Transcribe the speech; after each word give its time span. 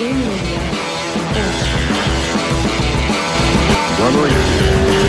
Boa 0.00 0.12
noite. 4.12 4.34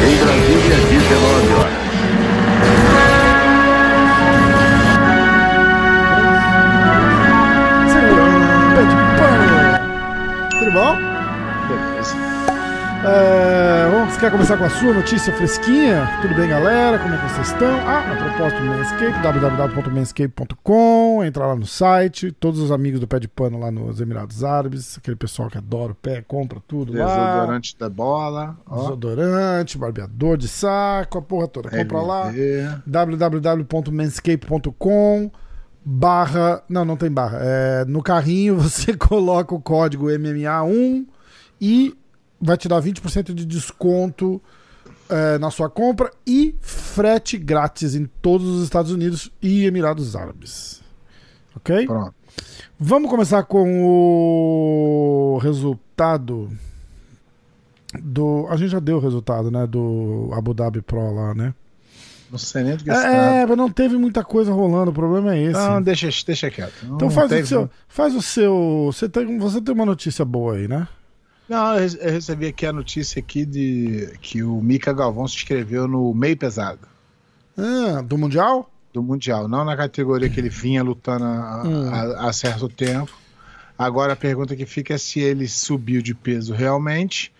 Em 0.03 0.15
Brasília, 0.17 0.75
19 0.89 1.53
horas. 1.53 1.79
Pé 8.75 8.83
de. 8.83 8.95
Tudo 10.59 10.71
bom? 10.73 11.10
É, 13.03 13.89
vamos, 13.89 14.13
você 14.13 14.19
quer 14.19 14.29
começar 14.29 14.55
com 14.57 14.63
a 14.63 14.69
sua 14.69 14.93
notícia 14.93 15.33
fresquinha? 15.33 16.07
Tudo 16.21 16.35
bem, 16.35 16.47
galera? 16.47 16.99
Como 16.99 17.15
é 17.15 17.17
que 17.17 17.33
vocês 17.33 17.47
estão? 17.47 17.75
Ah, 17.79 18.11
a 18.11 18.15
propósito 18.15 18.61
do 18.61 18.67
Manscape, 18.67 19.19
www.manscape.com. 19.23 21.23
Entra 21.23 21.47
lá 21.47 21.55
no 21.55 21.65
site. 21.65 22.31
Todos 22.31 22.59
os 22.59 22.71
amigos 22.71 22.99
do 22.99 23.07
Pé 23.07 23.19
de 23.19 23.27
Pano 23.27 23.59
lá 23.59 23.71
nos 23.71 23.99
Emirados 23.99 24.43
Árabes. 24.43 24.99
Aquele 24.99 25.15
pessoal 25.15 25.49
que 25.49 25.57
adora 25.57 25.93
o 25.93 25.95
pé, 25.95 26.21
compra 26.21 26.59
tudo 26.67 26.93
lá. 26.93 27.07
Desodorante 27.07 27.75
da 27.75 27.89
bola. 27.89 28.55
Ó. 28.67 28.81
Desodorante, 28.81 29.79
barbeador 29.79 30.37
de 30.37 30.47
saco, 30.47 31.17
a 31.17 31.23
porra 31.23 31.47
toda. 31.47 31.71
Compra 31.71 32.01
lá 32.01 32.27
LV. 32.27 32.83
www.manscape.com 32.85 35.31
barra, 35.83 36.61
não, 36.69 36.85
não 36.85 36.95
tem 36.95 37.09
barra, 37.09 37.39
é, 37.41 37.83
no 37.85 38.03
carrinho 38.03 38.55
você 38.61 38.95
coloca 38.95 39.55
o 39.55 39.59
código 39.59 40.05
MMA1 40.05 41.07
e 41.59 41.97
vai 42.41 42.57
te 42.57 42.67
dar 42.67 42.81
20% 42.81 43.33
de 43.33 43.45
desconto 43.45 44.41
é, 45.09 45.37
na 45.37 45.51
sua 45.51 45.69
compra 45.69 46.11
e 46.25 46.55
frete 46.61 47.37
grátis 47.37 47.95
em 47.95 48.05
todos 48.21 48.47
os 48.47 48.63
Estados 48.63 48.91
Unidos 48.91 49.31
e 49.41 49.65
Emirados 49.65 50.15
Árabes. 50.15 50.81
Ok? 51.55 51.85
Pronto. 51.85 52.13
Vamos 52.79 53.09
começar 53.09 53.43
com 53.43 53.83
o 53.85 55.37
resultado 55.39 56.49
do. 58.01 58.47
A 58.49 58.55
gente 58.55 58.69
já 58.71 58.79
deu 58.79 58.97
o 58.97 58.99
resultado, 58.99 59.51
né? 59.51 59.67
Do 59.67 60.29
Abu 60.33 60.53
Dhabi 60.53 60.81
Pro 60.81 61.13
lá, 61.13 61.33
né? 61.35 61.53
Não 62.31 62.37
sei 62.37 62.63
nem 62.63 62.77
do 62.77 62.83
que 62.85 62.89
É, 62.89 63.41
é, 63.41 63.45
mas 63.45 63.57
não 63.57 63.69
teve 63.69 63.97
muita 63.97 64.23
coisa 64.23 64.53
rolando, 64.53 64.89
o 64.91 64.93
problema 64.93 65.35
é 65.35 65.43
esse. 65.43 65.59
Não, 65.59 65.81
deixa, 65.81 66.07
deixa 66.25 66.49
quieto. 66.49 66.73
então 66.85 66.97
Não 66.97 67.09
faz 67.09 67.27
teve- 67.29 67.41
o 67.43 67.47
seu. 67.47 67.69
Faz 67.89 68.15
o 68.15 68.21
seu. 68.21 68.89
Você 68.93 69.09
tem, 69.09 69.37
você 69.37 69.59
tem 69.61 69.75
uma 69.75 69.85
notícia 69.85 70.23
boa 70.23 70.55
aí, 70.55 70.67
né? 70.67 70.87
Não, 71.51 71.75
eu 71.75 71.87
re- 71.89 71.97
eu 71.99 72.11
recebi 72.11 72.47
aqui 72.47 72.65
a 72.65 72.71
notícia 72.71 73.19
aqui 73.19 73.45
de 73.45 74.13
que 74.21 74.41
o 74.41 74.61
Mika 74.61 74.93
Galvão 74.93 75.27
se 75.27 75.35
inscreveu 75.35 75.85
no 75.87 76.13
meio 76.13 76.37
pesado 76.37 76.79
Ah, 77.57 78.01
do 78.01 78.17
Mundial? 78.17 78.71
do 78.93 79.03
Mundial, 79.03 79.47
não 79.49 79.63
na 79.65 79.75
categoria 79.75 80.29
que 80.29 80.39
ele 80.39 80.47
vinha 80.49 80.81
lutando 80.83 81.25
há, 81.25 81.63
Hum. 81.65 82.33
certo 82.33 82.67
tempo. 82.69 83.11
Agora 83.77 84.13
a 84.13 84.15
pergunta 84.15 84.55
que 84.55 84.65
fica 84.65 84.93
é 84.93 84.97
se 84.97 85.19
ele 85.19 85.47
subiu 85.47 86.01
de 86.01 86.13
peso 86.13 86.53
realmente 86.53 87.33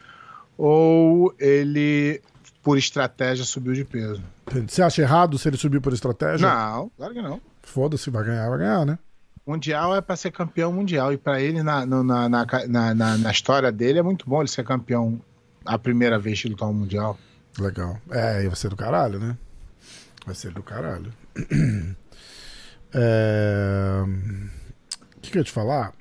ou 0.58 1.34
ele, 1.40 2.22
por 2.64 2.78
estratégia, 2.78 3.46
subiu 3.46 3.74
de 3.74 3.84
peso. 3.86 4.22
Você 4.68 4.82
acha 4.82 5.02
errado 5.02 5.38
se 5.38 5.48
ele 5.48 5.58
subir 5.58 5.80
por 5.82 5.94
estratégia? 5.94 6.48
Não, 6.48 6.92
claro 6.98 7.14
que 7.14 7.22
não. 7.22 7.40
Foda-se, 7.64 8.10
vai 8.10 8.24
ganhar, 8.26 8.50
vai 8.50 8.60
ganhar, 8.60 8.86
né? 8.86 9.00
Mundial 9.52 9.96
é 9.96 10.02
para 10.02 10.16
ser 10.16 10.32
campeão 10.32 10.72
mundial. 10.72 11.12
E 11.12 11.18
para 11.18 11.42
ele, 11.42 11.62
na, 11.62 11.86
na, 11.86 12.30
na, 12.30 13.18
na, 13.18 13.32
história 13.32 13.70
dele, 13.72 14.00
é 14.00 14.02
muito 14.02 14.30
bom 14.30 14.42
ele 14.42 14.48
ser 14.50 14.64
campeão 14.64 15.20
a 15.66 15.78
primeira 15.78 16.18
vez 16.18 16.42
que 16.42 16.48
lutar 16.48 16.70
um 16.70 16.74
mundial. 16.74 17.18
Legal. 17.60 18.00
É, 18.10 18.44
e 18.44 18.48
vai 18.48 18.56
ser 18.56 18.70
do 18.70 18.78
caralho, 18.78 19.20
né? 19.20 19.38
Vai 20.26 20.36
ser 20.36 20.52
do 20.52 20.64
caralho. 20.64 21.12
É... 22.94 24.04
O 25.16 25.22
que, 25.22 25.32
que 25.32 25.38
eu 25.38 25.40
ia 25.40 25.46
te 25.46 25.52
falar? 25.52 25.94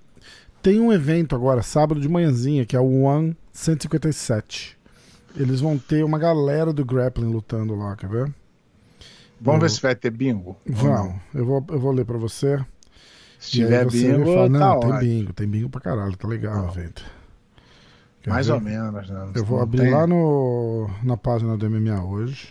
Tem 0.61 0.81
um 0.81 0.93
evento 0.93 1.37
agora, 1.37 1.63
sábado 1.63 2.01
de 2.01 2.09
manhãzinha, 2.09 2.67
que 2.67 2.75
é 2.75 2.81
o 2.81 3.03
One 3.03 3.37
157. 3.53 4.77
Eles 5.37 5.61
vão 5.61 5.79
ter 5.79 6.05
uma 6.05 6.19
galera 6.19 6.73
do 6.73 6.85
grappling 6.85 7.31
lutando 7.31 7.77
lá, 7.77 7.95
quer 7.95 8.09
ver? 8.09 8.35
Vamos 9.41 9.59
Eu- 9.59 9.61
ver 9.61 9.71
se 9.71 9.81
vai 9.81 9.95
ter 9.95 10.11
bingo. 10.11 10.57
Vão. 10.67 11.21
Eu 11.33 11.47
vou, 11.47 11.65
eu 11.69 11.79
vou 11.79 11.93
ler 11.93 12.05
pra 12.05 12.19
você. 12.19 12.59
Se 13.41 13.49
E 13.49 13.65
tiver 13.65 13.87
bingo, 13.91 14.25
fala, 14.27 14.43
tá 14.45 14.49
não, 14.51 14.81
tem 14.81 14.91
ótimo. 14.93 14.99
bingo, 15.01 15.33
tem 15.33 15.49
bingo 15.49 15.69
pra 15.71 15.81
caralho, 15.81 16.15
tá 16.17 16.29
legal 16.29 16.67
o 16.67 16.69
evento. 16.69 17.03
Quer 18.23 18.31
Mais 18.31 18.47
ver? 18.49 18.53
ou 18.53 18.61
menos. 18.61 19.09
Né? 19.09 19.31
Eu 19.35 19.45
vou 19.45 19.57
Não 19.57 19.65
abrir 19.65 19.81
tem- 19.81 19.91
lá 19.91 20.07
no, 20.07 20.91
na 21.03 21.17
página 21.17 21.57
do 21.57 21.69
MMA 21.71 22.05
hoje. 22.05 22.51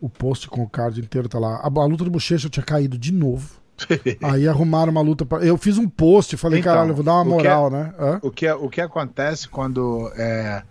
O 0.00 0.08
post 0.10 0.48
com 0.48 0.62
o 0.62 0.68
card 0.68 1.00
inteiro 1.00 1.28
tá 1.28 1.38
lá. 1.38 1.56
A, 1.58 1.66
a 1.66 1.84
luta 1.86 2.02
do 2.04 2.10
Bochecha 2.10 2.50
tinha 2.50 2.64
caído 2.66 2.98
de 2.98 3.12
novo. 3.12 3.48
Aí 4.24 4.48
arrumaram 4.48 4.90
uma 4.90 5.00
luta 5.02 5.24
pra. 5.24 5.38
Eu 5.38 5.56
fiz 5.56 5.78
um 5.78 5.88
post, 5.88 6.36
falei, 6.36 6.58
Então, 6.60 6.72
caralho, 6.72 6.90
eu 6.90 6.94
vou 6.96 7.04
dar 7.04 7.14
uma 7.14 7.24
que 7.24 7.46
é- 7.46 7.50
moral, 7.54 7.70
né? 7.70 7.94
Hã? 7.98 8.18
O 8.22 8.30
que, 8.30 8.50
o 8.50 8.68
que 8.68 8.80
acontece 8.80 9.48
quando 9.48 10.10
é, 10.16 10.62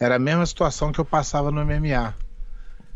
era 0.00 0.16
a 0.16 0.18
mesma 0.18 0.46
situação 0.46 0.90
que 0.92 0.98
eu 0.98 1.04
passava 1.04 1.50
no 1.50 1.60
MMA. 1.64 2.14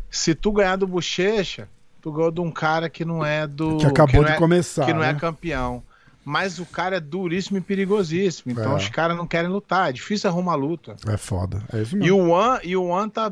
Se 0.09 0.33
tu 0.33 0.51
ganhar 0.51 0.75
do 0.77 0.87
Bochecha, 0.87 1.69
tu 2.01 2.11
ganhou 2.11 2.31
de 2.31 2.41
um 2.41 2.51
cara 2.51 2.89
que 2.89 3.03
não 3.05 3.25
é 3.25 3.45
do. 3.47 3.77
Que 3.77 3.85
acabou 3.85 4.21
não 4.21 4.25
de 4.29 4.31
é- 4.31 4.37
começar. 4.37 4.85
que 4.85 4.93
não 4.93 5.03
é 5.03 5.13
né? 5.13 5.19
campeão. 5.19 5.83
Mas 6.23 6.59
o 6.59 6.65
cara 6.65 6.97
é 6.97 6.99
duríssimo 6.99 7.57
e 7.57 7.61
perigosíssimo. 7.61 8.51
Então 8.51 8.73
É. 8.73 8.75
os 8.75 8.89
caras 8.89 9.15
não 9.15 9.25
querem 9.25 9.49
lutar. 9.49 9.89
É 9.89 9.93
difícil 9.93 10.29
arrumar 10.29 10.55
luta. 10.55 10.97
É 11.07 11.15
foda. 11.15 11.63
É 11.71 11.81
isso 11.81 11.95
E 11.95 11.99
mesmo. 11.99 12.17
o 12.17 12.29
One, 12.31 12.59
e 12.65 12.75
o 12.75 12.83
One 12.83 13.09
tá 13.09 13.31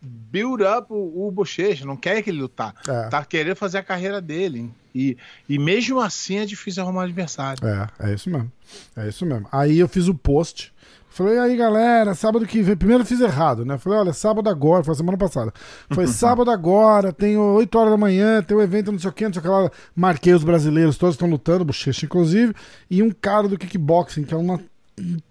build 0.00 0.62
up 0.64 0.86
o, 0.90 1.26
o 1.26 1.30
Bochecha, 1.30 1.84
não 1.84 1.96
quer 1.96 2.22
que 2.22 2.30
ele 2.30 2.40
lutar. 2.40 2.74
É. 2.88 3.08
Tá 3.08 3.24
querendo 3.24 3.56
fazer 3.56 3.78
a 3.78 3.82
carreira 3.82 4.20
dele. 4.20 4.70
E, 4.94 5.16
e 5.48 5.58
mesmo 5.58 5.98
assim 6.00 6.38
é 6.38 6.46
difícil 6.46 6.82
arrumar 6.82 7.04
adversário. 7.04 7.66
É, 7.66 7.88
é 8.10 8.14
isso 8.14 8.30
mesmo. 8.30 8.50
É 8.96 9.08
isso 9.08 9.26
mesmo. 9.26 9.48
Aí 9.50 9.78
eu 9.78 9.88
fiz 9.88 10.08
o 10.08 10.14
post. 10.14 10.72
Falei, 11.14 11.38
aí 11.38 11.56
galera, 11.56 12.12
sábado 12.12 12.44
que 12.44 12.60
vem. 12.60 12.76
Primeiro 12.76 13.04
eu 13.04 13.06
fiz 13.06 13.20
errado, 13.20 13.64
né? 13.64 13.78
Falei, 13.78 14.00
olha, 14.00 14.12
sábado 14.12 14.50
agora, 14.50 14.82
foi 14.82 14.96
semana 14.96 15.16
passada. 15.16 15.54
Foi 15.92 16.08
sábado 16.10 16.50
agora, 16.50 17.12
tem 17.12 17.38
8 17.38 17.78
horas 17.78 17.92
da 17.92 17.96
manhã, 17.96 18.42
tem 18.42 18.56
um 18.56 18.60
evento, 18.60 18.90
não 18.90 18.98
sei 18.98 19.10
o 19.10 19.12
que, 19.12 19.24
não 19.24 19.32
sei 19.32 19.38
o 19.38 19.42
que 19.44 19.48
lá. 19.48 19.70
Marquei 19.94 20.34
os 20.34 20.42
brasileiros, 20.42 20.98
todos 20.98 21.14
estão 21.14 21.30
lutando, 21.30 21.64
bochecha 21.64 22.04
inclusive. 22.04 22.52
E 22.90 23.00
um 23.00 23.12
cara 23.12 23.46
do 23.46 23.56
kickboxing, 23.56 24.24
que 24.24 24.34
é 24.34 24.36
uma, 24.36 24.60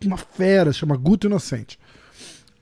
uma 0.06 0.16
fera, 0.16 0.72
chama 0.72 0.96
Guto 0.96 1.28
Inocente. 1.28 1.78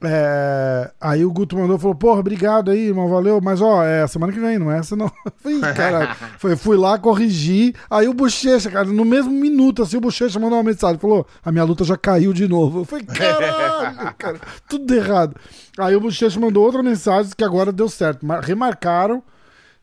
É, 0.04 0.90
aí 1.00 1.24
o 1.24 1.30
Guto 1.30 1.56
mandou 1.56 1.78
falou: 1.78 1.94
Porra, 1.94 2.20
obrigado 2.20 2.70
aí, 2.70 2.88
irmão, 2.88 3.08
valeu. 3.08 3.40
Mas 3.40 3.60
ó, 3.60 3.84
é 3.84 4.06
semana 4.08 4.32
que 4.32 4.40
vem, 4.40 4.58
não 4.58 4.70
é 4.70 4.78
essa 4.78 4.96
não. 4.96 5.10
Caralho. 5.76 6.14
Foi, 6.38 6.56
fui 6.56 6.76
lá, 6.76 6.98
corrigi. 6.98 7.72
Aí 7.88 8.08
o 8.08 8.14
Bochecha, 8.14 8.70
cara, 8.70 8.86
no 8.86 9.04
mesmo 9.04 9.30
minuto, 9.30 9.82
assim, 9.82 9.96
o 9.96 10.00
Bochecha 10.00 10.40
mandou 10.40 10.58
uma 10.58 10.64
mensagem: 10.64 10.98
Falou, 10.98 11.24
a 11.44 11.52
minha 11.52 11.64
luta 11.64 11.84
já 11.84 11.96
caiu 11.96 12.32
de 12.32 12.48
novo. 12.48 12.80
Eu 12.80 12.84
falei, 12.84 13.04
caralho, 13.04 14.14
cara, 14.18 14.40
tudo 14.68 14.92
errado. 14.92 15.36
Aí 15.78 15.94
o 15.94 16.00
Bochecha 16.00 16.40
mandou 16.40 16.64
outra 16.64 16.82
mensagem 16.82 17.32
que 17.36 17.44
agora 17.44 17.70
deu 17.70 17.88
certo. 17.88 18.26
Mar- 18.26 18.42
Remarcaram. 18.42 19.22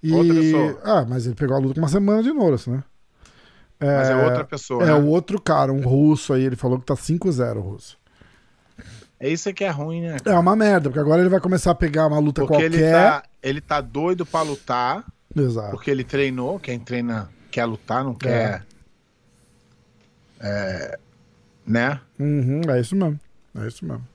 E... 0.03 0.11
Outra 0.13 0.33
pessoa. 0.33 0.79
Ah, 0.83 1.05
mas 1.07 1.25
ele 1.25 1.35
pegou 1.35 1.55
a 1.55 1.59
luta 1.59 1.75
com 1.75 1.81
uma 1.81 1.87
semana 1.87 2.21
de 2.21 2.31
Norris, 2.33 2.67
né? 2.67 2.83
Mas 3.81 4.09
é 4.09 4.15
outra 4.25 4.43
pessoa. 4.43 4.83
É 4.83 4.87
né? 4.87 4.93
o 4.93 5.05
outro 5.05 5.39
cara, 5.41 5.71
um 5.71 5.81
russo 5.81 6.33
aí, 6.33 6.43
ele 6.43 6.57
falou 6.57 6.77
que 6.77 6.85
tá 6.85 6.95
5-0 6.95 7.55
o 7.55 7.61
russo. 7.61 7.97
É 9.19 9.27
isso 9.29 9.53
que 9.53 9.63
é 9.65 9.69
ruim, 9.69 10.01
né? 10.01 10.17
É 10.25 10.33
uma 10.39 10.55
merda, 10.55 10.89
porque 10.89 10.99
agora 10.99 11.21
ele 11.21 11.29
vai 11.29 11.39
começar 11.41 11.71
a 11.71 11.75
pegar 11.75 12.07
uma 12.07 12.19
luta 12.19 12.41
Porque 12.41 12.53
qualquer. 12.53 12.73
ele 12.73 12.91
tá, 12.91 13.23
ele 13.43 13.61
tá 13.61 13.81
doido 13.81 14.25
pra 14.25 14.41
lutar, 14.41 15.03
Exato. 15.35 15.71
porque 15.71 15.91
ele 15.91 16.03
treinou. 16.05 16.57
Quem 16.59 16.79
treina 16.79 17.29
quer 17.51 17.65
lutar, 17.65 18.03
não 18.03 18.13
quer. 18.15 18.63
É, 20.39 20.97
né? 21.65 21.99
Uhum, 22.17 22.61
é 22.69 22.79
isso 22.79 22.95
mesmo. 22.95 23.19
É 23.61 23.67
isso 23.67 23.85
mesmo. 23.85 24.07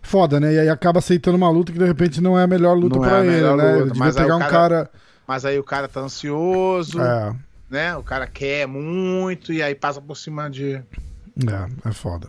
Foda, 0.00 0.38
né? 0.40 0.52
E 0.54 0.58
aí 0.60 0.68
acaba 0.68 0.98
aceitando 0.98 1.36
uma 1.36 1.50
luta 1.50 1.72
que 1.72 1.78
de 1.78 1.84
repente 1.84 2.20
não 2.20 2.38
é 2.38 2.42
a 2.44 2.46
melhor 2.46 2.76
luta 2.76 2.96
Não 2.98 3.04
é 3.04 3.08
pra 3.08 3.18
a 3.18 3.26
ele, 3.26 3.40
né? 3.40 3.50
luta, 3.50 3.90
ele 3.90 3.98
mas 3.98 4.16
aí 4.16 4.22
pegar 4.22 4.34
o 4.34 4.36
um 4.36 4.40
cara- 4.40 4.50
cara. 4.50 4.90
Mas 5.26 5.44
aí 5.44 5.58
o 5.58 5.64
cara 5.64 5.88
tá 5.88 6.00
ansioso, 6.00 7.00
É, 7.00 7.34
né? 7.70 7.96
O 7.96 8.02
cara 8.02 8.26
quer 8.26 8.66
muito 8.66 9.52
e 9.52 9.62
aí 9.62 9.74
passa 9.74 10.00
por 10.00 10.16
cima 10.16 10.50
de. 10.50 10.74
é, 10.74 11.88
é 11.88 11.92
foda. 11.92 12.28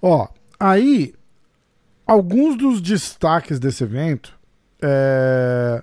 Ó, 0.00 0.28
aí, 0.58 1.14
alguns 2.12 2.56
dos 2.56 2.80
destaques 2.80 3.58
desse 3.58 3.82
evento. 3.84 4.38
É, 4.80 5.82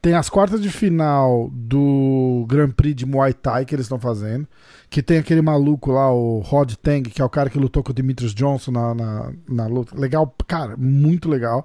tem 0.00 0.14
as 0.14 0.28
quartas 0.28 0.62
de 0.62 0.70
final 0.70 1.50
do 1.52 2.46
Grand 2.48 2.70
Prix 2.70 2.94
de 2.94 3.04
Muay 3.04 3.32
Thai 3.32 3.64
que 3.64 3.74
eles 3.74 3.84
estão 3.84 3.98
fazendo. 3.98 4.46
Que 4.88 5.02
tem 5.02 5.18
aquele 5.18 5.42
maluco 5.42 5.92
lá, 5.92 6.10
o 6.12 6.38
Rod 6.40 6.72
Tang, 6.74 7.10
que 7.10 7.20
é 7.20 7.24
o 7.24 7.28
cara 7.28 7.50
que 7.50 7.58
lutou 7.58 7.82
com 7.82 7.90
o 7.90 7.94
Demetrius 7.94 8.34
Johnson 8.34 8.70
na, 8.70 8.94
na, 8.94 9.32
na 9.48 9.66
luta. 9.66 9.98
Legal, 9.98 10.32
cara, 10.46 10.76
muito 10.76 11.28
legal. 11.28 11.64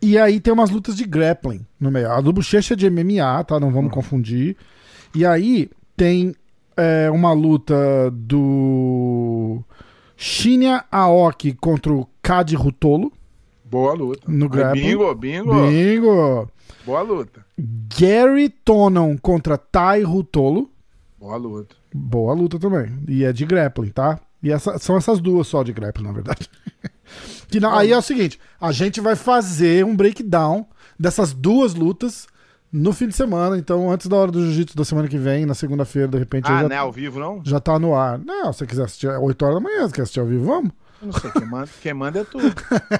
E 0.00 0.16
aí 0.16 0.38
tem 0.38 0.52
umas 0.52 0.70
lutas 0.70 0.96
de 0.96 1.04
grappling 1.04 1.66
no 1.78 1.90
meio. 1.90 2.10
A 2.10 2.20
do 2.20 2.32
Bochecha 2.32 2.74
é 2.74 2.76
de 2.76 2.88
MMA, 2.88 3.44
tá? 3.44 3.58
Não 3.58 3.72
vamos 3.72 3.92
confundir. 3.92 4.56
E 5.14 5.26
aí 5.26 5.68
tem 5.96 6.34
é, 6.76 7.10
uma 7.10 7.32
luta 7.32 7.74
do 8.12 9.60
Shinya 10.16 10.84
Aoki 10.90 11.52
contra 11.52 11.92
o 11.92 12.08
Kadi 12.22 12.54
Rutolo 12.54 13.12
Boa 13.70 13.92
luta. 13.92 14.22
no 14.26 14.48
grappling. 14.48 14.82
Bingo, 14.82 15.14
bingo. 15.14 15.68
Bingo! 15.68 16.48
Boa 16.86 17.02
luta. 17.02 17.44
Gary 17.98 18.48
Tonon 18.48 19.16
contra 19.18 19.58
Tai 19.58 20.02
Rutolo. 20.02 20.70
Boa 21.18 21.36
luta. 21.36 21.76
Boa 21.92 22.32
luta 22.32 22.58
também. 22.58 22.98
E 23.06 23.24
é 23.24 23.32
de 23.32 23.44
grappling, 23.44 23.90
tá? 23.90 24.18
E 24.42 24.50
essa, 24.50 24.78
são 24.78 24.96
essas 24.96 25.20
duas 25.20 25.46
só 25.46 25.62
de 25.62 25.72
grappling, 25.72 26.06
na 26.06 26.12
verdade. 26.12 26.48
que 27.48 27.60
não, 27.60 27.74
aí 27.74 27.92
é 27.92 27.98
o 27.98 28.02
seguinte: 28.02 28.38
a 28.60 28.72
gente 28.72 29.00
vai 29.00 29.16
fazer 29.16 29.84
um 29.84 29.94
breakdown 29.94 30.66
dessas 30.98 31.32
duas 31.32 31.74
lutas 31.74 32.26
no 32.72 32.92
fim 32.92 33.08
de 33.08 33.14
semana. 33.14 33.58
Então, 33.58 33.90
antes 33.90 34.06
da 34.06 34.16
hora 34.16 34.30
do 34.30 34.40
jiu-jitsu 34.40 34.76
da 34.76 34.84
semana 34.84 35.08
que 35.08 35.18
vem, 35.18 35.44
na 35.44 35.54
segunda-feira, 35.54 36.08
de 36.08 36.18
repente. 36.18 36.46
Ah, 36.46 36.62
já, 36.62 36.68
não 36.68 36.76
é 36.76 36.78
ao 36.78 36.92
vivo, 36.92 37.18
não? 37.18 37.42
já 37.44 37.60
tá 37.60 37.78
no 37.78 37.94
ar. 37.94 38.18
Não, 38.18 38.52
se 38.52 38.60
você 38.60 38.66
quiser 38.66 38.84
assistir 38.84 39.08
8 39.08 39.42
horas 39.44 39.56
da 39.56 39.60
manhã, 39.60 39.86
se 39.88 39.94
quer 39.94 40.02
assistir 40.02 40.20
ao 40.20 40.26
vivo, 40.26 40.46
vamos. 40.46 40.72
Não 41.00 41.12
sei, 41.12 41.30
quem 41.30 41.46
manda, 41.46 41.68
quem 41.80 41.94
manda 41.94 42.18
é 42.20 42.24
tu. 42.24 42.38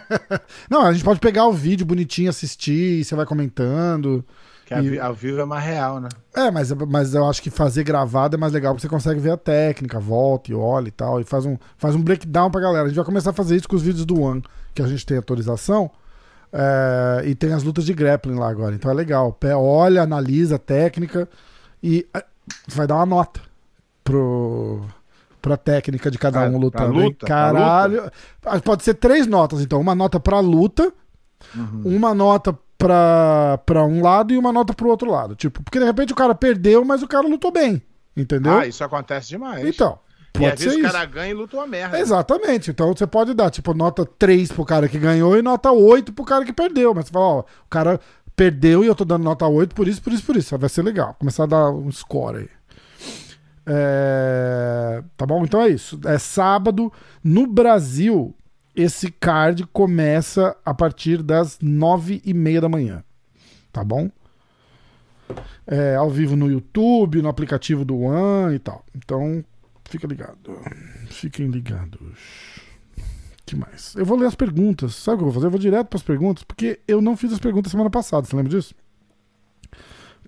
Não, 0.70 0.82
a 0.82 0.92
gente 0.92 1.04
pode 1.04 1.20
pegar 1.20 1.46
o 1.46 1.52
vídeo 1.52 1.84
bonitinho, 1.86 2.30
assistir, 2.30 3.00
e 3.00 3.04
você 3.04 3.14
vai 3.16 3.26
comentando. 3.26 4.24
Que 4.66 4.74
a 4.74 4.80
vi- 4.82 5.00
ao 5.00 5.14
vivo 5.14 5.40
é 5.40 5.44
mais 5.44 5.64
real, 5.64 5.98
né? 5.98 6.08
É, 6.34 6.50
mas, 6.50 6.70
mas 6.72 7.14
eu 7.14 7.26
acho 7.28 7.42
que 7.42 7.48
fazer 7.50 7.82
gravado 7.84 8.36
é 8.36 8.38
mais 8.38 8.52
legal, 8.52 8.74
porque 8.74 8.82
você 8.82 8.88
consegue 8.88 9.18
ver 9.18 9.30
a 9.32 9.36
técnica, 9.36 9.98
volta 9.98 10.50
e 10.50 10.54
olha 10.54 10.88
e 10.88 10.90
tal, 10.92 11.20
e 11.20 11.24
faz 11.24 11.44
um, 11.46 11.56
faz 11.78 11.94
um 11.94 12.02
breakdown 12.02 12.50
pra 12.50 12.60
galera. 12.60 12.84
A 12.84 12.88
gente 12.88 12.96
vai 12.96 13.04
começar 13.04 13.30
a 13.30 13.32
fazer 13.32 13.56
isso 13.56 13.68
com 13.68 13.76
os 13.76 13.82
vídeos 13.82 14.04
do 14.04 14.20
One, 14.20 14.42
que 14.74 14.82
a 14.82 14.86
gente 14.86 15.04
tem 15.06 15.16
autorização, 15.16 15.90
é, 16.52 17.22
e 17.26 17.34
tem 17.34 17.52
as 17.52 17.62
lutas 17.62 17.84
de 17.86 17.92
grappling 17.94 18.38
lá 18.38 18.48
agora, 18.50 18.74
então 18.74 18.90
é 18.90 18.94
legal. 18.94 19.32
Pé, 19.32 19.56
olha, 19.56 20.02
analisa 20.02 20.56
a 20.56 20.58
técnica 20.58 21.28
e 21.82 22.06
é, 22.14 22.22
vai 22.68 22.86
dar 22.86 22.96
uma 22.96 23.06
nota 23.06 23.40
pro, 24.04 24.82
pra 25.40 25.56
técnica 25.56 26.10
de 26.10 26.18
cada 26.18 26.40
um 26.48 26.58
lutando. 26.58 26.92
luta? 26.92 27.26
Caralho. 27.26 28.10
Ah, 28.44 28.60
Pode 28.60 28.82
ser 28.84 28.94
três 28.94 29.26
notas, 29.26 29.60
então. 29.60 29.80
Uma 29.80 29.94
nota 29.94 30.18
pra 30.20 30.40
luta, 30.40 30.92
Uhum. 31.54 31.82
uma 31.96 32.14
nota 32.14 32.56
pra, 32.76 33.58
pra 33.64 33.84
um 33.84 34.02
lado 34.02 34.32
e 34.32 34.38
uma 34.38 34.52
nota 34.52 34.72
pro 34.74 34.88
outro 34.88 35.10
lado. 35.10 35.34
Tipo, 35.36 35.62
porque 35.62 35.78
de 35.78 35.84
repente 35.84 36.12
o 36.12 36.16
cara 36.16 36.34
perdeu, 36.34 36.84
mas 36.84 37.02
o 37.02 37.08
cara 37.08 37.26
lutou 37.26 37.50
bem. 37.52 37.82
Entendeu? 38.16 38.58
Ah, 38.58 38.66
isso 38.66 38.82
acontece 38.82 39.28
demais. 39.28 39.64
então, 39.64 39.98
e 40.34 40.38
pode 40.40 40.52
às 40.54 40.58
ser 40.58 40.64
vezes 40.66 40.78
isso. 40.80 40.88
o 40.88 40.92
cara 40.92 41.04
ganha 41.04 41.30
e 41.30 41.34
luta 41.34 41.56
uma 41.56 41.66
merda. 41.66 41.98
Exatamente. 41.98 42.70
Então 42.70 42.88
você 42.94 43.06
pode 43.06 43.32
dar, 43.34 43.50
tipo, 43.50 43.72
nota 43.74 44.04
3 44.18 44.50
pro 44.52 44.64
cara 44.64 44.88
que 44.88 44.98
ganhou 44.98 45.36
e 45.38 45.42
nota 45.42 45.70
8 45.70 46.12
pro 46.12 46.24
cara 46.24 46.44
que 46.44 46.52
perdeu. 46.52 46.92
Mas 46.94 47.06
você 47.06 47.12
fala, 47.12 47.24
ó, 47.26 47.40
o 47.40 47.44
cara 47.70 48.00
perdeu 48.34 48.82
e 48.84 48.86
eu 48.88 48.94
tô 48.94 49.04
dando 49.04 49.22
nota 49.24 49.46
8 49.46 49.74
por 49.74 49.86
isso, 49.88 50.02
por 50.02 50.12
isso, 50.12 50.24
por 50.24 50.36
isso. 50.36 50.58
Vai 50.58 50.68
ser 50.68 50.82
legal. 50.82 51.14
Começar 51.18 51.44
a 51.44 51.46
dar 51.46 51.70
um 51.70 51.90
score 51.92 52.38
aí. 52.38 52.48
É, 53.68 55.02
Tá 55.16 55.26
bom? 55.26 55.44
Então 55.44 55.62
é 55.62 55.68
isso. 55.68 56.00
É 56.04 56.18
sábado. 56.18 56.92
No 57.22 57.46
Brasil, 57.46 58.34
esse 58.74 59.10
card 59.10 59.66
começa 59.66 60.56
a 60.64 60.72
partir 60.72 61.22
das 61.22 61.58
9 61.60 62.22
e 62.24 62.32
meia 62.32 62.60
da 62.60 62.68
manhã. 62.68 63.04
Tá 63.72 63.84
bom? 63.84 64.10
É, 65.66 65.96
ao 65.96 66.08
vivo 66.08 66.34
no 66.36 66.50
YouTube, 66.50 67.20
no 67.20 67.28
aplicativo 67.28 67.84
do 67.84 67.98
One 67.98 68.54
e 68.54 68.58
tal. 68.58 68.84
Então, 68.96 69.44
fica 69.84 70.06
ligado. 70.06 70.58
Fiquem 71.10 71.48
ligados. 71.48 72.16
que 73.44 73.56
mais? 73.56 73.94
Eu 73.96 74.06
vou 74.06 74.16
ler 74.16 74.26
as 74.26 74.34
perguntas. 74.34 74.94
Sabe 74.94 75.16
o 75.16 75.18
que 75.18 75.22
eu 75.22 75.26
vou 75.26 75.34
fazer? 75.34 75.46
Eu 75.46 75.50
vou 75.50 75.60
direto 75.60 75.88
para 75.88 75.96
as 75.96 76.02
perguntas, 76.02 76.44
porque 76.44 76.80
eu 76.88 77.02
não 77.02 77.16
fiz 77.16 77.32
as 77.32 77.38
perguntas 77.38 77.72
semana 77.72 77.90
passada. 77.90 78.26
Você 78.26 78.34
lembra 78.34 78.50
disso? 78.50 78.74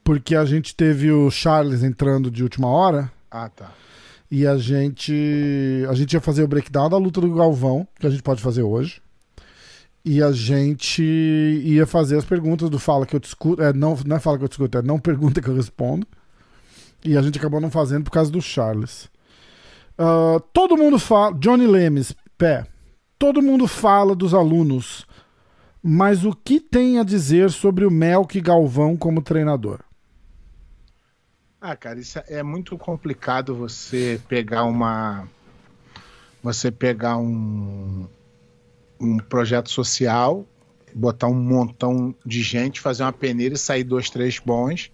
Porque 0.05 0.35
a 0.35 0.45
gente 0.45 0.75
teve 0.75 1.11
o 1.11 1.31
Charles 1.31 1.83
entrando 1.83 2.31
de 2.31 2.43
última 2.43 2.69
hora 2.69 3.11
Ah, 3.31 3.49
tá. 3.49 3.73
e 4.31 4.47
a 4.47 4.57
gente 4.57 5.85
a 5.89 5.95
gente 5.95 6.15
ia 6.15 6.21
fazer 6.21 6.43
o 6.43 6.49
breakdown 6.49 6.89
da 6.89 6.97
luta 6.97 7.21
do 7.21 7.33
Galvão, 7.35 7.87
que 7.99 8.07
a 8.07 8.11
gente 8.11 8.23
pode 8.23 8.43
fazer 8.43 8.63
hoje. 8.63 9.01
E 10.05 10.23
a 10.23 10.33
gente 10.33 11.03
ia 11.03 11.87
fazer 11.87 12.17
as 12.17 12.25
perguntas 12.25 12.71
do 12.71 12.79
Fala 12.79 13.05
que 13.05 13.15
eu 13.15 13.21
discuto. 13.21 13.63
É, 13.63 13.73
não, 13.73 13.97
não 14.07 14.17
é 14.17 14.19
Fala 14.21 14.39
que 14.39 14.45
eu 14.45 14.49
discuto, 14.49 14.79
é 14.79 14.83
não 14.83 14.99
pergunta 14.99 15.43
que 15.43 15.49
eu 15.49 15.55
respondo. 15.55 16.07
E 17.05 17.17
a 17.17 17.23
gente 17.23 17.39
acabou 17.39 17.61
não 17.61 17.71
fazendo 17.71 18.05
por 18.05 18.11
causa 18.11 18.31
do 18.31 18.41
Charles. 18.41 19.11
Ah, 19.99 20.41
todo 20.53 20.79
mundo 20.79 20.99
fala. 20.99 21.35
Johnny 21.35 21.67
Lemes, 21.67 22.15
pé. 22.39 22.67
Todo 23.19 23.43
mundo 23.43 23.69
fala 23.69 24.15
dos 24.15 24.33
alunos. 24.33 25.07
Mas 25.83 26.25
o 26.25 26.33
que 26.33 26.59
tem 26.59 26.99
a 26.99 27.03
dizer 27.03 27.51
sobre 27.51 27.85
o 27.85 27.91
Melk 27.91 28.41
Galvão 28.41 28.97
como 28.97 29.23
treinador? 29.23 29.81
Ah, 31.61 31.77
cara, 31.77 32.01
isso 32.01 32.19
é 32.27 32.43
muito 32.43 32.79
complicado 32.79 33.55
você 33.55 34.21
pegar 34.29 34.65
uma. 34.65 35.29
Você 36.43 36.71
pegar 36.71 37.19
um, 37.19 38.09
um 38.99 39.19
projeto 39.19 39.71
social, 39.71 40.47
botar 40.95 41.27
um 41.27 41.35
montão 41.35 42.15
de 42.25 42.43
gente, 42.43 42.81
fazer 42.81 43.03
uma 43.03 43.13
peneira 43.13 43.57
e 43.57 43.59
sair 43.59 43.85
dois, 43.85 44.09
três 44.09 44.39
bons. 44.39 44.91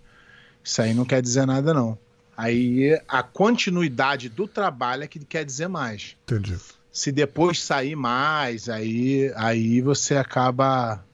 Isso 0.65 0.83
aí 0.83 0.93
não 0.93 1.05
quer 1.05 1.23
dizer 1.23 1.47
nada, 1.47 1.73
não. 1.73 1.97
Aí 2.37 3.01
a 3.09 3.23
continuidade 3.23 4.29
do 4.29 4.49
trabalho 4.49 5.05
é 5.05 5.07
que 5.07 5.21
quer 5.21 5.45
dizer 5.45 5.69
mais. 5.69 6.17
Entendi. 6.25 6.59
Se 6.91 7.13
depois 7.13 7.63
sair 7.63 7.95
mais, 7.95 8.69
aí, 8.69 9.33
aí 9.37 9.81
você 9.81 10.17
acaba 10.17 11.05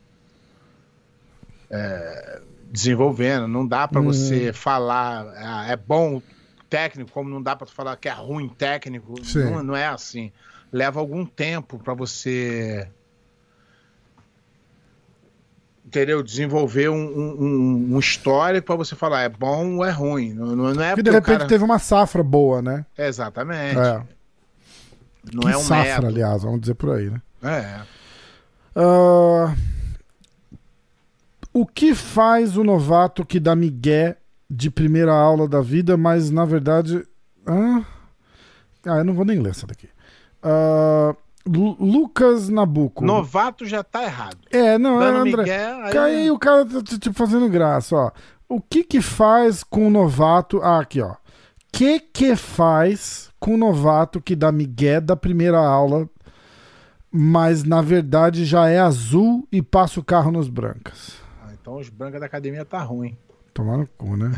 é, 1.70 2.40
desenvolvendo. 2.72 3.46
Não 3.46 3.66
dá 3.66 3.86
para 3.86 4.00
Uhum. 4.00 4.06
você 4.06 4.52
falar 4.52 5.26
ah, 5.36 5.66
é 5.70 5.76
bom 5.76 6.20
técnico, 6.70 7.10
como 7.12 7.28
não 7.28 7.42
dá 7.42 7.54
para 7.54 7.66
falar 7.66 7.94
que 7.96 8.08
é 8.08 8.12
ruim 8.12 8.48
técnico. 8.48 9.14
Não, 9.34 9.62
não 9.62 9.76
é 9.76 9.86
assim. 9.86 10.32
Leva 10.72 10.98
algum 10.98 11.24
tempo 11.26 11.78
para 11.78 11.92
você 11.92 12.88
entendeu? 15.84 16.22
Desenvolver 16.22 16.88
um, 16.88 16.94
um, 16.96 17.94
um- 17.94 17.98
histórico 17.98 18.66
para 18.68 18.76
você 18.76 18.94
falar 18.96 19.22
é 19.22 19.28
bom 19.28 19.76
ou 19.76 19.84
é 19.84 19.90
ruim. 19.90 20.32
Não, 20.32 20.56
não 20.56 20.82
é 20.82 20.94
de 20.96 21.10
repente 21.10 21.22
cara- 21.38 21.46
teve 21.46 21.62
uma 21.62 21.78
safra 21.78 22.22
boa, 22.22 22.62
né? 22.62 22.86
Exatamente. 22.96 23.78
É. 23.78 24.02
Não 25.32 25.42
Que 25.42 25.48
é 25.50 25.56
um 25.56 25.60
safra, 25.60 25.84
método. 25.84 26.06
aliás, 26.08 26.42
vamos 26.42 26.60
dizer 26.62 26.74
por 26.74 26.96
aí, 26.96 27.10
né? 27.10 27.20
É. 27.42 27.80
Ah, 28.74 29.54
o 31.52 31.66
que 31.66 31.94
faz 31.94 32.56
o 32.56 32.64
novato 32.64 33.24
que 33.24 33.38
dá 33.40 33.54
migué 33.54 34.16
de 34.48 34.70
primeira 34.70 35.12
aula 35.14 35.48
da 35.48 35.60
vida, 35.60 35.96
mas 35.96 36.30
na 36.30 36.44
verdade. 36.44 37.02
Hã? 37.46 37.84
Ah, 38.86 38.98
eu 38.98 39.04
não 39.04 39.14
vou 39.14 39.24
nem 39.24 39.38
ler 39.38 39.50
essa 39.50 39.66
daqui. 39.66 39.88
Ah, 40.42 41.14
Lu- 41.46 41.76
Lucas 41.80 42.48
Nabuco. 42.48 43.04
Novato 43.04 43.64
já 43.66 43.82
tá 43.82 44.04
errado. 44.04 44.38
É, 44.50 44.78
não, 44.78 45.00
é 45.02 45.06
Dando 45.12 45.28
André. 45.28 45.42
migué, 45.42 45.72
aí- 45.84 45.98
Aí 45.98 46.30
o 46.30 46.38
cara 46.38 46.64
tá 46.64 46.80
t- 46.82 46.98
tipo 46.98 47.14
fazendo 47.16 47.48
graça, 47.48 47.96
ó. 47.96 48.10
O 48.48 48.60
que 48.60 48.84
que 48.84 49.00
faz 49.00 49.64
com 49.64 49.86
o 49.86 49.90
novato. 49.90 50.60
Ah, 50.62 50.78
aqui, 50.80 51.00
ó. 51.00 51.14
Que 51.72 51.98
que 51.98 52.36
faz 52.36 53.30
com 53.40 53.54
o 53.54 53.56
novato 53.58 54.20
que 54.20 54.36
dá 54.36 54.52
migué 54.52 55.00
da 55.00 55.16
primeira 55.16 55.58
aula, 55.58 56.08
mas 57.10 57.64
na 57.64 57.80
verdade 57.82 58.44
já 58.44 58.68
é 58.68 58.78
azul 58.78 59.46
e 59.50 59.60
passa 59.62 59.98
o 59.98 60.04
carro 60.04 60.30
nos 60.30 60.48
brancas? 60.48 61.14
Então 61.62 61.76
os 61.76 61.88
brancos 61.88 62.18
da 62.18 62.26
academia 62.26 62.64
tá 62.64 62.82
ruim. 62.82 63.16
Tomar 63.54 63.78
no 63.78 63.86
cu, 63.86 64.16
né? 64.16 64.32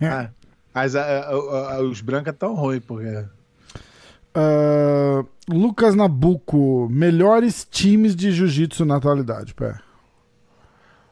Ah, 0.00 0.30
Mas 0.72 0.94
ah, 0.94 1.02
ah, 1.02 1.74
ah, 1.74 1.82
os 1.82 2.00
brancos 2.00 2.32
tão 2.38 2.54
ruins, 2.54 2.82
porque. 2.86 3.24
Ah, 4.32 5.24
Lucas 5.48 5.96
Nabuco, 5.96 6.88
melhores 6.88 7.66
times 7.68 8.14
de 8.14 8.30
jiu-jitsu 8.30 8.84
na 8.84 8.96
atualidade, 8.96 9.52
pé. 9.54 9.76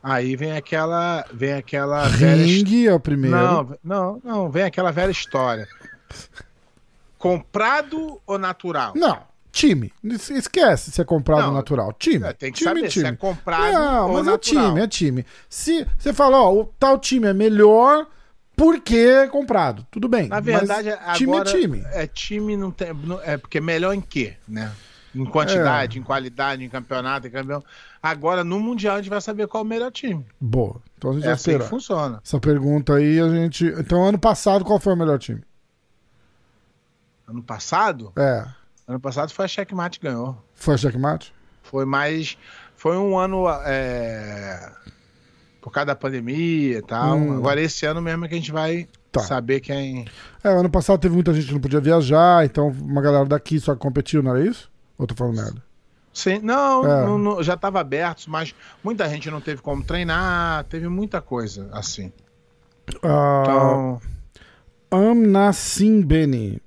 Aí 0.01 0.37
vem 0.37 0.53
aquela. 0.53 1.25
Vem 1.33 1.55
aquela 1.55 2.07
velha. 2.09 2.45
Ring 2.45 2.87
é 2.87 2.95
o 2.95 3.01
primeiro. 3.01 3.37
Não, 3.37 3.79
não, 3.83 4.21
não, 4.23 4.51
vem 4.51 4.63
aquela 4.63 4.93
velha 4.93 5.11
história. 5.11 5.67
Comprado 7.19 8.21
ou 8.25 8.39
natural? 8.39 8.93
Não, 8.95 9.21
time. 9.53 9.93
Es- 10.05 10.31
Esquece 10.31 10.91
se 10.91 11.01
é 11.01 11.05
comprado 11.05 11.43
Não, 11.47 11.55
natural. 11.55 11.93
Time. 11.93 12.25
É, 12.27 12.33
tem 12.33 12.53
que 12.53 12.59
time, 12.59 12.69
saber 12.71 12.89
time. 12.89 13.07
se 13.07 13.13
é 13.13 13.17
comprado 13.17 13.73
Não, 13.73 14.13
mas 14.15 14.27
natural. 14.27 14.65
é 14.65 14.69
time, 14.69 14.81
é 14.81 14.87
time. 14.87 15.27
Se 15.49 15.87
você 15.99 16.13
fala, 16.13 16.39
ó, 16.41 16.53
o 16.55 16.65
tal 16.79 16.99
time 16.99 17.27
é 17.29 17.33
melhor 17.33 18.07
porque 18.57 18.97
é 18.97 19.27
comprado. 19.29 19.87
Tudo 19.91 20.09
bem. 20.09 20.29
Na 20.29 20.41
verdade, 20.41 20.91
agora, 20.91 21.13
time 21.15 21.37
é 21.37 21.45
time. 21.45 21.85
É 21.93 22.07
time 22.07 22.57
não 22.57 22.71
tem. 22.71 22.89
É 23.25 23.37
porque 23.37 23.59
é 23.59 23.61
melhor 23.61 23.93
em 23.95 24.01
quê, 24.01 24.37
né? 24.49 24.73
Em 25.15 25.25
quantidade, 25.25 25.97
É. 25.97 26.01
em 26.01 26.05
qualidade, 26.05 26.63
em 26.65 26.69
campeonato, 26.69 27.27
em 27.27 27.31
campeão. 27.31 27.65
Agora, 28.03 28.45
no 28.45 28.61
Mundial, 28.61 28.97
a 28.97 28.99
gente 28.99 29.09
vai 29.11 29.21
saber 29.21 29.49
qual 29.49 29.63
é 29.63 29.65
o 29.65 29.69
melhor 29.69 29.91
time. 29.91 30.25
Boa. 30.41 30.77
Então 30.97 31.11
a 31.11 31.15
gente 31.15 31.23
É 31.23 31.27
vai 31.27 31.35
assim 31.35 31.59
que 31.59 31.65
funciona. 31.65 32.21
Essa 32.25 32.39
pergunta 32.39 32.95
aí 32.95 33.19
a 33.21 33.29
gente. 33.29 33.65
Então, 33.79 34.05
ano 34.05 34.19
passado, 34.19 34.65
qual 34.65 34.79
foi 34.79 34.93
o 34.93 34.97
melhor 34.97 35.19
time? 35.19 35.43
Ano 37.27 37.43
passado, 37.43 38.13
É. 38.17 38.47
ano 38.89 38.99
passado 39.01 39.31
foi 39.33 39.45
a 39.45 39.49
Checkmate 39.49 40.01
que 40.01 40.07
ganhou. 40.07 40.37
Foi 40.55 40.75
a 40.75 40.77
checkmate? 40.79 41.33
Foi 41.63 41.85
mais. 41.85 42.37
Foi 42.75 42.97
um 42.97 43.19
ano. 43.19 43.45
é, 43.65 44.73
por 45.61 45.71
causa 45.71 45.87
da 45.87 45.95
pandemia 45.97 46.79
e 46.79 46.83
tal. 46.83 47.17
Hum. 47.17 47.37
Agora, 47.37 47.61
esse 47.61 47.85
ano 47.85 48.01
mesmo 48.01 48.25
é 48.25 48.29
que 48.29 48.35
a 48.35 48.39
gente 48.39 48.53
vai 48.53 48.89
Tá. 49.13 49.21
saber 49.21 49.61
quem. 49.61 50.07
É, 50.43 50.49
ano 50.49 50.71
passado 50.71 50.99
teve 51.01 51.15
muita 51.15 51.33
gente 51.35 51.47
que 51.49 51.53
não 51.53 51.61
podia 51.61 51.81
viajar, 51.81 52.45
então 52.45 52.69
uma 52.69 53.01
galera 53.03 53.25
daqui 53.27 53.59
só 53.61 53.75
competiu, 53.77 54.23
não 54.23 54.35
era 54.37 54.45
isso? 54.47 54.71
Ou 54.97 55.07
tô 55.07 55.15
falando 55.15 55.37
merda? 55.37 55.63
Sim, 56.13 56.41
não, 56.43 56.85
É. 56.85 57.05
não- 57.07 57.19
não- 57.19 57.43
já 57.43 57.55
estava 57.55 57.81
aberto, 57.81 58.27
mas 58.29 58.55
muita 58.83 59.09
gente 59.09 59.31
não 59.31 59.41
teve 59.41 59.63
como 59.63 59.83
treinar, 59.85 60.65
teve 60.65 60.89
muita 60.89 61.21
coisa 61.21 61.69
assim. 61.73 62.13
Ah, 63.03 63.43
Então, 63.45 64.01
Amnassim 64.91 66.01
Beni. 66.03 66.61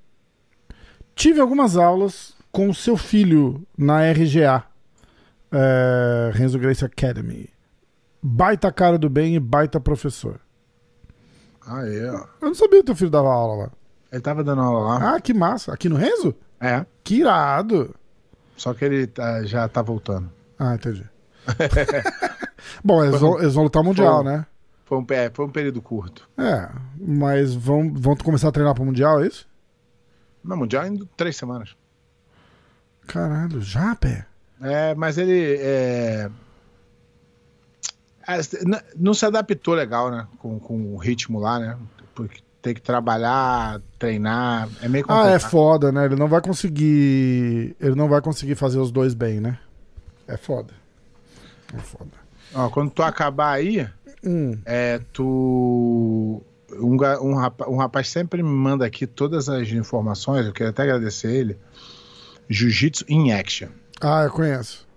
Tive 1.15 1.39
algumas 1.39 1.77
aulas 1.77 2.33
com 2.51 2.69
o 2.69 2.73
seu 2.73 2.97
filho 2.97 3.65
na 3.77 4.01
RGA, 4.11 4.63
é, 5.51 6.31
Renzo 6.33 6.59
Grace 6.59 6.83
Academy. 6.83 7.49
Baita 8.21 8.71
cara 8.71 8.97
do 8.97 9.09
bem 9.09 9.35
e 9.35 9.39
baita 9.39 9.79
professor. 9.79 10.39
Ah, 11.65 11.85
é. 11.85 12.07
Eu 12.41 12.47
não 12.47 12.53
sabia 12.55 12.79
que 12.79 12.85
teu 12.85 12.95
filho 12.95 13.09
dava 13.09 13.29
aula 13.29 13.63
lá. 13.65 13.71
Ele 14.11 14.21
tava 14.21 14.43
dando 14.43 14.61
aula 14.61 14.79
lá. 14.99 15.15
Ah, 15.15 15.21
que 15.21 15.33
massa. 15.33 15.73
Aqui 15.73 15.87
no 15.87 15.95
Renzo? 15.95 16.35
É. 16.59 16.85
Que 17.03 17.19
irado. 17.21 17.95
Só 18.57 18.73
que 18.73 18.83
ele 18.85 19.07
tá- 19.07 19.43
já 19.43 19.67
tá 19.67 19.81
voltando. 19.81 20.29
Ah, 20.59 20.75
entendi. 20.75 21.03
Bom, 22.83 23.03
eles 23.03 23.19
vão, 23.19 23.39
eles 23.39 23.53
vão 23.55 23.63
lutar 23.63 23.83
mundial, 23.83 24.23
Foi. 24.23 24.31
né? 24.31 24.45
Foi 24.85 24.97
um, 24.99 25.05
é, 25.11 25.31
foi 25.33 25.45
um 25.45 25.49
período 25.49 25.81
curto. 25.81 26.29
É, 26.37 26.69
mas 26.99 27.55
vão, 27.55 27.91
vão 27.93 28.15
começar 28.17 28.49
a 28.49 28.51
treinar 28.51 28.75
pro 28.75 28.85
mundial, 28.85 29.23
é 29.23 29.27
isso? 29.27 29.47
Não, 30.43 30.57
mundial 30.57 30.85
em 30.87 30.97
três 31.17 31.35
semanas. 31.37 31.75
Caralho, 33.07 33.61
já, 33.61 33.95
pé? 33.95 34.25
É, 34.61 34.93
mas 34.95 35.17
ele 35.17 35.57
é, 35.59 36.29
é, 38.27 38.39
não 38.95 39.13
se 39.13 39.25
adaptou 39.25 39.73
legal, 39.73 40.11
né? 40.11 40.27
Com, 40.37 40.59
com 40.59 40.93
o 40.93 40.97
ritmo 40.97 41.39
lá, 41.39 41.59
né? 41.59 41.77
Porque 42.13 42.41
tem 42.61 42.73
que 42.73 42.81
trabalhar, 42.81 43.81
treinar. 43.97 44.69
É 44.81 44.87
meio 44.87 45.03
Ah, 45.05 45.07
complicado. 45.07 45.35
é 45.35 45.39
foda, 45.39 45.91
né? 45.91 46.05
Ele 46.05 46.15
não 46.15 46.27
vai 46.27 46.41
conseguir. 46.41 47.75
Ele 47.79 47.95
não 47.95 48.07
vai 48.07 48.21
conseguir 48.21 48.55
fazer 48.55 48.77
os 48.79 48.91
dois 48.91 49.13
bem, 49.13 49.39
né? 49.39 49.57
É 50.27 50.37
foda. 50.37 50.73
É 51.73 51.79
foda. 51.79 52.11
Ó, 52.53 52.69
quando 52.69 52.91
tu 52.91 53.01
acabar 53.01 53.53
aí, 53.53 53.87
Hum, 54.23 54.59
é, 54.65 54.99
tu. 55.11 56.43
Um, 56.79 56.95
um, 57.21 57.33
rapaz, 57.35 57.69
um 57.71 57.75
rapaz 57.77 58.09
sempre 58.09 58.41
me 58.41 58.49
manda 58.49 58.85
aqui 58.85 59.05
todas 59.07 59.49
as 59.49 59.67
informações, 59.69 60.45
eu 60.45 60.53
quero 60.53 60.69
até 60.69 60.83
agradecer 60.83 61.31
ele. 61.33 61.57
Jiu-Jitsu 62.49 63.05
in 63.09 63.31
Action. 63.31 63.69
Ah, 64.01 64.23
eu 64.23 64.31
conheço. 64.31 64.87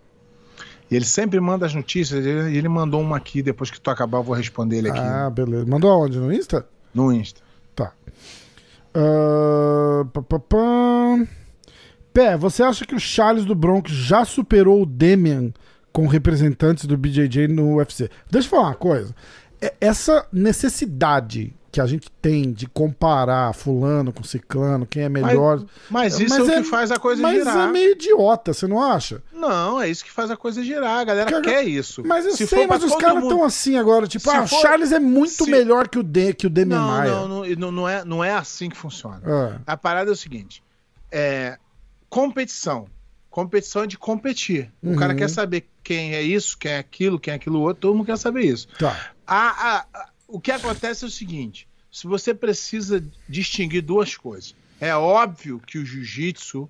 E 0.91 0.97
ele 0.97 1.05
sempre 1.05 1.41
manda 1.41 1.65
as 1.67 1.75
notícias, 1.75 2.25
e 2.25 2.29
ele, 2.29 2.57
ele 2.57 2.69
mandou 2.69 3.01
uma 3.01 3.17
aqui, 3.17 3.43
depois 3.43 3.71
que 3.71 3.81
tu 3.81 3.91
acabar, 3.91 4.19
eu 4.19 4.23
vou 4.23 4.35
responder 4.35 4.79
ele 4.79 4.91
aqui 4.91 4.99
Ah, 4.99 5.31
beleza. 5.31 5.67
Mandou 5.67 5.91
aonde? 5.91 6.19
No 6.19 6.33
Insta? 6.33 6.67
no 6.95 7.13
Insta. 7.13 7.41
Tá. 7.75 7.93
Ah, 8.95 10.05
pá, 10.13 10.23
pá, 10.23 10.39
pá. 10.39 11.27
Pé, 12.13 12.37
você 12.37 12.63
acha 12.63 12.85
que 12.87 12.95
o 12.95 13.01
Charles 13.01 13.45
do 13.45 13.55
Bronx 13.55 13.91
já 13.91 14.25
superou 14.25 14.83
o 14.83 14.87
Demian 14.87 15.53
com 15.93 16.07
representantes 16.07 16.85
do 16.87 16.97
BJJ 16.97 17.49
no 17.49 17.77
UFC? 17.77 18.09
Deixa 18.31 18.47
eu 18.47 18.51
falar 18.51 18.69
uma 18.69 18.75
coisa. 18.75 19.15
É- 19.61 19.75
Essa 19.81 20.27
necessidade 20.33 21.53
que 21.75 21.81
a 21.81 21.87
gente 21.87 22.09
tem 22.23 22.53
de 22.53 22.69
comparar 22.69 23.53
fulano 23.53 24.13
com 24.13 24.23
ciclano, 24.23 24.87
quem 24.87 25.03
é 25.03 25.09
melhor... 25.09 25.61
Mas 25.91 26.21
isso 26.21 26.39
Mas 26.39 26.49
é 26.49 26.53
o 26.53 26.55
é- 26.59 26.63
que 26.63 26.69
faz 26.69 26.93
a 26.93 26.99
coisa 27.01 27.21
Mas 27.21 27.39
girar. 27.39 27.69
é 27.69 27.73
meio 27.73 27.91
idiota, 27.93 28.53
você 28.55 28.69
não 28.69 28.81
acha? 28.81 29.21
Não, 29.33 29.81
é 29.81 29.89
isso 29.91 30.05
que 30.05 30.11
faz 30.13 30.31
a 30.31 30.37
coisa 30.37 30.63
girar. 30.63 31.01
A 31.01 31.05
galera 31.05 31.29
Cara, 31.33 31.43
quer 31.43 31.65
isso. 31.65 32.01
Mas 32.07 32.25
eu 32.27 32.37
Se 32.37 32.47
sei, 32.47 32.65
mas 32.69 32.85
os 32.85 32.95
caras 32.95 33.25
estão 33.25 33.43
assim 33.43 33.77
agora, 33.77 34.07
tipo, 34.07 34.31
Se 34.31 34.37
ah, 34.37 34.43
o 34.43 34.47
for- 34.47 34.61
Charles 34.61 34.93
é 34.93 35.01
muito 35.01 35.45
se- 35.45 35.51
melhor 35.51 35.89
que 35.89 35.99
o, 35.99 36.03
De, 36.05 36.33
que 36.33 36.47
o 36.47 36.51
Demian 36.51 36.79
Não, 36.79 36.87
Maia. 36.89 37.11
não, 37.11 37.29
não, 37.45 37.73
não, 37.73 37.89
é, 37.89 38.05
não 38.05 38.23
é 38.23 38.33
assim 38.33 38.69
que 38.69 38.77
funciona. 38.77 39.21
Ah, 39.27 39.61
A 39.67 39.77
parada 39.77 40.11
é 40.11 40.13
o 40.13 40.17
seguinte: 40.17 40.63
é, 41.11 41.59
competição. 42.09 42.87
Competição 43.31 43.83
é 43.83 43.87
de 43.89 43.99
competir. 43.99 44.71
O 44.81 44.91
Uhum. 44.91 44.97
cara 44.97 45.13
quer 45.13 45.29
saber 45.29 45.69
quem 45.83 46.15
é 46.15 46.23
isso, 46.23 46.57
quem 46.57 46.71
é 46.71 46.79
aquilo, 46.79 47.19
quem 47.19 47.33
é 47.33 47.35
aquilo 47.35 47.61
outro, 47.61 47.81
todo 47.81 47.97
mundo 47.97 48.07
quer 48.07 48.17
saber 48.17 48.43
isso. 48.45 48.69
tá. 48.79 48.97
A- 49.27 49.79
a- 49.79 50.07
o 50.35 50.41
que 50.41 50.51
acontece 50.51 51.05
é 51.05 51.07
o 51.07 51.11
seguinte: 51.11 51.69
se 51.93 52.09
você 52.09 52.35
precisa 52.35 53.03
distinguir 53.29 53.83
duas 53.83 54.17
coisas, 54.17 54.53
é 54.81 54.95
óbvio 54.95 55.61
que 55.65 55.79
o 55.79 55.87
jiu-jitsu 55.87 56.69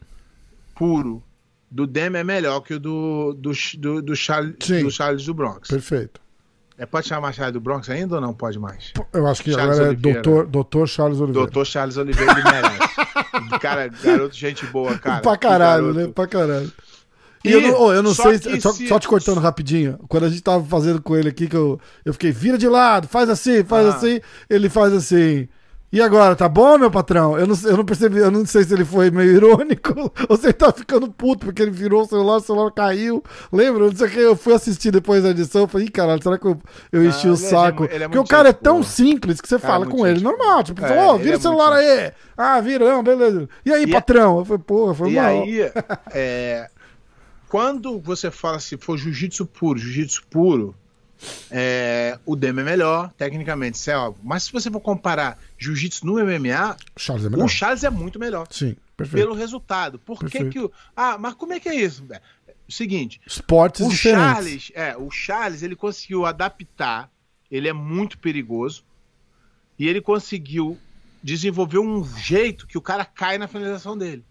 puro 0.75 1.23
do 1.71 1.87
Demi 1.87 2.19
é 2.19 2.25
melhor 2.25 2.61
que 2.61 2.75
o 2.75 2.79
do, 2.79 3.33
do, 3.33 3.53
do, 3.79 4.03
do, 4.03 4.15
Charles, 4.15 4.55
do 4.59 4.91
Charles 4.91 5.25
do 5.25 5.33
Bronx. 5.33 5.69
Perfeito. 5.69 6.21
É, 6.77 6.85
pode 6.85 7.09
chamar 7.09 7.33
Charles 7.33 7.55
do 7.55 7.61
Bronx 7.61 7.89
ainda 7.89 8.17
ou 8.17 8.21
não 8.21 8.35
pode 8.35 8.59
mais? 8.59 8.93
Eu 9.13 9.27
acho 9.27 9.43
que 9.43 9.53
Charles 9.53 9.79
agora 9.79 9.93
é 9.93 9.97
doutor, 9.97 10.47
doutor 10.47 10.89
Charles 10.89 11.19
Oliveira. 11.19 11.47
Doutor 11.47 11.65
Charles 11.65 11.97
Oliveira 11.97 12.33
ele 12.33 12.43
merece. 12.43 12.95
cara, 13.61 13.89
garoto, 13.89 14.35
gente 14.35 14.67
boa, 14.67 14.99
cara. 14.99 15.23
pra 15.23 15.39
caralho, 15.39 15.95
né? 15.95 16.09
Pra 16.09 16.27
caralho. 16.27 16.71
E, 17.45 17.51
E 17.51 17.53
eu 17.53 17.61
não, 17.61 17.81
oh, 17.83 17.93
eu 17.93 18.03
não 18.03 18.15
sei, 18.15 18.39
só, 18.61 18.73
se- 18.73 18.89
só 18.89 18.99
te 18.99 19.07
cortando 19.07 19.39
rapidinho. 19.41 19.99
Quando 20.09 20.25
a 20.25 20.29
gente 20.31 20.43
tava 20.43 20.65
fazendo 20.65 21.03
com 21.03 21.15
ele 21.17 21.29
aqui, 21.29 21.47
que 21.47 21.57
eu, 21.57 21.79
eu 22.05 22.13
fiquei, 22.15 22.33
vira 22.33 22.57
de 22.57 22.67
lado, 22.69 23.07
faz 23.07 23.29
assim, 23.29 23.63
faz 23.65 23.87
Ah. 23.87 23.91
assim. 23.97 24.21
Ele 24.49 24.69
faz 24.71 24.93
assim. 24.95 25.47
E 25.93 26.03
agora, 26.03 26.35
tá 26.35 26.49
bom, 26.49 26.77
meu 26.77 26.91
patrão? 26.91 27.39
Eu 27.39 27.47
não, 27.47 27.55
eu 27.67 27.77
não 27.77 27.85
percebi, 27.85 28.19
eu 28.19 28.29
não 28.29 28.45
sei 28.45 28.65
se 28.65 28.75
ele 28.75 28.85
foi 28.85 29.13
meio 29.13 29.31
irônico 29.37 30.11
ou 30.29 30.37
se 30.37 30.47
ele 30.47 30.53
tá 30.53 30.73
ficando 30.73 31.09
puto 31.09 31.47
porque 31.47 31.63
ele 31.63 31.71
virou 31.71 32.03
o 32.03 32.05
celular, 32.05 32.39
o 32.39 32.41
celular 32.41 32.73
caiu. 32.73 33.23
Lembra? 33.53 33.85
Não 33.87 33.95
sei 33.95 34.09
o 34.09 34.11
que. 34.11 34.19
Eu 34.19 34.35
fui 34.35 34.55
assistir 34.55 34.91
depois 34.91 35.23
da 35.23 35.29
edição. 35.31 35.61
Eu 35.61 35.69
falei, 35.69 35.87
caralho, 35.89 36.21
será 36.21 36.37
que 36.37 36.47
eu, 36.47 36.59
eu 36.91 37.05
enchi 37.05 37.29
Ah, 37.29 37.31
o 37.31 37.35
é 37.35 37.37
saco? 37.37 37.85
ele 37.85 38.03
é 38.03 38.09
porque 38.09 38.19
o 38.19 38.25
cara 38.25 38.49
é 38.49 38.53
gente 38.53 38.63
tão 38.63 38.83
simples 38.83 39.41
que 39.41 39.47
você 39.49 39.57
Cara, 39.57 39.73
fala 39.73 39.85
muito 39.85 39.97
com 39.97 40.05
ele 40.05 40.21
normal. 40.21 40.65
Tipo, 40.65 40.85
É, 40.85 40.89
falou, 40.89 41.13
ô, 41.13 41.15
ele 41.15 41.23
vira 41.25 41.37
é 41.37 41.39
o 41.39 41.43
celular 41.43 41.73
aí. 41.75 42.13
Ah, 42.37 42.61
vira, 42.61 42.91
não, 42.91 43.01
beleza. 43.05 43.49
E 43.65 43.73
aí, 43.73 43.85
E- 43.85 43.87
patrão? 43.93 44.39
Eu 44.41 44.45
falei, 44.45 44.63
porra, 44.67 44.95
foi 44.95 45.11
E 45.11 45.15
mal. 45.15 45.25
aí, 45.27 45.61
é, 46.13 46.69
quando 47.49 48.01
você 48.01 48.31
fala 48.31 48.61
se 48.61 48.77
for 48.77 48.97
jiu-jitsu 48.97 49.47
puro, 49.47 49.79
jiu-jitsu 49.79 50.27
puro, 50.29 50.75
é, 51.51 52.19
o 52.27 52.37
Demi 52.37 52.61
é 52.61 52.65
melhor, 52.65 53.13
tecnicamente, 53.17 53.77
isso 53.77 53.91
é 53.91 53.97
óbvio. 53.97 54.23
Mas 54.25 54.45
se 54.45 54.53
você 54.53 54.71
for 54.71 54.81
comparar 54.81 55.39
jiu-jitsu 55.59 56.07
no 56.07 56.15
MMA, 56.15 56.77
Charles 56.97 57.25
é 57.25 57.37
o 57.37 57.49
Charles 57.49 57.85
é 57.85 57.91
muito 57.91 58.19
melhor. 58.19 58.47
Sim, 58.51 58.77
perfeito. 58.97 59.23
Pelo 59.25 59.35
resultado. 59.35 59.99
Por 59.99 60.19
que 60.19 60.39
Perfeito. 60.39 60.51
que 60.51 60.59
o. 60.61 60.73
Ah, 60.97 61.17
mas 61.19 61.35
como 61.35 61.53
é 61.53 61.61
que 61.61 61.69
é 61.69 61.75
isso? 61.75 62.05
O 62.69 62.73
seguinte, 62.73 63.21
Esportes 63.27 63.87
o 63.87 63.91
diferentes. 63.91 64.25
Charles, 64.25 64.73
é, 64.75 64.97
o 64.97 65.11
Charles, 65.11 65.63
ele 65.63 65.77
conseguiu 65.77 66.25
adaptar, 66.25 67.11
ele 67.51 67.69
é 67.69 67.73
muito 67.73 68.19
perigoso, 68.19 68.85
e 69.79 69.87
ele 69.87 70.01
conseguiu 70.01 70.79
desenvolver 71.23 71.79
um 71.79 72.05
jeito 72.19 72.67
que 72.67 72.79
o 72.79 72.83
cara 72.83 73.05
cai 73.05 73.39
na 73.39 73.49
finalização 73.49 73.97
dele. 73.97 74.25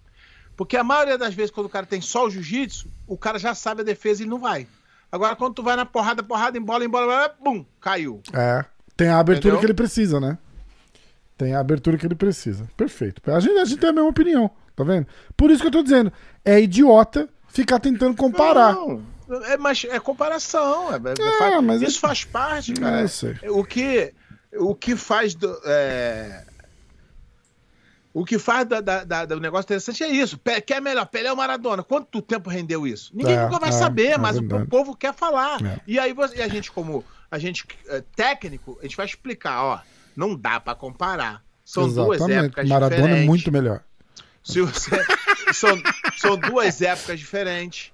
Porque 0.56 0.78
a 0.78 0.84
maioria 0.84 1.18
das 1.18 1.34
vezes, 1.34 1.52
quando 1.52 1.66
o 1.68 1.70
cara 1.70 1.86
tem 1.86 2.00
só 2.02 2.26
o 2.26 2.30
jiu-jitsu, 2.30 2.88
o 3.08 3.18
cara 3.18 3.40
já 3.40 3.56
sabe 3.56 3.82
a 3.82 3.84
defesa 3.86 4.24
e 4.24 4.26
não 4.26 4.40
vai. 4.40 4.68
Agora, 5.12 5.36
quando 5.36 5.54
tu 5.56 5.64
vai 5.64 5.76
na 5.76 5.86
porrada, 5.86 6.22
porrada, 6.24 6.58
embola, 6.58 6.84
embola, 6.86 7.06
embola, 7.06 7.36
bum, 7.44 7.66
caiu. 7.80 8.22
É. 8.34 8.64
Tem 8.96 9.08
a 9.10 9.18
abertura 9.20 9.56
Entendeu? 9.56 9.60
que 9.60 9.66
ele 9.66 9.74
precisa, 9.74 10.20
né? 10.20 10.38
Tem 11.38 11.54
a 11.56 11.60
abertura 11.60 11.98
que 11.98 12.06
ele 12.06 12.16
precisa. 12.16 12.68
Perfeito. 12.78 13.22
A 13.32 13.40
gente, 13.40 13.58
a 13.58 13.66
gente 13.66 13.80
tem 13.80 13.90
a 13.90 13.94
mesma 13.94 14.10
opinião, 14.10 14.50
tá 14.76 14.84
vendo? 14.84 15.08
Por 15.36 15.50
isso 15.52 15.62
que 15.62 15.68
eu 15.68 15.72
tô 15.72 15.84
dizendo. 15.84 16.12
É 16.46 16.60
idiota 16.62 17.28
ficar 17.50 17.80
tentando 17.80 18.16
comparar. 18.16 18.74
Não, 18.76 19.02
é, 19.46 19.58
mas 19.58 19.84
é 19.86 20.00
comparação. 20.00 20.92
é- 20.94 20.96
é- 20.98 21.28
É, 21.28 21.38
faz- 21.40 21.64
mas 21.64 21.82
é- 21.82 21.86
isso 21.86 22.00
faz 22.00 22.24
parte, 22.24 22.72
É, 22.74 22.76
cara. 22.76 23.02
eu 23.02 23.08
sei. 23.08 23.36
O 23.50 23.64
que, 23.64 24.14
o 24.58 24.76
que 24.76 24.96
faz 24.96 25.34
do, 25.34 25.52
é, 25.66 26.46
o 28.14 28.24
que 28.24 28.38
faz 28.38 28.68
da, 28.68 28.80
da- 28.80 29.04
da- 29.04 29.26
do 29.26 29.40
negócio 29.40 29.66
interessante 29.66 30.04
é 30.04 30.08
isso. 30.10 30.38
Pe- 30.38 30.62
Quer 30.62 30.82
melhor, 30.82 31.06
Pelé 31.08 31.32
ou 31.32 31.36
Maradona? 31.38 31.82
Quanto 31.84 32.22
tempo 32.22 32.50
rendeu 32.50 32.86
isso? 32.86 33.12
Ninguém 33.14 33.36
É, 33.36 33.44
nunca 33.46 33.60
vai 33.60 33.70
é, 33.70 33.72
saber, 33.74 34.08
é 34.12 34.18
mas 34.18 34.38
o, 34.38 34.42
verdade. 34.42 34.64
o 34.64 34.68
povo 34.68 34.96
quer 34.96 35.14
falar. 35.14 35.64
É. 35.66 35.80
E 35.88 35.98
aí 35.98 36.14
você- 36.14 36.38
e 36.38 36.42
a 36.42 36.48
gente, 36.48 36.72
como 36.72 37.04
a 37.32 37.40
gente 37.40 37.66
é, 37.88 38.04
técnico, 38.16 38.78
a 38.80 38.84
gente 38.84 38.96
vai 38.96 39.06
explicar, 39.08 39.64
ó, 39.64 39.80
não 40.16 40.36
dá 40.36 40.60
pra 40.60 40.76
comparar. 40.76 41.44
São 41.66 41.92
duas 41.92 42.22
épocas 42.30 42.68
Maradona 42.70 42.96
diferentes. 43.02 43.24
é 43.24 43.26
muito 43.26 43.52
melhor. 43.52 43.82
Se 44.44 44.62
você- 44.62 45.04
são, 45.54 45.82
são 46.18 46.38
duas 46.38 46.82
épocas 46.82 47.20
diferentes. 47.20 47.92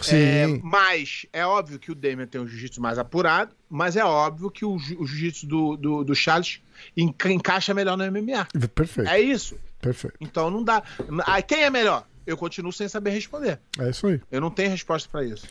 Sim. 0.00 0.16
É, 0.16 0.46
mas 0.62 1.26
é 1.34 1.44
óbvio 1.44 1.78
que 1.78 1.92
o 1.92 1.94
Damian 1.94 2.26
tem 2.26 2.40
um 2.40 2.48
jiu-jitsu 2.48 2.80
mais 2.80 2.98
apurado, 2.98 3.54
mas 3.68 3.94
é 3.94 4.02
óbvio 4.04 4.50
que 4.50 4.64
o, 4.64 4.72
o 4.74 4.78
jiu-jitsu 5.06 5.46
do, 5.46 5.76
do, 5.76 6.02
do 6.04 6.14
Charles 6.14 6.60
encaixa 6.96 7.74
melhor 7.74 7.96
no 7.96 8.04
MMA. 8.04 8.46
Perfeito. 8.74 9.10
É 9.10 9.20
isso. 9.20 9.56
Perfeito. 9.80 10.16
Então 10.20 10.50
não 10.50 10.62
dá. 10.62 10.82
Ah, 11.26 11.40
quem 11.42 11.62
é 11.62 11.70
melhor? 11.70 12.06
Eu 12.26 12.36
continuo 12.36 12.72
sem 12.72 12.88
saber 12.88 13.10
responder. 13.10 13.58
É 13.78 13.90
isso 13.90 14.06
aí. 14.06 14.20
Eu 14.30 14.40
não 14.40 14.50
tenho 14.50 14.70
resposta 14.70 15.08
pra 15.10 15.24
isso. 15.24 15.46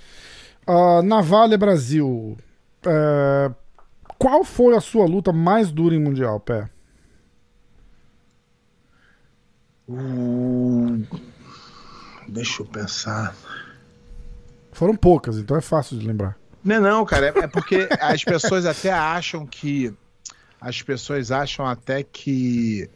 Ah, 0.65 1.01
Navalha 1.03 1.57
Brasil. 1.57 2.37
É, 2.85 3.51
Qual 4.17 4.43
foi 4.43 4.75
a 4.75 4.79
sua 4.79 5.05
luta 5.05 5.33
mais 5.33 5.71
dura 5.71 5.95
em 5.95 5.99
Mundial, 5.99 6.39
Pé? 6.39 6.69
Uh, 9.89 11.03
deixa 12.27 12.61
eu 12.61 12.65
pensar. 12.67 13.35
Foram 14.71 14.95
poucas, 14.95 15.37
então 15.37 15.57
é 15.57 15.61
fácil 15.61 15.97
de 15.97 16.05
lembrar. 16.05 16.37
Não, 16.63 16.75
é 16.75 16.79
não, 16.79 17.03
cara, 17.03 17.27
é, 17.27 17.39
é 17.39 17.47
porque 17.47 17.89
as 17.99 18.23
pessoas 18.23 18.65
até 18.65 18.91
acham 18.91 19.45
que. 19.45 19.91
As 20.61 20.79
pessoas 20.81 21.31
acham 21.31 21.65
até 21.65 22.03
que 22.03 22.87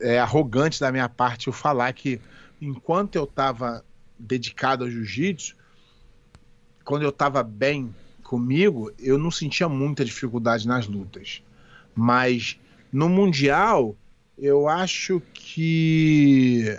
é 0.00 0.20
arrogante 0.20 0.78
da 0.78 0.92
minha 0.92 1.08
parte 1.08 1.48
eu 1.48 1.52
falar 1.52 1.92
que 1.92 2.20
enquanto 2.62 3.16
eu 3.16 3.26
tava 3.26 3.84
dedicado 4.16 4.84
ao 4.84 4.90
jiu-jitsu, 4.90 5.56
quando 6.84 7.02
eu 7.02 7.10
tava 7.10 7.42
bem 7.42 7.92
comigo, 8.22 8.92
eu 8.96 9.18
não 9.18 9.30
sentia 9.30 9.68
muita 9.68 10.04
dificuldade 10.04 10.68
nas 10.68 10.86
lutas. 10.86 11.42
Mas 11.94 12.58
no 12.92 13.08
Mundial, 13.08 13.96
eu 14.38 14.68
acho 14.68 15.20
que 15.34 16.78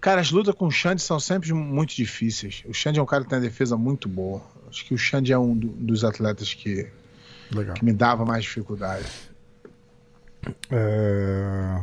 Cara, 0.00 0.22
as 0.22 0.30
lutas 0.30 0.54
com 0.54 0.66
o 0.66 0.70
Xande 0.70 1.02
são 1.02 1.20
sempre 1.20 1.52
muito 1.52 1.94
difíceis. 1.94 2.62
O 2.66 2.72
Xande 2.72 2.98
é 2.98 3.02
um 3.02 3.06
cara 3.06 3.22
que 3.22 3.28
tem 3.28 3.38
uma 3.38 3.44
defesa 3.44 3.76
muito 3.76 4.08
boa. 4.08 4.42
Acho 4.68 4.84
que 4.86 4.94
o 4.94 4.98
Xande 4.98 5.30
é 5.30 5.38
um 5.38 5.54
do- 5.54 5.68
dos 5.68 6.04
atletas 6.04 6.54
que, 6.54 6.88
Legal. 7.52 7.74
que 7.74 7.84
me 7.84 7.92
dava 7.92 8.24
mais 8.24 8.44
dificuldade. 8.44 9.06
É... 10.70 11.80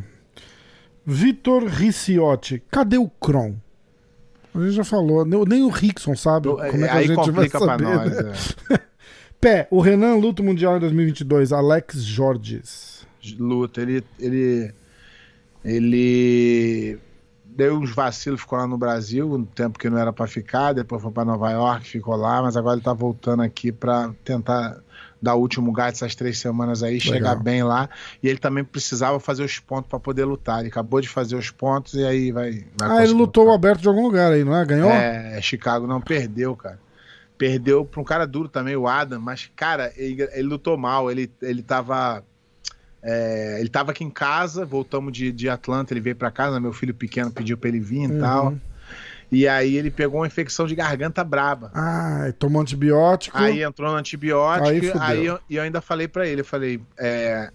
Vitor 1.06 1.66
Ricciotti, 1.66 2.62
cadê 2.70 2.98
o 2.98 3.10
Kron? 3.10 3.56
A 4.54 4.60
gente 4.60 4.72
já 4.72 4.84
falou, 4.84 5.24
nem 5.26 5.64
o 5.64 5.70
Rickson 5.70 6.16
sabe 6.16 6.50
como 6.50 6.64
é 6.64 6.72
que 6.72 6.84
a 6.86 6.94
Aí 6.96 7.08
gente 7.08 7.32
vai 7.32 7.48
saber. 7.48 7.84
nós. 7.84 8.24
né? 8.24 8.34
é. 8.72 8.80
Pé, 9.40 9.68
o 9.70 9.80
Renan 9.80 10.16
luta 10.16 10.42
Mundial 10.42 10.78
em 10.78 10.80
2022, 10.80 11.54
Alex 11.54 12.04
Jorges. 12.04 13.06
luta. 13.38 13.82
Ele, 13.82 14.04
ele, 14.20 14.74
ele 15.64 17.00
deu 17.46 17.78
uns 17.78 17.94
vacilos, 17.94 18.42
ficou 18.42 18.58
lá 18.58 18.66
no 18.66 18.78
Brasil, 18.80 19.32
um 19.32 19.46
tempo 19.46 19.78
que 19.78 19.90
não 19.92 19.98
era 20.00 20.12
pra 20.12 20.26
ficar, 20.26 20.74
depois 20.74 21.02
foi 21.02 21.12
pra 21.12 21.24
Nova 21.24 21.52
York, 21.52 21.88
ficou 21.88 22.16
lá, 22.16 22.42
mas 22.42 22.58
agora 22.58 22.76
ele 22.76 22.84
tá 22.84 22.94
voltando 22.94 23.44
aqui 23.44 23.72
pra 23.72 24.12
tentar 24.26 24.80
dar 25.22 25.36
o 25.36 25.40
último 25.40 25.72
gás 25.72 25.94
essas 25.96 26.14
três 26.16 26.38
semanas 26.40 26.84
aí, 26.84 27.00
chegar 27.00 27.36
bem 27.36 27.64
lá. 27.64 27.90
E 28.22 28.28
ele 28.28 28.38
também 28.38 28.64
precisava 28.64 29.20
fazer 29.20 29.44
os 29.44 29.60
pontos 29.60 29.90
pra 29.90 30.00
poder 30.00 30.26
lutar. 30.26 30.60
Ele 30.60 30.70
acabou 30.70 31.02
de 31.02 31.10
fazer 31.10 31.36
os 31.36 31.50
pontos 31.52 31.94
e 31.96 32.04
aí 32.06 32.32
vai. 32.32 32.66
vai 32.78 32.90
Ah, 33.00 33.04
ele 33.04 33.14
lutou 33.14 33.44
o 33.44 33.48
lutar. 33.48 33.58
aberto 33.58 33.82
de 33.82 33.88
algum 33.88 34.04
lugar 34.04 34.32
aí, 34.32 34.44
não 34.44 34.56
é? 34.56 34.66
Ganhou? 34.66 34.92
É, 34.92 35.40
Chicago 35.42 35.88
não 35.88 36.00
perdeu, 36.02 36.56
cara. 36.56 36.80
Perdeu 37.38 37.86
pra 37.86 38.02
um 38.02 38.04
cara 38.04 38.26
duro 38.26 38.48
também, 38.50 38.76
o 38.76 38.88
Adam, 38.88 39.20
mas, 39.22 39.50
cara, 39.56 39.92
ele, 39.96 40.24
ele 40.34 40.48
lutou 40.48 40.76
mal. 40.78 41.12
Ele, 41.12 41.32
ele 41.42 41.62
tava. 41.62 42.24
é, 43.02 43.58
ele 43.60 43.70
tava 43.70 43.92
aqui 43.92 44.04
em 44.04 44.10
casa, 44.10 44.66
voltamos 44.66 45.14
de, 45.14 45.32
de 45.32 45.48
Atlanta, 45.48 45.94
ele 45.94 46.02
veio 46.02 46.16
pra 46.16 46.32
casa, 46.32 46.60
meu 46.60 46.74
filho 46.74 46.94
pequeno 46.96 47.32
pediu 47.32 47.58
pra 47.58 47.70
ele 47.70 47.80
vir 47.80 48.04
e 48.04 48.08
Uhum. 48.08 48.20
tal. 48.20 48.54
E 49.32 49.48
aí 49.48 49.76
ele 49.76 49.92
pegou 49.92 50.22
uma 50.22 50.28
infecção 50.28 50.66
de 50.66 50.76
garganta 50.76 51.24
braba. 51.24 51.72
Ah, 51.74 52.32
tomou 52.40 52.62
antibiótico. 52.62 53.38
Aí 53.38 53.62
entrou 53.62 53.92
no 53.92 53.98
antibiótico, 53.98 54.70
Aí 54.70 54.78
e 54.78 54.92
fudeu. 54.92 55.02
aí 55.02 55.26
eu, 55.26 55.40
eu 55.50 55.64
ainda 55.64 55.82
falei 55.82 56.08
pra 56.08 56.26
ele, 56.26 56.42
eu 56.42 56.46
falei, 56.46 56.80
é, 56.98 57.52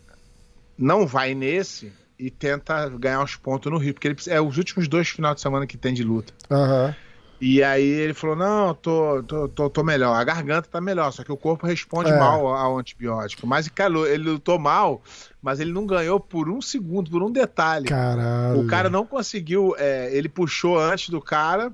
não 0.76 1.06
vai 1.06 1.34
nesse 1.34 1.92
e 2.18 2.30
tenta 2.30 2.88
ganhar 2.90 3.22
os 3.22 3.36
pontos 3.36 3.72
no 3.72 3.78
Rio, 3.78 3.94
porque 3.94 4.08
ele, 4.08 4.16
é 4.28 4.40
os 4.40 4.58
últimos 4.58 4.86
dois 4.86 5.08
finais 5.08 5.36
de 5.36 5.40
semana 5.40 5.66
que 5.66 5.76
tem 5.76 5.94
de 5.94 6.04
luta. 6.04 6.32
Aham. 6.50 6.94
E 7.44 7.60
aí 7.60 7.82
ele 7.82 8.14
falou: 8.14 8.36
não, 8.36 8.72
tô, 8.72 9.20
tô, 9.24 9.48
tô, 9.48 9.68
tô 9.68 9.82
melhor. 9.82 10.14
A 10.14 10.22
garganta 10.22 10.68
tá 10.70 10.80
melhor, 10.80 11.10
só 11.10 11.24
que 11.24 11.32
o 11.32 11.36
corpo 11.36 11.66
responde 11.66 12.08
É. 12.08 12.16
mal 12.16 12.46
ao 12.46 12.78
antibiótico. 12.78 13.48
Mas, 13.48 13.66
cara, 13.66 13.92
ele 14.08 14.30
lutou 14.30 14.60
mal, 14.60 15.02
mas 15.42 15.58
ele 15.58 15.72
não 15.72 15.84
ganhou 15.84 16.20
por 16.20 16.48
um 16.48 16.62
segundo, 16.62 17.10
por 17.10 17.20
um 17.20 17.32
detalhe. 17.32 17.88
Caralho. 17.88 18.60
O 18.60 18.66
cara 18.68 18.88
não 18.88 19.04
conseguiu. 19.04 19.74
é, 19.76 20.16
ele 20.16 20.28
puxou 20.28 20.78
antes 20.78 21.08
do 21.08 21.20
cara. 21.20 21.72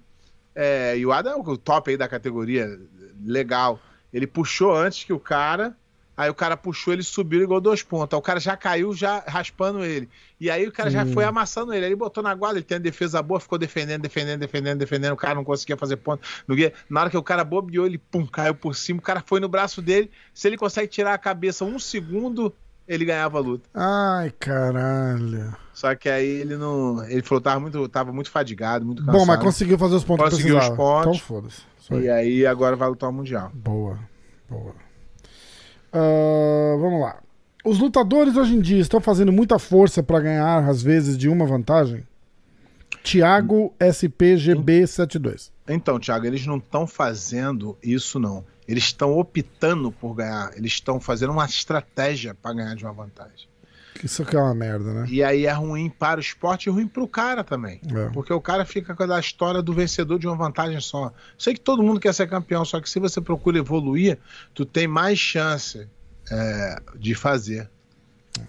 é, 0.54 0.96
e 0.96 1.04
o 1.04 1.12
Adam 1.12 1.34
é 1.34 1.50
o 1.50 1.58
top 1.58 1.90
aí 1.90 1.98
da 1.98 2.08
categoria. 2.08 2.66
Legal. 3.22 3.78
Ele 4.10 4.26
puxou 4.26 4.74
antes 4.74 5.04
que 5.04 5.12
o 5.12 5.20
cara. 5.20 5.76
Aí 6.18 6.28
o 6.28 6.34
cara 6.34 6.56
puxou, 6.56 6.92
ele 6.92 7.04
subiu 7.04 7.40
e 7.40 7.44
igual 7.44 7.60
dois 7.60 7.80
pontos. 7.80 8.12
Aí 8.12 8.18
o 8.18 8.22
cara 8.22 8.40
já 8.40 8.56
caiu, 8.56 8.92
já 8.92 9.22
raspando 9.24 9.84
ele. 9.84 10.08
E 10.40 10.50
aí 10.50 10.66
o 10.66 10.72
cara 10.72 10.90
já 10.90 11.04
Hum. 11.04 11.12
foi 11.12 11.22
amassando 11.22 11.72
ele. 11.72 11.84
Aí 11.84 11.90
ele 11.92 11.96
botou 11.96 12.24
na 12.24 12.34
guarda, 12.34 12.58
ele 12.58 12.64
tem 12.64 12.74
a 12.76 12.80
defesa 12.80 13.22
boa, 13.22 13.38
ficou 13.38 13.56
defendendo, 13.56 14.02
defendendo, 14.02 14.40
defendendo, 14.40 14.78
defendendo. 14.80 15.12
O 15.12 15.16
cara 15.16 15.36
não 15.36 15.44
conseguia 15.44 15.76
fazer 15.76 15.96
ponto. 15.96 16.20
Na 16.90 17.00
hora 17.02 17.08
que 17.10 17.16
o 17.16 17.22
cara 17.22 17.44
bobeou, 17.44 17.86
ele 17.86 17.98
pum, 17.98 18.26
caiu 18.26 18.52
por 18.52 18.74
cima. 18.74 18.98
O 18.98 19.02
cara 19.02 19.22
foi 19.24 19.38
no 19.38 19.48
braço 19.48 19.80
dele. 19.80 20.10
Se 20.34 20.48
ele 20.48 20.56
consegue 20.56 20.88
tirar 20.88 21.14
a 21.14 21.18
cabeça 21.18 21.64
um 21.64 21.78
segundo, 21.78 22.52
ele 22.88 23.04
ganhava 23.04 23.38
a 23.38 23.40
luta. 23.40 23.68
Ai, 23.72 24.32
caralho. 24.40 25.54
Só 25.72 25.94
que 25.94 26.08
aí 26.08 26.26
ele 26.26 26.56
não. 26.56 27.04
Ele 27.08 27.22
falou 27.22 27.40
tava 27.40 27.60
muito, 27.60 27.88
tava 27.88 28.12
muito 28.12 28.30
fadigado, 28.30 28.84
muito 28.84 29.04
cansado. 29.04 29.18
Bom, 29.20 29.24
mas 29.24 29.40
conseguiu 29.40 29.78
fazer 29.78 29.94
os 29.94 30.02
pontos 30.02 30.30
Conseguiu 30.30 30.56
os 30.56 30.66
precisava. 30.66 30.76
pontos. 30.76 31.16
Então 31.16 31.26
foda-se. 31.26 31.62
E 31.92 32.08
aí 32.10 32.44
agora 32.44 32.74
vai 32.74 32.88
lutar 32.88 33.08
o 33.08 33.12
Mundial. 33.12 33.50
Boa, 33.54 33.98
boa. 34.50 34.74
Ah, 35.92 36.76
vamos 36.78 37.00
lá. 37.00 37.20
Os 37.64 37.78
lutadores 37.78 38.36
hoje 38.36 38.54
em 38.54 38.60
dia 38.60 38.80
estão 38.80 39.00
fazendo 39.00 39.32
muita 39.32 39.58
força 39.58 40.02
pra 40.02 40.20
ganhar, 40.20 40.68
às 40.68 40.82
vezes, 40.82 41.18
de 41.18 41.28
uma 41.28 41.44
vantagem? 41.44 42.06
Thiago 43.02 43.74
SPGB72. 43.78 45.50
Então, 45.68 45.98
Thiago, 45.98 46.26
eles 46.26 46.46
não 46.46 46.58
estão 46.58 46.86
fazendo 46.86 47.76
isso, 47.82 48.18
não. 48.18 48.44
Eles 48.66 48.84
estão 48.84 49.18
optando 49.18 49.90
por 49.90 50.14
ganhar. 50.14 50.50
Eles 50.56 50.72
estão 50.72 51.00
fazendo 51.00 51.32
uma 51.32 51.44
estratégia 51.46 52.34
para 52.34 52.54
ganhar 52.54 52.74
de 52.74 52.84
uma 52.84 52.92
vantagem. 52.92 53.48
Isso 54.04 54.22
aqui 54.22 54.36
é 54.36 54.40
uma 54.40 54.54
merda, 54.54 54.92
né? 54.92 55.06
E 55.08 55.22
aí 55.22 55.46
é 55.46 55.52
ruim 55.52 55.88
para 55.88 56.18
o 56.18 56.20
esporte 56.20 56.66
e 56.66 56.70
ruim 56.70 56.86
para 56.86 57.02
o 57.02 57.08
cara 57.08 57.42
também. 57.42 57.80
É. 57.86 58.08
Porque 58.10 58.32
o 58.32 58.40
cara 58.40 58.64
fica 58.64 58.94
com 58.94 59.02
a 59.02 59.20
história 59.20 59.62
do 59.62 59.72
vencedor 59.72 60.18
de 60.18 60.26
uma 60.26 60.36
vantagem 60.36 60.80
só. 60.80 61.12
Sei 61.38 61.54
que 61.54 61.60
todo 61.60 61.82
mundo 61.82 62.00
quer 62.00 62.14
ser 62.14 62.28
campeão, 62.28 62.64
só 62.64 62.80
que 62.80 62.88
se 62.88 62.98
você 62.98 63.20
procura 63.20 63.58
evoluir, 63.58 64.18
tu 64.54 64.64
tem 64.64 64.86
mais 64.86 65.18
chance 65.18 65.86
é, 66.30 66.76
de 66.96 67.14
fazer, 67.14 67.68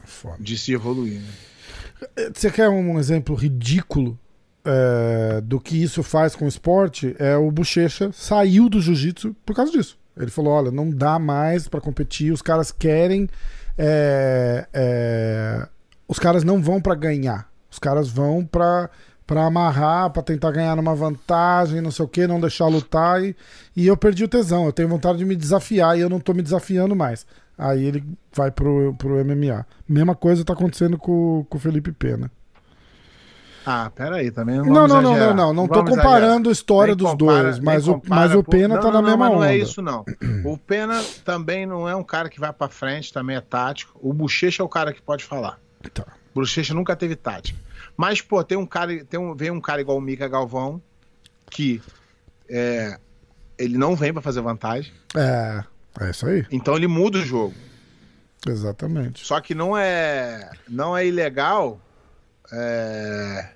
Foda. 0.05 0.37
de 0.39 0.57
se 0.57 0.73
evoluir. 0.73 1.21
né? 1.21 2.29
Você 2.33 2.49
quer 2.49 2.69
um 2.69 2.97
exemplo 2.97 3.35
ridículo 3.35 4.17
é, 4.63 5.41
do 5.41 5.59
que 5.59 5.81
isso 5.81 6.03
faz 6.03 6.35
com 6.35 6.45
o 6.45 6.47
esporte? 6.47 7.15
É 7.19 7.35
o 7.35 7.51
Bochecha 7.51 8.11
saiu 8.13 8.69
do 8.69 8.81
jiu-jitsu 8.81 9.35
por 9.45 9.55
causa 9.55 9.71
disso. 9.71 9.97
Ele 10.17 10.29
falou: 10.29 10.53
olha, 10.53 10.71
não 10.71 10.89
dá 10.89 11.17
mais 11.17 11.67
pra 11.67 11.79
competir, 11.79 12.31
os 12.31 12.41
caras 12.41 12.71
querem. 12.71 13.29
É, 13.81 14.67
é, 14.73 15.67
os 16.05 16.19
caras 16.19 16.43
não 16.43 16.61
vão 16.61 16.81
pra 16.81 16.93
ganhar. 16.93 17.49
Os 17.71 17.79
caras 17.79 18.09
vão 18.09 18.45
pra 18.45 18.89
para 19.25 19.45
amarrar, 19.45 20.09
pra 20.09 20.23
tentar 20.23 20.49
ganhar 20.49 20.75
numa 20.75 20.95
vantagem, 20.95 21.81
não 21.81 21.91
sei 21.91 22.03
o 22.03 22.07
que, 22.07 22.25
não 22.25 22.41
deixar 22.41 22.65
lutar. 22.65 23.23
E, 23.23 23.35
e 23.75 23.85
eu 23.85 23.95
perdi 23.95 24.23
o 24.23 24.27
tesão. 24.27 24.65
Eu 24.65 24.73
tenho 24.73 24.89
vontade 24.89 25.19
de 25.19 25.25
me 25.25 25.35
desafiar 25.35 25.95
e 25.95 26.01
eu 26.01 26.09
não 26.09 26.19
tô 26.19 26.33
me 26.33 26.41
desafiando 26.41 26.95
mais. 26.95 27.27
Aí 27.55 27.85
ele 27.85 28.03
vai 28.33 28.49
pro, 28.49 28.95
pro 28.97 29.23
MMA. 29.23 29.67
Mesma 29.87 30.15
coisa 30.15 30.43
tá 30.43 30.53
acontecendo 30.53 30.97
com, 30.97 31.45
com 31.47 31.57
o 31.59 31.61
Felipe 31.61 31.91
Pena. 31.91 32.31
Ah, 33.65 33.91
peraí, 33.93 34.31
também 34.31 34.57
não 34.57 34.65
Não, 34.65 34.87
não, 34.87 35.01
não, 35.01 35.17
não, 35.17 35.35
não. 35.35 35.53
Não 35.53 35.67
tô 35.67 35.83
comparando 35.83 36.49
a 36.49 36.51
história 36.51 36.95
dos 36.95 37.15
dois, 37.15 37.59
mas 37.59 37.87
o, 37.87 38.01
mas 38.07 38.33
o 38.33 38.43
Pena 38.43 38.75
não, 38.75 38.81
tá 38.81 38.91
na 38.91 39.01
mesma 39.01 39.29
onda. 39.29 39.35
não 39.35 39.43
é 39.43 39.57
isso, 39.57 39.81
não. 39.81 40.05
O 40.45 40.57
Pena 40.57 41.01
também 41.25 41.65
não 41.65 41.87
é 41.87 41.95
um 41.95 42.03
cara 42.03 42.29
que 42.29 42.39
vai 42.39 42.51
pra 42.53 42.69
frente, 42.69 43.11
também 43.13 43.35
é 43.35 43.41
tático. 43.41 43.99
O 44.01 44.13
Bochecha 44.13 44.63
é 44.63 44.65
o 44.65 44.69
cara 44.69 44.93
que 44.93 45.01
pode 45.01 45.23
falar. 45.23 45.59
Tá. 45.93 46.05
O 46.33 46.39
Bochecha 46.39 46.73
nunca 46.73 46.95
teve 46.95 47.15
tática. 47.15 47.57
Mas, 47.95 48.21
pô, 48.21 48.43
tem 48.43 48.57
um 48.57 48.65
cara, 48.65 49.03
tem 49.05 49.19
um, 49.19 49.35
vem 49.35 49.51
um 49.51 49.59
cara 49.59 49.81
igual 49.81 49.97
o 49.97 50.01
Mika 50.01 50.27
Galvão, 50.27 50.81
que 51.51 51.81
é, 52.49 52.97
ele 53.57 53.77
não 53.77 53.95
vem 53.95 54.13
pra 54.13 54.21
fazer 54.21 54.41
vantagem, 54.41 54.91
É, 55.15 55.63
é 55.99 56.09
isso 56.09 56.25
aí. 56.25 56.45
então 56.49 56.75
ele 56.75 56.87
muda 56.87 57.17
o 57.17 57.21
jogo. 57.21 57.53
Exatamente. 58.47 59.25
Só 59.25 59.41
que 59.41 59.53
não 59.53 59.77
é, 59.77 60.49
não 60.67 60.95
é 60.95 61.05
ilegal 61.05 61.79
é, 62.51 63.49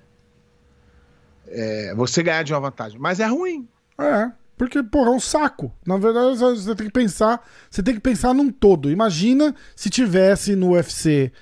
é, 1.48 1.94
você 1.94 2.22
ganhar 2.22 2.42
de 2.42 2.52
uma 2.52 2.60
vantagem, 2.60 2.98
mas 2.98 3.20
é 3.20 3.26
ruim. 3.26 3.68
É, 3.98 4.30
porque, 4.56 4.82
porra, 4.82 5.08
é 5.10 5.14
um 5.14 5.20
saco. 5.20 5.72
Na 5.86 5.96
verdade, 5.96 6.36
você 6.38 6.74
tem 6.74 6.86
que 6.86 6.92
pensar. 6.92 7.44
Você 7.70 7.82
tem 7.82 7.94
que 7.94 8.00
pensar 8.00 8.32
num 8.34 8.50
todo. 8.50 8.90
Imagina 8.90 9.54
se 9.74 9.90
tivesse 9.90 10.54
no 10.54 10.70
UFC 10.72 11.32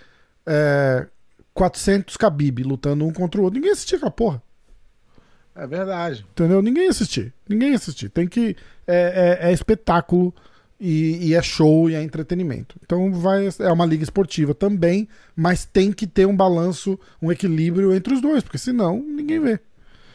é, 0.46 1.06
400 1.54 2.16
Khabib 2.16 2.62
lutando 2.62 3.04
um 3.06 3.12
contra 3.12 3.40
o 3.40 3.44
outro. 3.44 3.56
Ninguém 3.56 3.68
ia 3.68 3.74
assistir 3.74 3.96
aquela 3.96 4.10
porra. 4.10 4.42
É 5.54 5.66
verdade. 5.66 6.26
Entendeu? 6.30 6.62
Ninguém 6.62 6.84
ia 6.84 6.90
assistir. 6.90 7.34
Ninguém 7.46 7.70
ia 7.70 7.76
assistir. 7.76 8.08
Tem 8.08 8.26
que. 8.26 8.56
É, 8.86 9.38
é- 9.42 9.50
é 9.50 9.52
espetáculo 9.52 10.34
e, 10.82 11.28
e 11.28 11.34
é 11.34 11.40
show 11.40 11.88
e 11.88 11.94
é 11.94 12.02
entretenimento. 12.02 12.74
Então 12.84 13.12
vai, 13.12 13.48
é 13.60 13.72
uma 13.72 13.86
liga 13.86 14.02
esportiva 14.02 14.52
também, 14.52 15.08
mas 15.36 15.64
tem 15.64 15.92
que 15.92 16.08
ter 16.08 16.26
um 16.26 16.36
balanço, 16.36 16.98
um 17.20 17.30
equilíbrio 17.30 17.94
entre 17.94 18.12
os 18.12 18.20
dois, 18.20 18.42
porque 18.42 18.58
senão 18.58 19.00
ninguém 19.00 19.38
vê. 19.38 19.60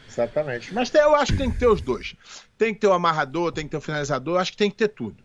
Exatamente. 0.06 0.74
Mas 0.74 0.92
eu 0.92 1.14
acho 1.14 1.32
que 1.32 1.38
tem 1.38 1.50
que 1.50 1.58
ter 1.58 1.68
os 1.68 1.80
dois. 1.80 2.14
Tem 2.58 2.74
que 2.74 2.80
ter 2.80 2.86
o 2.86 2.92
amarrador, 2.92 3.50
tem 3.50 3.64
que 3.64 3.70
ter 3.70 3.78
o 3.78 3.80
finalizador, 3.80 4.34
eu 4.34 4.40
acho 4.40 4.52
que 4.52 4.58
tem 4.58 4.70
que 4.70 4.76
ter 4.76 4.88
tudo. 4.88 5.16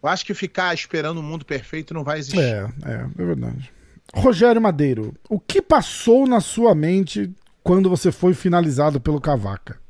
Eu 0.00 0.08
acho 0.08 0.24
que 0.24 0.32
ficar 0.32 0.72
esperando 0.72 1.18
o 1.18 1.22
mundo 1.24 1.44
perfeito 1.44 1.92
não 1.92 2.04
vai 2.04 2.20
existir. 2.20 2.38
É, 2.38 2.68
é, 2.84 3.06
é 3.18 3.24
verdade. 3.24 3.72
Rogério 4.14 4.62
Madeiro, 4.62 5.12
o 5.28 5.40
que 5.40 5.60
passou 5.60 6.24
na 6.24 6.40
sua 6.40 6.72
mente 6.72 7.30
quando 7.64 7.90
você 7.90 8.12
foi 8.12 8.32
finalizado 8.32 9.00
pelo 9.00 9.20
Cavaca? 9.20 9.80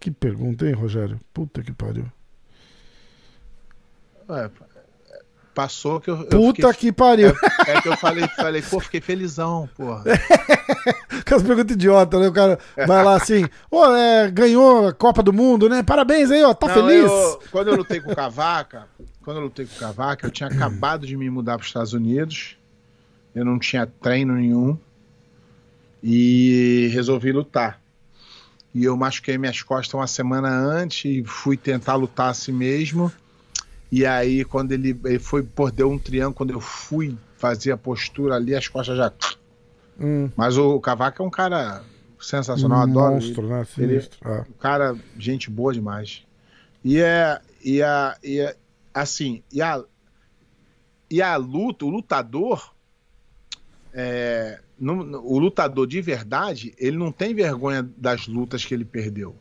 Que 0.00 0.10
pergunta, 0.10 0.66
hein, 0.66 0.74
Rogério? 0.74 1.18
Puta 1.32 1.62
que 1.62 1.72
pariu. 1.72 2.06
É, 4.28 4.50
passou 5.54 6.00
que 6.00 6.10
eu. 6.10 6.16
eu 6.22 6.26
Puta 6.26 6.72
fiquei- 6.72 6.90
que 6.90 6.92
pariu. 6.92 7.28
É, 7.66 7.72
é 7.72 7.80
que 7.80 7.88
eu 7.88 7.96
falei, 7.96 8.26
falei, 8.28 8.62
pô, 8.62 8.80
fiquei 8.80 9.00
felizão, 9.00 9.68
porra. 9.76 10.04
Aquelas 11.20 11.42
perguntas 11.42 11.74
idiotas, 11.74 12.20
né? 12.20 12.28
O 12.28 12.32
cara 12.32 12.58
vai 12.86 13.02
lá 13.04 13.14
assim, 13.16 13.46
ô, 13.70 13.84
é, 13.94 14.30
ganhou 14.30 14.88
a 14.88 14.92
Copa 14.92 15.22
do 15.22 15.32
Mundo, 15.32 15.68
né? 15.68 15.82
Parabéns 15.82 16.30
aí, 16.30 16.42
ó, 16.42 16.52
tá 16.52 16.66
Não, 16.68 16.74
feliz? 16.74 17.04
eu- 17.10 17.42
quando 17.50 17.68
eu 17.68 17.76
lutei 17.76 18.00
com 18.00 18.12
o 18.12 18.16
Cavaca, 18.16 18.86
quando 19.22 19.38
eu 19.38 19.44
lutei 19.44 19.64
com 19.66 19.74
o 19.76 19.78
Cavaca, 19.78 20.26
eu 20.26 20.30
tinha 20.30 20.48
acabado 20.48 21.06
de 21.06 21.16
me 21.16 21.30
mudar 21.30 21.52
para 21.56 21.62
os 21.62 21.68
Estados 21.68 21.92
Unidos. 21.92 22.56
Eu 23.34 23.44
não 23.44 23.58
tinha 23.58 23.86
treino 23.86 24.34
nenhum. 24.34 24.76
E 26.02 26.90
resolvi 26.92 27.32
lutar. 27.32 27.80
e 28.74 28.84
eu 28.84 28.96
machuquei 28.96 29.38
minhas 29.38 29.62
costas 29.62 29.94
uma 29.94 30.06
semana 30.06 30.48
antes 30.50 31.04
e 31.04 31.22
fui 31.24 31.56
tentar 31.56 31.94
lutar 31.94 32.30
assim 32.30 32.52
mesmo. 32.52 33.10
E 33.96 34.04
aí, 34.04 34.44
quando 34.44 34.72
ele, 34.72 34.98
ele 35.04 35.18
foi, 35.20 35.42
pô, 35.44 35.70
deu 35.70 35.88
um 35.88 35.96
triângulo, 35.98 36.34
quando 36.34 36.50
eu 36.50 36.60
fui 36.60 37.16
fazer 37.36 37.70
a 37.70 37.76
postura 37.76 38.34
ali, 38.34 38.52
as 38.52 38.66
costas 38.66 38.96
já. 38.96 39.12
Hum. 40.00 40.28
Mas 40.36 40.58
o 40.58 40.80
Cavaco 40.80 41.22
é 41.22 41.26
um 41.26 41.30
cara 41.30 41.80
sensacional, 42.20 42.80
Um 42.80 42.82
adoro. 42.90 43.14
monstro, 43.14 43.46
né? 43.46 43.64
Ele- 43.78 44.00
Sinistro. 44.00 44.28
É. 44.28 44.40
Um 44.40 44.52
cara, 44.58 44.96
gente 45.16 45.48
boa 45.48 45.72
demais. 45.72 46.24
E 46.82 46.98
é. 46.98 47.40
E 47.62 47.80
a. 47.82 48.16
E 48.24 48.40
é- 48.40 48.56
assim, 48.92 49.42
e 49.52 49.62
a. 49.62 49.80
E 51.08 51.22
a 51.22 51.36
luta, 51.36 51.84
o 51.84 51.90
lutador. 51.90 52.74
é, 53.96 54.60
não- 54.76 55.04
não- 55.04 55.24
o 55.24 55.38
lutador 55.38 55.86
de 55.86 56.00
verdade, 56.00 56.74
ele 56.78 56.96
não 56.96 57.12
tem 57.12 57.32
vergonha 57.32 57.88
das 57.96 58.26
lutas 58.26 58.64
que 58.64 58.74
ele 58.74 58.84
perdeu. 58.84 59.36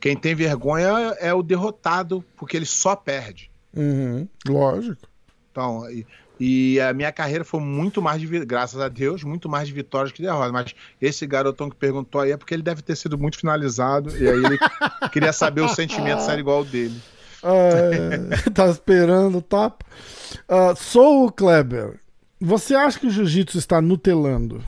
Quem 0.00 0.16
tem 0.16 0.34
vergonha 0.34 0.88
é 1.18 1.32
o 1.32 1.42
derrotado, 1.42 2.24
porque 2.36 2.56
ele 2.56 2.66
só 2.66 2.94
perde. 2.94 3.50
Uhum. 3.74 4.28
Lógico. 4.46 5.08
Então, 5.50 5.88
e, 5.90 6.06
e 6.38 6.80
a 6.80 6.92
minha 6.92 7.10
carreira 7.10 7.44
foi 7.44 7.60
muito 7.60 8.02
mais 8.02 8.20
de, 8.20 8.44
graças 8.44 8.80
a 8.80 8.88
Deus, 8.88 9.24
muito 9.24 9.48
mais 9.48 9.68
de 9.68 9.74
vitórias 9.74 10.12
que 10.12 10.22
derrotas. 10.22 10.52
Mas 10.52 10.74
esse 11.00 11.26
garotão 11.26 11.70
que 11.70 11.76
perguntou 11.76 12.20
aí 12.20 12.32
é 12.32 12.36
porque 12.36 12.54
ele 12.54 12.62
deve 12.62 12.82
ter 12.82 12.96
sido 12.96 13.16
muito 13.16 13.38
finalizado 13.38 14.16
e 14.16 14.28
aí 14.28 14.44
ele 14.44 14.58
queria 15.12 15.32
saber 15.32 15.62
o 15.62 15.68
sentimento 15.68 16.20
se 16.20 16.30
era 16.30 16.40
igual 16.40 16.58
ao 16.58 16.64
dele. 16.64 17.00
É, 17.42 18.50
tá 18.50 18.66
esperando 18.68 19.38
o 19.38 19.42
tapa. 19.42 19.84
Ah, 20.48 20.74
sou 20.76 21.26
o 21.26 21.32
Kleber. 21.32 21.98
Você 22.40 22.74
acha 22.74 22.98
que 22.98 23.06
o 23.06 23.10
jiu-jitsu 23.10 23.56
está 23.56 23.80
nutelando? 23.80 24.62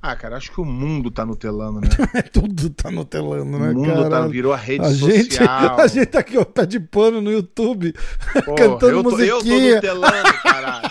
Ah, 0.00 0.14
cara, 0.14 0.36
acho 0.36 0.52
que 0.52 0.60
o 0.60 0.64
mundo 0.64 1.10
tá 1.10 1.26
nutelando, 1.26 1.80
né? 1.80 1.88
Tudo 2.32 2.70
tá 2.70 2.88
nutelando, 2.90 3.58
né, 3.58 3.70
O 3.70 3.74
mundo 3.74 4.04
tá, 4.04 4.10
cara? 4.10 4.28
virou 4.28 4.52
a 4.52 4.56
rede 4.56 4.84
A 4.84 4.92
gente, 4.92 5.34
social. 5.34 5.74
a 5.80 5.86
gente 5.88 6.06
tá 6.06 6.20
aqui, 6.20 6.38
ó, 6.38 6.44
pé 6.44 6.64
de 6.66 6.78
pano 6.78 7.20
no 7.20 7.32
YouTube, 7.32 7.92
Porra, 8.44 8.54
cantando 8.56 8.86
eu 8.86 9.02
tô, 9.02 9.10
eu 9.18 9.38
tô 9.38 9.44
musiquinha. 9.44 9.74
nutelando, 9.74 10.32
caralho. 10.42 10.88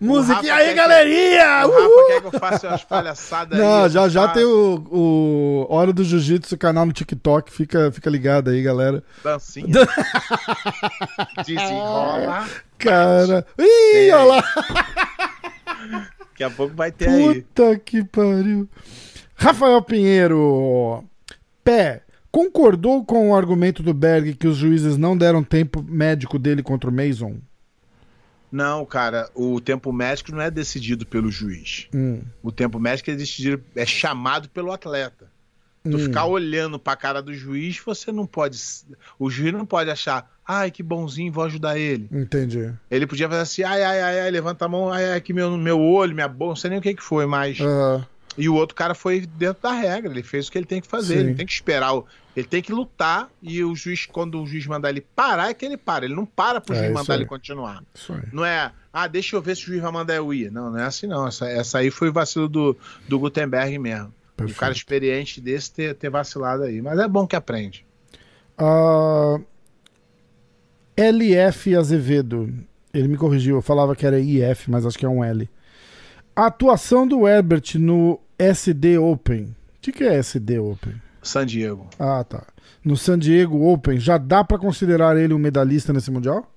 musiquinha. 0.00 0.54
Aí, 0.54 0.64
quer 0.64 0.68
que- 0.70 0.74
galerinha! 0.74 1.66
O! 1.66 1.70
Rafa 1.70 2.06
quer 2.08 2.20
que 2.22 2.26
eu 2.36 2.40
faça 2.40 2.68
umas 2.68 2.84
palhaçadas 2.84 3.56
Não, 3.58 3.84
aí. 3.84 3.90
já 3.90 4.08
já 4.08 4.28
tem 4.28 4.44
o, 4.44 4.84
o 4.90 5.66
Hora 5.72 5.92
do 5.92 6.02
Jiu-Jitsu, 6.02 6.58
canal 6.58 6.86
no 6.86 6.92
TikTok. 6.92 7.52
Fica, 7.52 7.92
fica 7.92 8.10
ligado 8.10 8.50
aí, 8.50 8.62
galera. 8.62 9.00
Dancinha. 9.22 9.68
Desenrola. 11.46 12.46
Cara. 12.78 13.46
Ih, 13.58 14.10
olha 14.10 14.24
lá. 14.24 14.44
Daqui 16.36 16.44
a 16.44 16.50
pouco 16.50 16.76
vai 16.76 16.92
ter 16.92 17.08
aí. 17.08 17.40
Puta 17.40 17.78
que 17.78 18.04
pariu. 18.04 18.68
Rafael 19.34 19.80
Pinheiro. 19.82 21.02
Pé. 21.64 22.02
Concordou 22.30 23.02
com 23.06 23.30
o 23.30 23.34
argumento 23.34 23.82
do 23.82 23.94
Berg 23.94 24.34
que 24.34 24.46
os 24.46 24.58
juízes 24.58 24.98
não 24.98 25.16
deram 25.16 25.42
tempo 25.42 25.82
médico 25.82 26.38
dele 26.38 26.62
contra 26.62 26.90
o 26.90 26.92
Mason? 26.92 27.38
Não, 28.52 28.84
cara, 28.84 29.30
o 29.34 29.58
tempo 29.62 29.90
médico 29.90 30.30
não 30.32 30.42
é 30.42 30.50
decidido 30.50 31.06
pelo 31.06 31.30
juiz. 31.30 31.88
Hum. 31.94 32.20
O 32.42 32.52
tempo 32.52 32.78
médico 32.78 33.10
é 33.10 33.14
decidido, 33.14 33.64
é 33.74 33.86
chamado 33.86 34.50
pelo 34.50 34.70
atleta. 34.70 35.30
Tu 35.82 35.96
Hum. 35.96 35.98
ficar 35.98 36.26
olhando 36.26 36.78
pra 36.78 36.94
cara 36.96 37.22
do 37.22 37.32
juiz, 37.32 37.78
você 37.84 38.12
não 38.12 38.26
pode. 38.26 38.58
O 39.18 39.30
juiz 39.30 39.52
não 39.54 39.64
pode 39.64 39.88
achar, 39.88 40.30
ai, 40.46 40.70
que 40.70 40.82
bonzinho, 40.82 41.32
vou 41.32 41.44
ajudar 41.44 41.78
ele. 41.78 42.08
Entendi. 42.12 42.72
Ele 42.90 43.06
podia 43.06 43.28
fazer 43.28 43.40
assim, 43.42 43.62
ai, 43.62 43.82
ai, 43.82 44.00
ai, 44.02 44.20
ai 44.20 44.30
levanta 44.30 44.64
a 44.64 44.68
mão, 44.68 44.92
ai, 44.92 45.04
ai, 45.12 45.16
aqui 45.18 45.32
meu, 45.32 45.56
meu 45.56 45.80
olho, 45.80 46.14
minha 46.14 46.28
boca, 46.28 46.50
não 46.50 46.56
sei 46.56 46.70
nem 46.70 46.78
o 46.78 46.82
que, 46.82 46.94
que 46.94 47.02
foi, 47.02 47.26
mas. 47.26 47.58
Ah, 47.60 48.04
E 48.38 48.48
o 48.48 48.54
outro 48.54 48.74
cara 48.74 48.94
foi 48.94 49.20
dentro 49.26 49.62
da 49.62 49.72
regra, 49.72 50.10
ele 50.12 50.22
fez 50.22 50.46
o 50.48 50.52
que 50.52 50.58
ele 50.58 50.66
tem 50.66 50.80
que 50.80 50.86
fazer, 50.86 51.14
Sim. 51.14 51.20
ele 51.20 51.34
tem 51.34 51.46
que 51.46 51.52
esperar, 51.52 51.94
o- 51.94 52.04
ele 52.36 52.46
tem 52.46 52.60
que 52.60 52.70
lutar 52.70 53.30
e 53.42 53.64
o 53.64 53.74
juiz, 53.74 54.04
quando 54.04 54.42
o 54.42 54.46
juiz 54.46 54.66
mandar 54.66 54.90
ele 54.90 55.00
parar, 55.00 55.48
é 55.48 55.54
que 55.54 55.64
ele 55.64 55.78
para, 55.78 56.04
ele 56.04 56.14
não 56.14 56.26
para 56.26 56.60
pro 56.60 56.74
É, 56.74 56.78
juiz 56.80 56.92
mandar 56.92 57.14
ele 57.14 57.24
continuar. 57.24 57.82
Não 58.30 58.44
é, 58.44 58.70
ah, 58.92 59.06
deixa 59.06 59.36
eu 59.36 59.40
ver 59.40 59.56
se 59.56 59.62
o 59.62 59.66
juiz 59.68 59.80
vai 59.80 59.90
mandar 59.90 60.14
eu 60.16 60.34
ir. 60.34 60.50
Não, 60.52 60.70
não 60.70 60.78
é 60.78 60.84
assim 60.84 61.06
não, 61.06 61.26
essa, 61.26 61.48
essa 61.48 61.78
aí 61.78 61.90
foi 61.90 62.10
o 62.10 62.12
vacilo 62.12 62.46
do, 62.46 62.76
do 63.08 63.18
Gutenberg 63.18 63.78
mesmo. 63.78 64.12
Perfeito. 64.36 64.54
Um 64.58 64.60
cara 64.60 64.72
experiente 64.74 65.40
desse 65.40 65.72
ter, 65.72 65.94
ter 65.94 66.10
vacilado 66.10 66.64
aí, 66.64 66.82
mas 66.82 66.98
é 66.98 67.08
bom 67.08 67.26
que 67.26 67.34
aprende. 67.36 67.86
Ah, 68.58 69.38
LF 70.96 71.74
Azevedo. 71.76 72.52
Ele 72.92 73.08
me 73.08 73.16
corrigiu, 73.16 73.56
eu 73.56 73.62
falava 73.62 73.94
que 73.94 74.06
era 74.06 74.18
IF, 74.18 74.70
mas 74.70 74.86
acho 74.86 74.98
que 74.98 75.04
é 75.04 75.08
um 75.08 75.22
L. 75.22 75.48
A 76.34 76.46
atuação 76.46 77.06
do 77.06 77.26
Herbert 77.28 77.62
no 77.78 78.18
SD 78.38 78.98
Open. 78.98 79.44
O 79.44 79.54
que, 79.80 79.92
que 79.92 80.04
é 80.04 80.14
SD 80.16 80.58
Open? 80.58 80.94
San 81.22 81.44
Diego. 81.46 81.88
Ah, 81.98 82.24
tá. 82.24 82.44
No 82.84 82.96
San 82.96 83.18
Diego 83.18 83.66
Open, 83.66 83.98
já 83.98 84.16
dá 84.16 84.42
pra 84.44 84.58
considerar 84.58 85.16
ele 85.16 85.34
um 85.34 85.38
medalhista 85.38 85.92
nesse 85.92 86.10
Mundial? 86.10 86.50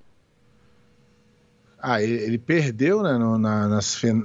Ah, 1.82 2.02
ele, 2.02 2.14
ele 2.14 2.38
perdeu 2.38 3.02
né, 3.02 3.14
no- 3.18 3.38
na, 3.38 3.68
na, 3.68 3.78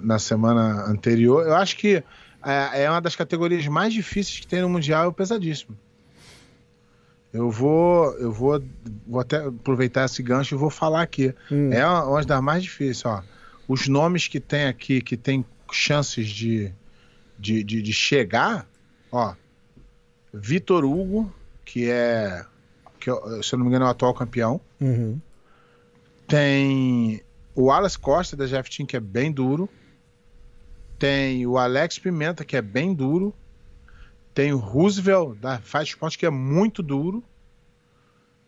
na 0.03 0.19
semana 0.19 0.85
anterior. 0.89 1.45
Eu 1.47 1.55
acho 1.55 1.77
que 1.77 2.03
é, 2.45 2.83
é 2.83 2.89
uma 2.89 3.01
das 3.01 3.15
categorias 3.15 3.65
mais 3.67 3.93
difíceis 3.93 4.39
que 4.39 4.47
tem 4.47 4.61
no 4.61 4.69
Mundial, 4.69 5.05
é 5.05 5.07
o 5.07 5.13
pesadíssimo. 5.13 5.75
Eu 7.35 7.51
vou, 7.51 8.13
eu 8.13 8.31
vou, 8.31 8.63
vou 9.05 9.19
até 9.19 9.45
aproveitar 9.45 10.05
esse 10.05 10.23
gancho 10.23 10.55
e 10.55 10.57
vou 10.57 10.69
falar 10.69 11.01
aqui. 11.01 11.35
Hum. 11.51 11.69
É 11.69 11.85
uma, 11.85 12.23
das 12.23 12.41
mais 12.41 12.63
difíceis, 12.63 13.03
ó. 13.05 13.21
Os 13.67 13.89
nomes 13.89 14.29
que 14.29 14.39
tem 14.39 14.67
aqui, 14.67 15.01
que 15.01 15.17
tem 15.17 15.43
chances 15.69 16.29
de, 16.29 16.71
de, 17.37 17.61
de, 17.61 17.81
de 17.81 17.91
chegar, 17.91 18.65
ó. 19.11 19.35
Vitor 20.33 20.85
Hugo, 20.85 21.29
que 21.65 21.89
é, 21.89 22.45
que, 23.01 23.11
se 23.43 23.53
eu 23.53 23.59
não 23.59 23.65
me 23.65 23.69
engano, 23.69 23.83
é 23.83 23.87
o 23.89 23.91
atual 23.91 24.13
campeão. 24.13 24.61
Uhum. 24.79 25.19
Tem 26.25 27.21
o 27.53 27.69
Alas 27.69 27.97
Costa 27.97 28.37
da 28.37 28.45
Jeff 28.45 28.69
Team, 28.69 28.87
que 28.87 28.95
é 28.95 29.01
bem 29.01 29.29
duro. 29.29 29.67
Tem 30.97 31.45
o 31.45 31.57
Alex 31.57 31.99
Pimenta, 31.99 32.45
que 32.45 32.55
é 32.55 32.61
bem 32.61 32.93
duro. 32.93 33.33
Tem 34.35 34.51
o 34.51 34.57
Roosevelt 34.57 35.39
da 35.39 35.57
Fight 35.59 35.91
Sport, 35.91 36.17
que 36.17 36.25
é 36.25 36.29
muito 36.29 36.83
duro. 36.83 37.23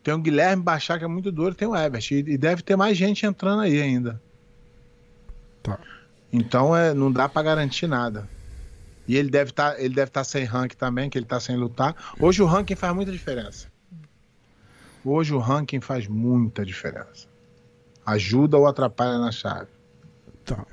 Tem 0.04 0.14
o 0.14 0.20
Guilherme 0.20 0.62
Bachar, 0.62 1.00
que 1.00 1.06
é 1.06 1.08
muito 1.08 1.32
duro. 1.32 1.56
Tem 1.56 1.66
o 1.66 1.74
Ebert. 1.74 2.12
E, 2.12 2.16
e 2.16 2.38
deve 2.38 2.62
ter 2.62 2.76
mais 2.76 2.98
gente 2.98 3.26
entrando 3.26 3.62
aí 3.62 3.82
ainda. 3.82 4.22
Tá. 5.64 5.80
Então 6.32 6.76
é, 6.76 6.94
não 6.94 7.10
dá 7.10 7.30
pra 7.30 7.42
garantir 7.42 7.88
nada. 7.88 8.28
E 9.08 9.16
ele 9.16 9.30
deve 9.30 9.52
estar 9.52 9.80
ele 9.80 9.96
deve 9.96 10.12
tá 10.12 10.26
sem 10.26 10.44
ranking 10.44 10.76
também, 10.76 11.10
que 11.10 11.18
ele 11.18 11.26
tá 11.26 11.40
sem 11.40 11.56
lutar. 11.56 11.96
Hoje 12.20 12.44
o 12.44 12.46
ranking 12.46 12.76
faz 12.76 12.94
muita 12.94 13.12
diferença. 13.14 13.68
Hoje 15.06 15.34
o 15.34 15.40
ranking 15.40 15.80
faz 15.80 16.06
muita 16.06 16.66
diferença. 16.66 17.30
Ajuda 18.06 18.58
ou 18.58 18.68
atrapalha 18.68 19.18
na 19.20 19.32
chave. 19.32 19.70
Tá. 20.44 20.66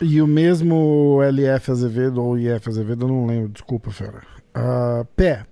E 0.00 0.20
o 0.20 0.26
mesmo 0.26 1.20
LF 1.22 1.70
Azevedo 1.70 2.22
ou 2.22 2.38
IF 2.38 2.68
Azevedo, 2.68 3.04
eu 3.04 3.08
não 3.08 3.26
lembro, 3.26 3.48
desculpa, 3.48 3.90
fera. 3.90 4.22
Ah, 4.54 5.04
Pé, 5.16 5.46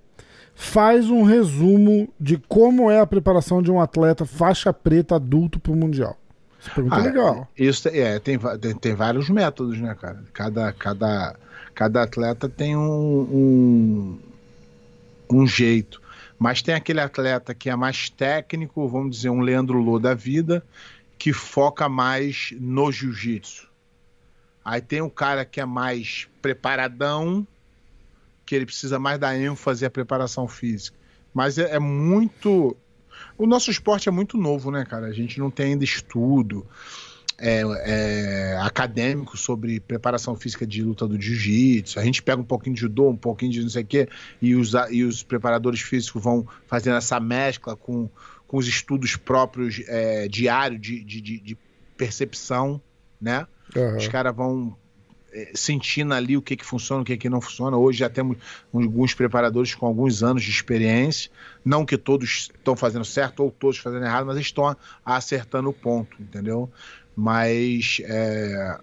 faz 0.53 1.09
um 1.09 1.23
resumo 1.23 2.07
de 2.19 2.37
como 2.37 2.91
é 2.91 2.99
a 2.99 3.05
preparação 3.07 3.61
de 3.61 3.71
um 3.71 3.79
atleta 3.79 4.25
faixa 4.25 4.71
preta 4.73 5.15
adulto 5.15 5.59
pro 5.59 5.75
Mundial. 5.75 6.17
Essa 6.61 6.71
pergunta 6.71 6.95
é 6.95 6.99
Ah, 6.99 7.03
legal. 7.03 7.47
Isso 7.57 7.87
é, 7.89 8.19
tem, 8.19 8.37
tem, 8.37 8.75
tem 8.75 8.95
vários 8.95 9.29
métodos, 9.29 9.79
né, 9.79 9.95
cara? 9.95 10.23
Cada, 10.33 10.71
cada, 10.73 11.35
cada 11.73 12.03
atleta 12.03 12.47
tem 12.47 12.75
um, 12.75 12.89
um, 12.89 14.19
um 15.31 15.47
jeito. 15.47 16.01
Mas 16.37 16.61
tem 16.61 16.75
aquele 16.75 16.99
atleta 16.99 17.53
que 17.53 17.69
é 17.69 17.75
mais 17.75 18.09
técnico, 18.09 18.87
vamos 18.87 19.15
dizer, 19.15 19.29
um 19.29 19.39
Leandro 19.39 19.77
Lô 19.79 19.99
da 19.99 20.13
vida, 20.13 20.63
que 21.17 21.31
foca 21.31 21.87
mais 21.87 22.53
no 22.59 22.91
jiu-jitsu. 22.91 23.72
Aí 24.63 24.81
tem 24.81 25.01
o 25.01 25.09
cara 25.09 25.43
que 25.45 25.59
é 25.59 25.65
mais 25.65 26.27
preparadão, 26.41 27.45
que 28.45 28.55
ele 28.55 28.65
precisa 28.65 28.99
mais 28.99 29.19
dar 29.19 29.35
ênfase 29.37 29.85
à 29.85 29.89
preparação 29.89 30.47
física. 30.47 30.97
Mas 31.33 31.57
é, 31.57 31.75
é 31.75 31.79
muito. 31.79 32.75
O 33.37 33.45
nosso 33.45 33.71
esporte 33.71 34.07
é 34.09 34.11
muito 34.11 34.37
novo, 34.37 34.69
né, 34.71 34.85
cara? 34.85 35.07
A 35.07 35.13
gente 35.13 35.39
não 35.39 35.49
tem 35.49 35.73
ainda 35.73 35.83
estudo 35.83 36.65
é, 37.37 37.61
é, 37.85 38.57
acadêmico 38.61 39.35
sobre 39.37 39.79
preparação 39.79 40.35
física 40.35 40.65
de 40.67 40.83
luta 40.83 41.07
do 41.07 41.19
jiu-jitsu. 41.19 41.99
A 41.99 42.03
gente 42.03 42.21
pega 42.21 42.41
um 42.41 42.45
pouquinho 42.45 42.75
de 42.75 42.81
judô, 42.81 43.09
um 43.09 43.17
pouquinho 43.17 43.51
de 43.51 43.61
não 43.61 43.69
sei 43.69 43.83
o 43.83 43.85
quê, 43.85 44.07
e 44.41 44.55
os, 44.55 44.73
e 44.91 45.03
os 45.03 45.23
preparadores 45.23 45.81
físicos 45.81 46.21
vão 46.23 46.47
fazendo 46.67 46.97
essa 46.97 47.19
mescla 47.19 47.75
com, 47.75 48.09
com 48.47 48.57
os 48.57 48.67
estudos 48.67 49.15
próprios 49.15 49.81
é, 49.87 50.27
diários 50.27 50.79
de, 50.81 51.03
de, 51.03 51.21
de- 51.21 51.39
de 51.39 51.57
percepção, 51.97 52.81
né? 53.19 53.47
Aham. 53.75 53.97
Os 53.97 54.07
caras 54.07 54.35
vão 54.35 54.75
eh, 55.31 55.51
sentindo 55.55 56.13
ali 56.13 56.37
o 56.37 56.41
que, 56.41 56.55
que 56.55 56.65
funciona, 56.65 57.01
o 57.01 57.05
que, 57.05 57.17
que 57.17 57.29
não 57.29 57.41
funciona. 57.41 57.77
Hoje 57.77 57.99
já 57.99 58.09
temos 58.09 58.37
alguns 58.73 59.13
preparadores 59.13 59.73
com 59.75 59.85
alguns 59.85 60.23
anos 60.23 60.43
de 60.43 60.51
experiência. 60.51 61.31
Não 61.63 61.85
que 61.85 61.97
todos 61.97 62.49
estão 62.55 62.75
fazendo 62.75 63.05
certo 63.05 63.43
ou 63.43 63.51
todos 63.51 63.77
fazendo 63.77 64.05
errado, 64.05 64.25
mas 64.25 64.37
estão 64.37 64.75
acertando 65.05 65.69
o 65.69 65.73
ponto, 65.73 66.21
entendeu? 66.21 66.71
Mas 67.15 68.01
é, 68.03 68.79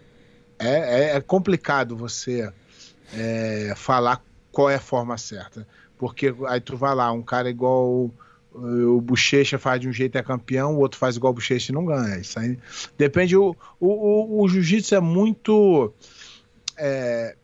é, 0.59 0.69
é- 0.69 1.17
é 1.17 1.21
complicado 1.21 1.97
você 1.97 2.53
é, 3.13 3.73
falar 3.77 4.23
qual 4.53 4.71
é 4.71 4.77
a 4.77 4.81
forma 4.81 5.17
certa. 5.19 5.67
Porque 5.99 6.35
aí 6.49 6.61
tu 6.61 6.77
vai 6.77 6.95
lá, 6.95 7.13
um 7.13 7.23
cara 7.23 7.51
igual 7.51 8.11
o, 8.53 8.97
o 8.97 9.01
Bochecha 9.01 9.59
faz 9.59 9.81
de 9.81 9.89
um 9.89 9.93
jeito 9.93 10.17
e 10.17 10.19
é 10.19 10.23
campeão, 10.23 10.75
o 10.75 10.81
outro 10.81 10.99
faz 10.99 11.17
igual 11.17 11.33
o 11.33 11.35
Bochecha 11.35 11.71
e 11.71 11.75
não 11.75 11.85
ganha. 11.85 12.19
Isso 12.19 12.39
aí 12.39 12.59
depende. 12.97 13.37
O, 13.37 13.57
o, 13.79 13.89
o, 13.89 14.43
o 14.43 14.49
jiu-jitsu 14.49 14.95
é 14.95 15.01
muito. 15.01 15.93
É, 16.77 17.37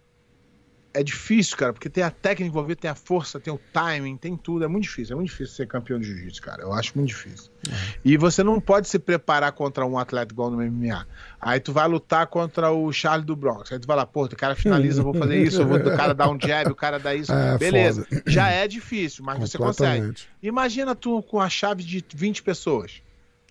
é 0.97 1.03
difícil, 1.03 1.59
cara, 1.59 1.75
porque 1.75 1.91
tem 1.91 2.03
a 2.03 2.11
técnica 2.11 2.49
envolvida, 2.49 2.81
tem 2.81 2.91
a 2.91 2.95
força, 2.95 3.39
tem 3.39 3.53
o 3.53 3.61
timing, 3.71 4.17
tem 4.17 4.35
tudo. 4.35 4.65
É 4.65 4.69
muito 4.69 4.85
difícil, 4.85 5.13
é 5.13 5.17
muito 5.17 5.29
difícil 5.29 5.55
ser 5.55 5.67
campeão 5.67 6.01
de 6.01 6.07
jiu-jitsu, 6.07 6.41
cara. 6.41 6.63
Eu 6.63 6.73
acho 6.73 6.93
muito 6.97 7.09
difícil. 7.09 7.51
Uhum. 7.69 7.75
E 8.03 8.17
você 8.17 8.43
não 8.43 8.59
pode 8.59 8.89
se 8.89 8.99
preparar 8.99 9.53
contra 9.53 9.85
um 9.85 9.99
atleta 9.99 10.33
igual 10.33 10.51
no 10.51 10.57
MMA. 10.57 11.07
Aí 11.39 11.61
tu 11.61 11.71
vai 11.71 11.87
lutar 11.87 12.27
contra 12.29 12.71
o 12.71 12.91
Charlie 12.91 13.27
do 13.27 13.37
Bronx. 13.37 13.71
Aí 13.71 13.79
tu 13.79 13.87
vai 13.87 13.95
lá, 13.95 14.07
pô, 14.07 14.25
o 14.25 14.29
cara 14.31 14.55
finaliza, 14.55 15.01
eu 15.01 15.05
vou 15.05 15.13
fazer 15.13 15.37
isso, 15.43 15.61
eu 15.61 15.67
vou, 15.67 15.77
o 15.77 15.97
cara 15.97 16.15
dar 16.15 16.31
um 16.31 16.41
jab, 16.41 16.71
o 16.71 16.75
cara 16.75 16.99
dá 16.99 17.15
isso. 17.15 17.33
É, 17.37 17.59
Beleza. 17.59 18.07
Foda. 18.09 18.23
Já 18.27 18.49
é 18.49 18.67
difícil, 18.67 19.23
mas 19.23 19.39
você 19.39 19.59
consegue. 19.59 20.15
Imagina 20.43 20.95
tu 20.95 21.23
com 21.23 21.39
a 21.39 21.51
chave 21.51 21.85
de 21.85 22.03
20 22.15 22.43
pessoas. 22.43 23.03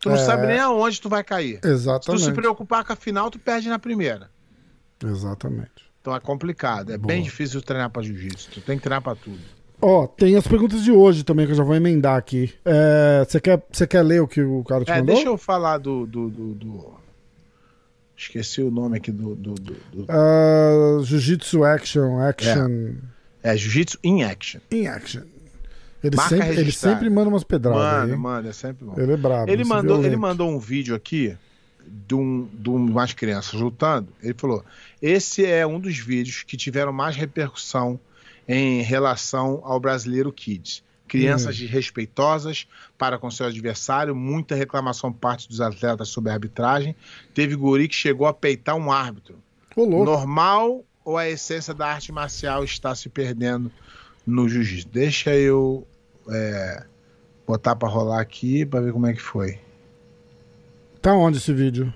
Tu 0.01 0.10
não 0.10 0.15
é... 0.15 0.19
sabe 0.19 0.47
nem 0.47 0.58
aonde 0.58 0.99
tu 0.99 1.08
vai 1.08 1.23
cair. 1.23 1.60
Exatamente. 1.63 2.05
Se 2.05 2.12
tu 2.12 2.19
se 2.19 2.34
preocupar 2.34 2.84
com 2.84 2.93
a 2.93 2.95
final, 2.95 3.29
tu 3.29 3.38
perde 3.38 3.69
na 3.69 3.77
primeira. 3.77 4.31
Exatamente. 5.03 5.86
Então 6.06 6.15
é 6.15 6.20
complicado, 6.20 6.94
é 6.94 7.00
Boa. 7.00 7.08
bem 7.08 7.24
difícil 7.24 7.60
treinar 7.63 7.89
para 7.89 8.04
jiu-jitsu. 8.04 8.52
Tu 8.52 8.62
tem 8.62 8.78
que 8.78 8.84
treinar 8.84 9.02
para 9.02 9.15
tudo. 9.15 9.39
Ó, 9.82 10.04
oh, 10.04 10.08
tem 10.08 10.36
as 10.36 10.48
perguntas 10.48 10.84
de 10.84 10.91
hoje 10.91 11.24
também 11.24 11.48
que 11.48 11.54
eu 11.54 11.56
já 11.56 11.63
vou 11.63 11.74
emendar 11.74 12.15
aqui. 12.15 12.54
Você 13.28 13.38
é, 13.38 13.41
quer, 13.41 13.88
quer 13.88 14.04
ler 14.04 14.22
o 14.22 14.28
que 14.28 14.39
o 14.39 14.63
cara 14.63 14.86
te 14.86 14.91
é, 14.91 15.00
mandou? 15.00 15.15
Deixa 15.15 15.28
eu 15.28 15.36
falar 15.36 15.80
do, 15.80 16.06
do, 16.06 16.30
do, 16.30 16.54
do... 16.54 16.94
Esqueci 18.15 18.62
o 18.62 18.70
nome 18.70 18.98
aqui 18.98 19.12
do. 19.12 19.34
do, 19.34 19.56
do, 19.56 19.74
do... 19.91 20.04
Uh, 20.04 21.04
Jiu-Jitsu 21.04 21.63
Action. 21.63 22.20
Action. 22.22 22.94
É, 23.41 23.54
é 23.54 23.58
Jiu-Jitsu 23.58 23.98
in 24.04 24.22
Action. 24.22 24.60
In 24.70 24.86
Action. 24.86 25.24
Ele 26.04 26.18
sempre, 26.22 26.50
ele 26.50 26.72
sempre 26.72 27.10
manda 27.10 27.30
umas 27.30 27.44
pedradas. 27.44 27.82
Manda, 27.82 28.13
aí. 28.13 28.20
manda, 28.20 28.50
é 28.50 28.54
sempre 28.54 28.86
bom. 28.86 28.94
Ele 28.96 29.13
é 29.13 29.18
brabo. 29.18 29.50
Ele 29.50 29.63
mandou, 29.63 30.06
ele 30.06 30.15
mandou 30.15 30.52
um 30.52 30.60
vídeo 30.60 30.94
aqui 30.94 31.36
de, 31.88 32.15
um, 32.15 32.48
de 32.54 32.69
umas 32.69 33.13
crianças 33.13 33.60
lutando, 33.60 34.10
ele 34.21 34.34
falou: 34.34 34.63
esse 35.02 35.45
é 35.45 35.65
um 35.65 35.80
dos 35.80 35.98
vídeos 35.98 36.43
que 36.43 36.58
tiveram 36.58 36.91
mais 36.91 37.15
repercussão 37.15 38.00
em 38.48 38.82
relação 38.82 39.62
ao 39.63 39.80
brasileiro 39.80 40.32
Kids. 40.32 40.84
Crianças 41.08 41.60
hum. 41.62 41.67
respeitosas 41.67 42.67
para 42.98 43.17
com 43.17 43.30
seu 43.30 43.45
adversário, 43.45 44.15
muita 44.15 44.56
reclamação 44.56 45.13
parte 45.13 45.48
dos 45.48 45.62
atletas 45.62 46.10
sobre 46.10 46.32
a 46.32 46.34
arbitragem. 46.34 46.95
Teve 47.34 47.56
guri 47.56 47.88
que 47.88 47.95
chegou 47.95 48.26
a 48.26 48.34
peitar 48.34 48.76
um 48.76 48.91
árbitro. 48.91 49.38
Olô. 49.76 50.04
Normal 50.04 50.84
ou 51.04 51.17
a 51.17 51.30
essência 51.30 51.74
da 51.74 51.88
arte 51.88 52.12
marcial 52.12 52.63
está 52.63 52.95
se 52.95 53.08
perdendo 53.08 53.71
no 54.26 54.50
jiu-jitsu? 54.50 54.89
Deixa 54.89 55.36
eu 55.36 55.86
é, 56.30 56.86
botar 57.45 57.76
para 57.76 57.88
rolar 57.88 58.19
aqui 58.19 58.65
para 58.65 58.82
ver 58.82 58.91
como 58.91 59.06
é 59.06 59.13
que 59.13 59.21
foi. 59.21 59.60
Tá 61.06 61.13
onde 61.13 61.38
esse 61.38 61.54
vídeo? 61.54 61.94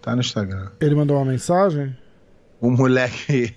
Tá 0.00 0.14
no 0.14 0.22
Instagram. 0.22 0.70
Ele 0.80 0.94
mandou 0.94 1.18
uma 1.18 1.30
mensagem? 1.30 1.94
O 2.58 2.70
moleque. 2.70 3.54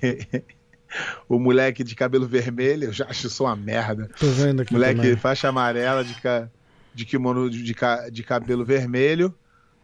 o 1.29 1.39
moleque 1.39 1.85
de 1.85 1.95
cabelo 1.95 2.27
vermelho, 2.27 2.89
eu 2.89 2.91
já 2.91 3.05
acho 3.05 3.27
isso 3.27 3.45
uma 3.45 3.55
merda. 3.55 4.09
Tô 4.19 4.27
vendo 4.27 4.61
aqui. 4.61 4.73
Moleque 4.73 4.99
também. 4.99 5.15
faixa 5.15 5.47
amarela 5.47 6.03
de, 6.03 6.15
ca... 6.15 6.49
de 6.93 7.05
kimono 7.05 7.49
de, 7.49 7.73
ca... 7.73 8.09
de 8.09 8.23
cabelo 8.23 8.65
vermelho. 8.65 9.33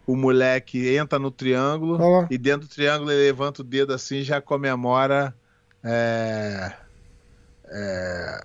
O 0.05 0.17
moleque 0.17 0.97
entra 0.97 1.17
no 1.17 1.31
triângulo 1.31 1.97
Olá. 2.03 2.27
e 2.29 2.37
dentro 2.37 2.67
do 2.67 2.69
triângulo 2.69 3.09
ele 3.09 3.23
levanta 3.23 3.61
o 3.61 3.63
dedo 3.63 3.93
assim 3.93 4.17
e 4.17 4.23
já 4.23 4.41
comemora. 4.41 5.33
É... 5.81 6.73
É... 7.69 8.43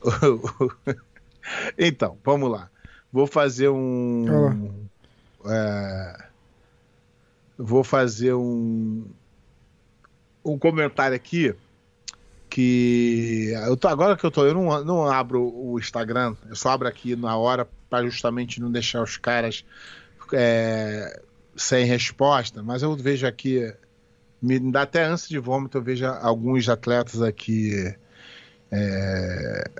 então, 1.76 2.16
vamos 2.24 2.50
lá. 2.50 2.70
Vou 3.12 3.26
fazer 3.26 3.68
um. 3.68 4.88
É, 5.46 6.24
vou 7.58 7.84
fazer 7.84 8.34
um, 8.34 9.04
um 10.44 10.58
comentário 10.58 11.16
aqui 11.16 11.54
que 12.48 13.50
eu 13.66 13.76
tô, 13.76 13.88
agora 13.88 14.16
que 14.16 14.24
eu 14.24 14.30
tô, 14.30 14.44
eu 14.44 14.52
não, 14.52 14.84
não 14.84 15.06
abro 15.06 15.42
o 15.42 15.78
Instagram, 15.78 16.36
eu 16.50 16.54
só 16.54 16.70
abro 16.70 16.86
aqui 16.86 17.16
na 17.16 17.34
hora 17.36 17.66
para 17.88 18.04
justamente 18.04 18.60
não 18.60 18.70
deixar 18.70 19.02
os 19.02 19.16
caras 19.16 19.64
é, 20.34 21.22
sem 21.56 21.86
resposta, 21.86 22.62
mas 22.62 22.82
eu 22.82 22.94
vejo 22.94 23.26
aqui, 23.26 23.72
me 24.40 24.58
dá 24.58 24.82
até 24.82 25.02
ânsia 25.02 25.28
de 25.28 25.38
vômito, 25.38 25.78
eu 25.78 25.82
vejo 25.82 26.04
alguns 26.04 26.68
atletas 26.68 27.22
aqui. 27.22 27.94
É, 28.70 29.70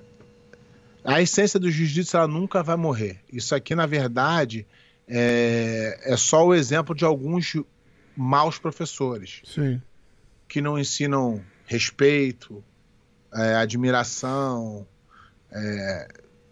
a 1.04 1.20
essência 1.20 1.58
do 1.58 1.70
jiu-jitsu 1.70 2.16
ela 2.16 2.28
nunca 2.28 2.62
vai 2.62 2.76
morrer. 2.76 3.18
Isso 3.30 3.54
aqui, 3.54 3.74
na 3.74 3.86
verdade, 3.86 4.66
é, 5.08 6.00
é 6.04 6.16
só 6.16 6.46
o 6.46 6.54
exemplo 6.54 6.94
de 6.94 7.04
alguns 7.04 7.54
maus 8.16 8.58
professores 8.58 9.42
Sim. 9.44 9.80
que 10.48 10.60
não 10.60 10.78
ensinam 10.78 11.42
respeito, 11.66 12.62
é, 13.34 13.54
admiração, 13.54 14.86
é, 15.50 16.08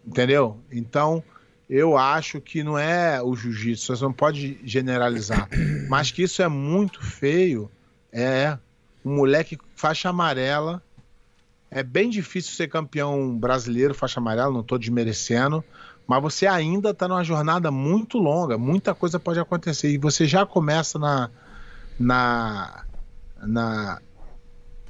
entendeu? 0.06 0.58
Então 0.72 1.22
eu 1.68 1.96
acho 1.96 2.40
que 2.40 2.64
não 2.64 2.76
é 2.76 3.22
o 3.22 3.36
jiu-jitsu, 3.36 3.96
você 3.96 4.02
não 4.02 4.12
pode 4.12 4.58
generalizar, 4.64 5.48
mas 5.88 6.10
que 6.10 6.22
isso 6.24 6.42
é 6.42 6.48
muito 6.48 7.00
feio. 7.00 7.70
É 8.12 8.58
um 9.04 9.14
moleque 9.14 9.56
faixa 9.76 10.08
amarela. 10.08 10.82
É 11.70 11.84
bem 11.84 12.10
difícil 12.10 12.54
ser 12.54 12.68
campeão 12.68 13.38
brasileiro 13.38 13.94
faixa 13.94 14.18
amarela, 14.18 14.52
não 14.52 14.62
estou 14.62 14.76
desmerecendo, 14.76 15.64
mas 16.11 16.20
você 16.20 16.44
ainda 16.44 16.90
está 16.90 17.07
numa 17.07 17.23
jornada 17.23 17.70
muito 17.70 18.18
longa, 18.18 18.59
muita 18.59 18.92
coisa 18.92 19.20
pode 19.20 19.38
acontecer 19.38 19.92
e 19.92 19.96
você 19.96 20.27
já 20.27 20.44
começa 20.44 20.99
na 20.99 21.31
na 21.96 22.83
na, 23.40 24.01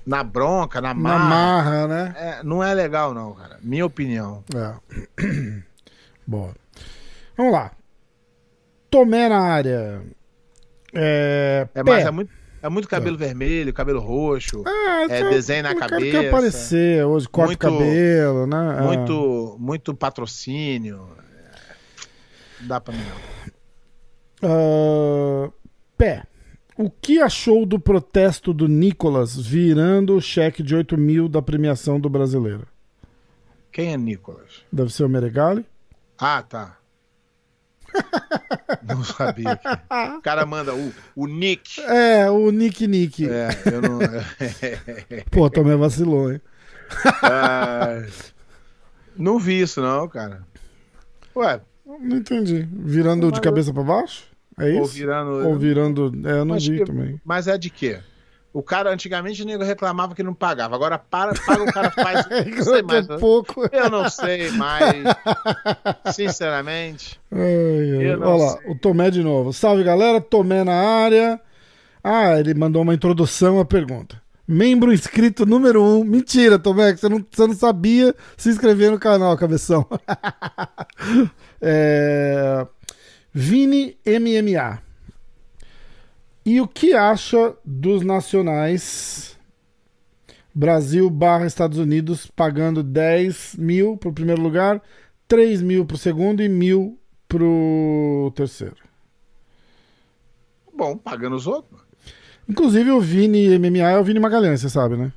na 0.07 0.25
bronca, 0.25 0.81
na 0.81 0.95
marra. 0.95 1.19
Na 1.19 1.25
marra, 1.29 1.87
né? 1.87 2.15
É, 2.17 2.43
não 2.43 2.65
é 2.65 2.73
legal 2.73 3.13
não, 3.13 3.35
cara. 3.35 3.59
Minha 3.61 3.85
opinião. 3.85 4.43
É. 4.55 5.63
Boa. 6.27 6.55
Vamos 7.37 7.53
lá. 7.53 7.71
Tomé 8.89 9.29
na 9.29 9.41
área. 9.41 10.03
É, 10.95 11.69
é 11.75 11.83
mas 11.83 12.07
é 12.07 12.11
muito 12.11 12.33
é 12.63 12.69
muito 12.69 12.89
cabelo 12.89 13.17
é. 13.17 13.19
vermelho, 13.19 13.73
cabelo 13.73 14.01
roxo, 14.01 14.63
é, 14.67 15.21
é 15.21 15.31
desenho 15.31 15.63
na 15.63 15.75
cabeça. 15.75 16.11
Quer 16.11 16.29
aparecer 16.29 17.05
hoje, 17.05 17.29
corta 17.29 17.69
muito, 17.69 17.81
cabelo, 17.81 18.47
né? 18.47 18.77
É. 18.79 18.83
Muito, 18.83 19.57
muito 19.59 19.95
patrocínio. 19.95 21.09
Não 22.61 22.69
dá 22.69 22.81
pra 22.81 22.95
mim 22.95 23.03
não. 23.03 23.41
Uh, 24.43 25.53
pé. 25.97 26.25
O 26.77 26.91
que 26.91 27.21
achou 27.21 27.67
do 27.67 27.79
protesto 27.79 28.55
do 28.55 28.67
Nicolas 28.67 29.37
virando 29.37 30.17
o 30.17 30.21
cheque 30.21 30.63
de 30.63 30.75
8 30.75 30.97
mil 30.97 31.29
da 31.29 31.43
premiação 31.43 32.01
do 32.01 32.09
brasileiro? 32.09 32.67
Quem 33.71 33.93
é 33.93 33.97
Nicolas? 33.99 34.65
Deve 34.73 34.91
ser 34.91 35.05
o 35.05 35.09
Meregali. 35.09 35.67
Ah, 36.19 36.43
tá. 36.43 36.80
Não 38.87 39.05
sabia. 39.05 39.59
O 40.19 40.23
cara 40.23 40.47
manda 40.47 40.75
o, 40.75 40.93
o 41.17 41.27
Nick. 41.27 41.81
É, 41.81 42.31
o 42.31 42.51
Nick 42.51 42.87
Nick. 42.87 43.29
É, 43.29 43.49
eu 43.67 43.83
não. 43.83 43.99
Pô, 45.31 45.51
também 45.51 45.77
vacilou, 45.77 46.33
hein? 46.33 46.41
Ah, 47.23 48.03
não 49.17 49.39
vi 49.39 49.61
isso, 49.61 49.81
não, 49.81 50.09
cara. 50.09 50.43
Ué. 51.35 51.61
Não 51.85 52.19
entendi. 52.19 52.69
Virando 52.71 53.33
de 53.33 53.41
cabeça 53.41 53.73
para 53.73 53.83
baixo? 53.83 54.25
É 54.59 54.71
isso? 54.71 54.81
Ou 54.81 54.87
virando. 54.87 55.31
Ou 55.49 55.59
virando. 55.59 56.13
É, 56.25 56.33
eu 56.39 56.45
não 56.45 56.59
vi 56.59 56.79
que... 56.79 56.85
também. 56.85 57.21
Mas 57.25 57.49
é 57.49 57.59
de 57.59 57.71
quê? 57.71 58.01
O 58.53 58.63
cara, 58.65 58.93
antigamente, 58.93 59.43
o 59.43 59.47
nego 59.47 59.63
reclamava 59.63 60.15
que 60.15 60.25
não 60.25 60.35
pagava. 60.35 60.75
Agora, 60.75 60.99
para, 60.99 61.33
para 61.35 61.63
o 61.63 61.73
cara 61.73 61.91
faz. 61.91 62.27
não 62.51 62.65
sei 62.65 62.83
mais. 62.83 63.07
Pouco. 63.07 63.69
Eu 63.71 63.89
não 63.89 64.11
sei 64.11 64.51
mais. 64.51 65.05
Sinceramente. 66.13 67.21
Ai, 67.31 68.09
ai. 68.09 68.17
Olha 68.17 68.45
lá, 68.45 68.59
o 68.67 68.75
Tomé 68.75 69.11
de 69.11 69.23
novo. 69.23 69.53
Salve, 69.53 69.85
galera. 69.85 70.21
Tomé 70.21 70.65
na 70.65 70.75
área. 70.75 71.41
Ah, 72.03 72.41
ele 72.41 72.53
mandou 72.55 72.83
uma 72.83 72.95
introdução 72.95 73.61
à 73.61 73.65
pergunta. 73.65 74.21
Membro 74.49 74.93
inscrito 74.93 75.47
número 75.47 75.81
1. 75.81 76.01
Um. 76.01 76.05
Mentira, 76.05 76.59
Tomé, 76.59 76.97
você 76.97 77.09
não, 77.09 77.25
você 77.31 77.47
não 77.47 77.55
sabia 77.55 78.13
se 78.37 78.49
inscrever 78.49 78.91
no 78.91 78.99
canal, 78.99 79.37
cabeção. 79.37 79.87
é... 81.63 82.67
Vini 83.33 83.97
MMA. 84.05 84.90
E 86.51 86.61
o 86.61 86.67
que 86.67 86.95
acha 86.95 87.55
dos 87.65 88.03
nacionais 88.03 89.39
Brasil 90.53 91.09
barra 91.09 91.47
Estados 91.47 91.79
Unidos 91.79 92.27
pagando 92.27 92.83
10 92.83 93.55
mil 93.55 93.97
pro 93.97 94.13
primeiro 94.13 94.43
lugar, 94.43 94.83
3 95.29 95.63
mil 95.63 95.87
pro 95.87 95.97
segundo 95.97 96.43
e 96.43 96.49
mil 96.49 96.99
pro 97.29 98.33
terceiro? 98.35 98.75
Bom, 100.77 100.97
pagando 100.97 101.37
os 101.37 101.47
outros. 101.47 101.81
Inclusive 102.49 102.91
o 102.91 103.01
Vini 103.01 103.57
MMA 103.57 103.89
é 103.89 103.97
o 103.97 104.03
Vini 104.03 104.19
Magalhães, 104.19 104.61
você 104.61 104.69
sabe, 104.69 104.97
né? 104.97 105.13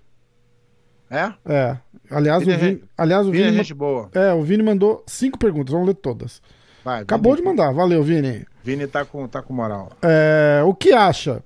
É? 1.10 1.34
É. 1.52 1.78
Aliás, 2.12 2.44
Vini 2.44 2.52
o 2.52 2.56
é 2.56 2.58
Vini, 2.60 2.84
aliás, 2.96 3.26
o 3.26 3.32
Vini 3.32 3.44
é 3.44 3.46
Vini, 3.48 3.58
gente 3.58 3.74
boa. 3.74 4.12
é, 4.14 4.32
o 4.34 4.44
Vini 4.44 4.62
mandou 4.62 5.04
cinco 5.08 5.40
perguntas, 5.40 5.72
vamos 5.72 5.88
ler 5.88 5.96
todas. 5.96 6.44
Vai, 6.86 7.02
Acabou 7.02 7.36
de 7.36 7.42
mandar, 7.42 7.74
valeu, 7.74 8.04
Vini. 8.04 8.46
Vini 8.64 8.88
tá 8.88 9.04
com, 9.06 9.28
tá 9.28 9.42
com 9.42 9.54
moral. 9.54 9.92
É, 10.02 10.62
o 10.66 10.74
que 10.74 10.94
acha? 10.94 11.44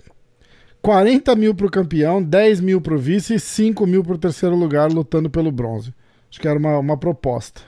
40 0.81 1.35
mil 1.35 1.53
pro 1.55 1.69
campeão, 1.69 2.21
10 2.21 2.61
mil 2.61 2.79
pro 2.79 2.97
vice 2.97 3.33
e 3.35 3.39
5 3.39 3.85
mil 3.87 4.03
pro 4.03 4.17
terceiro 4.17 4.55
lugar 4.55 4.91
lutando 4.91 5.29
pelo 5.29 5.51
bronze. 5.51 5.93
Acho 6.29 6.39
que 6.39 6.47
era 6.47 6.57
uma, 6.57 6.77
uma 6.77 6.97
proposta. 6.97 7.61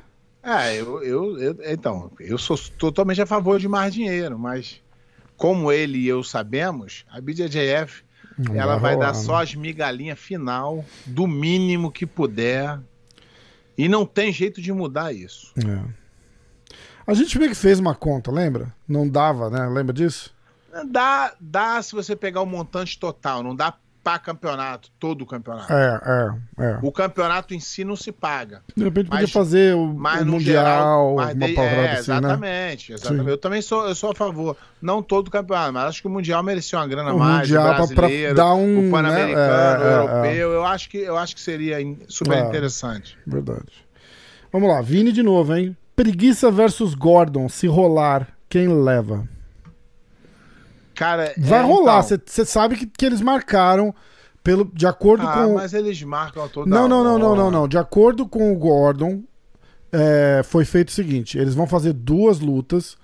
É, 0.44 0.80
eu, 0.80 1.04
eu, 1.04 1.38
eu- 1.40 1.58
então, 1.66 2.12
eu 2.20 2.38
sou 2.38 2.58
totalmente 2.78 3.22
a 3.22 3.26
favor 3.26 3.60
de 3.60 3.68
mais 3.68 3.94
dinheiro, 3.94 4.38
mas 4.38 4.82
como 5.36 5.72
ele 5.72 5.98
e 5.98 6.08
eu 6.08 6.24
sabemos, 6.24 7.04
a 7.10 7.20
BJJF 7.20 8.04
Não 8.38 8.56
ela 8.56 8.78
vai, 8.78 8.94
rolar, 8.94 9.08
dar 9.12 9.18
né? 9.18 9.24
só 9.24 9.42
as 9.42 9.54
migalhinhas 9.56 10.20
final, 10.20 10.84
do 11.06 11.28
mínimo 11.28 11.92
que 11.92 12.06
puder, 12.06 12.80
e 13.78 13.88
não 13.90 14.06
tem 14.06 14.32
jeito 14.32 14.62
de 14.62 14.72
mudar 14.72 15.14
isso. 15.14 15.54
É. 15.58 15.99
A 17.10 17.14
gente 17.16 17.40
meio 17.40 17.50
que 17.50 17.58
fez 17.58 17.80
uma 17.80 17.96
conta, 17.96 18.32
lembra? 18.32 18.72
Não 18.88 19.08
dava, 19.10 19.50
né? 19.50 19.68
Lembra 19.68 19.92
disso? 19.94 20.32
Dá, 20.92 21.34
dá 21.40 21.82
se 21.82 21.94
você 21.96 22.16
pegar 22.16 22.42
o 22.42 22.46
montante 22.46 23.00
total, 23.00 23.42
não 23.42 23.56
dá 23.56 23.74
para 24.04 24.20
campeonato, 24.20 24.90
todo 25.00 25.24
o 25.24 25.26
campeonato. 25.26 25.74
É, 25.74 26.00
é, 26.60 26.64
é. 26.66 26.80
O 26.84 26.92
campeonato 26.92 27.56
em 27.56 27.60
si 27.60 27.84
não 27.84 27.96
se 27.96 28.12
paga. 28.12 28.62
De 28.78 28.84
repente 28.84 29.10
podia 29.10 29.28
fazer 29.28 29.76
o, 29.76 29.88
Mas 29.88 30.22
o 30.22 30.26
Mundial, 30.28 30.64
geral, 30.66 31.16
mas 31.16 31.34
uma 31.36 31.48
de- 31.48 31.54
palavra 31.56 31.76
é, 31.78 31.92
assim, 31.94 32.12
né? 32.12 32.18
exatamente, 32.20 32.94
exatamente. 32.94 33.24
Sim. 33.26 33.30
Eu 33.32 33.38
também 33.40 33.62
sou, 33.64 33.88
eu 33.88 33.96
sou 33.96 34.12
a 34.12 34.16
favor. 34.16 34.56
Não 34.80 35.02
todo 35.02 35.28
o 35.30 35.32
campeonato, 35.32 35.74
mas 35.74 35.86
acho 35.86 36.02
que 36.02 36.08
o 36.08 36.12
Mundial 36.12 36.44
merecia 36.44 36.78
uma 36.78 36.88
grana 36.88 37.12
O 37.14 37.18
mais. 37.20 37.50
Mundial 37.50 37.64
o 37.64 37.68
pra- 37.76 37.88
pra 37.88 37.96
brasileiro, 37.96 38.36
dar 38.36 38.54
um, 38.54 38.88
o 38.88 38.92
Pan-Americano, 38.92 39.36
né, 39.36 39.84
é, 39.84 39.88
o 39.88 39.90
é, 39.90 39.96
europeu. 40.04 40.52
Eu, 40.54 40.66
acho 40.66 40.90
que, 40.90 40.98
eu 41.00 41.18
acho 41.18 41.36
que 41.36 41.42
seria 41.42 41.78
super 42.08 42.38
É. 42.38 42.42
interessante. 42.48 43.18
Verdade. 43.26 43.66
Vamos 44.54 44.70
lá, 44.70 44.80
Vini 44.82 45.12
de 45.12 45.24
novo, 45.24 45.56
hein? 45.56 45.76
Preguiça 46.04 46.50
versus 46.50 46.96
Gordon, 46.96 47.50
se 47.50 47.68
rolar, 47.68 48.30
quem 48.48 48.70
leva? 48.70 49.28
Cara, 50.96 51.34
Vai 51.38 51.60
é, 51.60 51.62
rolar, 51.62 52.06
então- 52.06 52.20
você 52.26 52.46
sabe 52.46 52.78
que, 52.78 52.86
que 52.86 53.06
eles 53.06 53.20
marcaram 53.20 53.94
pelo, 54.42 54.64
de 54.74 54.88
acordo 54.88 55.28
Ah, 55.28 55.34
com. 55.44 55.56
mas 55.56 55.74
eles 55.74 56.02
marcam 56.02 56.48
toda 56.48 56.70
Não, 56.70 56.88
não, 56.88 57.04
não, 57.04 57.20
não, 57.20 57.36
não, 57.36 57.52
não. 57.52 57.68
De 57.68 57.78
acordo 57.78 58.26
com 58.26 58.50
o 58.50 58.56
Gordon, 58.58 59.22
é, 59.92 60.40
foi 60.46 60.64
feito 60.64 60.88
o 60.88 60.94
seguinte: 60.94 61.38
eles 61.38 61.54
vão 61.54 61.68
fazer 61.68 61.92
duas 61.92 62.40
lutas. 62.40 62.96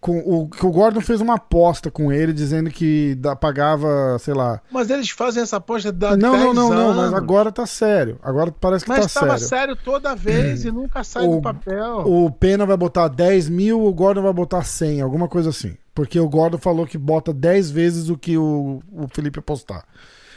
Com 0.00 0.16
o, 0.18 0.48
que 0.48 0.64
o 0.64 0.70
Gordon 0.70 1.00
fez 1.00 1.20
uma 1.20 1.34
aposta 1.34 1.90
com 1.90 2.12
ele, 2.12 2.32
dizendo 2.32 2.70
que 2.70 3.16
da- 3.16 3.34
pagava, 3.34 4.16
sei 4.20 4.32
lá. 4.32 4.60
Mas 4.70 4.90
eles 4.90 5.10
fazem 5.10 5.42
essa 5.42 5.56
aposta 5.56 5.90
da 5.90 6.16
não, 6.16 6.32
10 6.32 6.44
não, 6.44 6.54
não, 6.54 6.70
não, 6.70 6.94
mas 6.94 7.12
agora 7.12 7.50
tá 7.50 7.66
sério. 7.66 8.16
Agora 8.22 8.52
parece 8.52 8.84
que 8.84 8.90
Mas 8.90 9.00
tá 9.00 9.06
estava 9.06 9.38
sério. 9.38 9.48
sério 9.48 9.76
toda 9.76 10.14
vez 10.14 10.64
e 10.64 10.70
nunca 10.70 11.02
sai 11.02 11.26
O- 11.26 11.36
do 11.36 11.42
papel. 11.42 12.04
O 12.06 12.30
Pena 12.30 12.64
vai 12.64 12.76
botar 12.76 13.08
10 13.08 13.48
mil, 13.48 13.84
o 13.84 13.92
Gordon 13.92 14.22
vai 14.22 14.32
botar 14.32 14.62
100, 14.62 15.00
alguma 15.00 15.26
coisa 15.26 15.50
assim. 15.50 15.76
Porque 15.92 16.20
o 16.20 16.28
Gordon 16.28 16.58
falou 16.58 16.86
que 16.86 16.96
bota 16.96 17.32
10 17.34 17.68
vezes 17.68 18.08
o 18.08 18.16
que 18.16 18.38
o, 18.38 18.80
o 18.92 19.08
Felipe 19.12 19.40
apostar. 19.40 19.84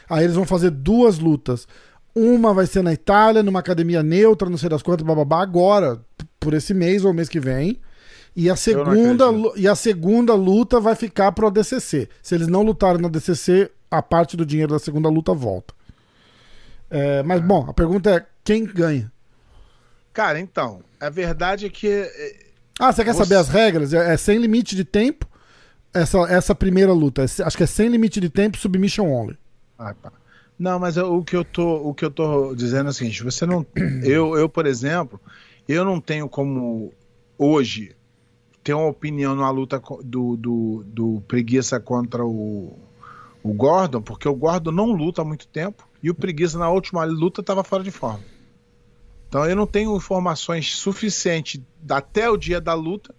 Aí 0.09 0.23
eles 0.23 0.35
vão 0.35 0.45
fazer 0.45 0.71
duas 0.71 1.19
lutas. 1.19 1.67
Uma 2.15 2.51
vai 2.51 2.65
ser 2.65 2.81
na 2.81 2.91
Itália, 2.93 3.43
numa 3.43 3.59
academia 3.59 4.01
neutra, 4.01 4.49
não 4.49 4.57
sei 4.57 4.69
das 4.69 4.81
quantas, 4.81 5.05
bababá, 5.05 5.39
agora, 5.43 5.99
por 6.39 6.55
esse 6.55 6.73
mês 6.73 7.05
ou 7.05 7.13
mês 7.13 7.29
que 7.29 7.39
vem. 7.39 7.79
E 8.35 8.49
a 8.49 8.55
segunda, 8.55 9.25
e 9.57 9.67
a 9.67 9.75
segunda 9.75 10.33
luta 10.33 10.79
vai 10.79 10.95
ficar 10.95 11.31
pro 11.33 11.47
ADCC. 11.47 12.07
Se 12.23 12.33
eles 12.35 12.47
não 12.47 12.63
lutarem 12.63 13.01
na 13.01 13.09
DCC, 13.09 13.69
a 13.89 14.01
parte 14.01 14.37
do 14.37 14.45
dinheiro 14.45 14.71
da 14.71 14.79
segunda 14.79 15.09
luta 15.09 15.33
volta. 15.33 15.73
É, 16.89 17.21
mas, 17.23 17.41
bom, 17.41 17.65
a 17.69 17.73
pergunta 17.73 18.09
é: 18.09 18.25
quem 18.43 18.65
ganha? 18.65 19.11
Cara, 20.13 20.39
então, 20.39 20.81
a 20.99 21.09
verdade 21.09 21.65
é 21.65 21.69
que 21.69 21.87
é, 21.87 22.35
Ah, 22.79 22.91
você 22.91 23.03
quer 23.03 23.13
Você- 23.13 23.23
saber 23.23 23.35
as 23.35 23.49
regras? 23.49 23.93
É, 23.93 24.13
é 24.13 24.17
sem 24.17 24.37
limite 24.37 24.75
de 24.75 24.83
tempo. 24.85 25.27
Essa, 25.93 26.19
essa 26.29 26.55
primeira 26.55 26.93
luta. 26.93 27.21
É 27.21 27.25
acho 27.43 27.57
que 27.57 27.63
é 27.63 27.67
sem 27.67 27.89
limite 27.89 28.21
de 28.21 28.29
tempo, 28.29 28.57
submission 28.57 29.09
only. 29.11 29.37
Ah, 29.77 29.93
tá. 29.93 30.11
Não, 30.57 30.79
mas 30.79 30.95
eu- 30.95 31.13
o 31.15 31.23
que 31.23 31.35
eu 31.35 31.43
tô, 31.43 31.75
o 31.89 31.93
que 31.93 32.05
eu 32.05 32.11
tô 32.11 32.55
dizendo 32.55 32.87
é 32.87 32.89
o 32.91 32.93
seguinte: 32.93 33.23
você 33.23 33.45
não, 33.45 33.65
eu, 34.03 34.37
eu 34.37 34.47
por 34.47 34.65
exemplo, 34.65 35.19
eu 35.67 35.83
não 35.83 35.99
tenho 35.99 36.29
como 36.29 36.93
hoje 37.37 37.93
ter 38.63 38.73
uma 38.73 38.87
opinião 38.87 39.35
numa 39.35 39.49
luta 39.49 39.81
do, 40.03 40.35
do, 40.37 40.83
do 40.85 41.23
preguiça 41.27 41.79
contra 41.79 42.25
o, 42.25 42.77
o 43.43 43.53
Gordon, 43.53 44.01
porque 44.01 44.27
o 44.27 44.35
Gordon 44.35 44.71
não 44.71 44.91
luta 44.91 45.21
há 45.21 45.25
muito 45.25 45.47
tempo 45.47 45.87
e 46.03 46.09
o 46.09 46.15
preguiça 46.15 46.57
na 46.59 46.69
última 46.69 47.03
luta 47.03 47.41
estava 47.41 47.63
fora 47.63 47.83
de 47.83 47.91
forma. 47.91 48.23
Então 49.27 49.45
eu 49.45 49.55
não 49.55 49.65
tenho 49.65 49.95
informações 49.95 50.75
suficientes 50.75 51.61
até 51.89 52.29
o 52.29 52.37
dia 52.37 52.59
da 52.59 52.73
luta 52.73 53.15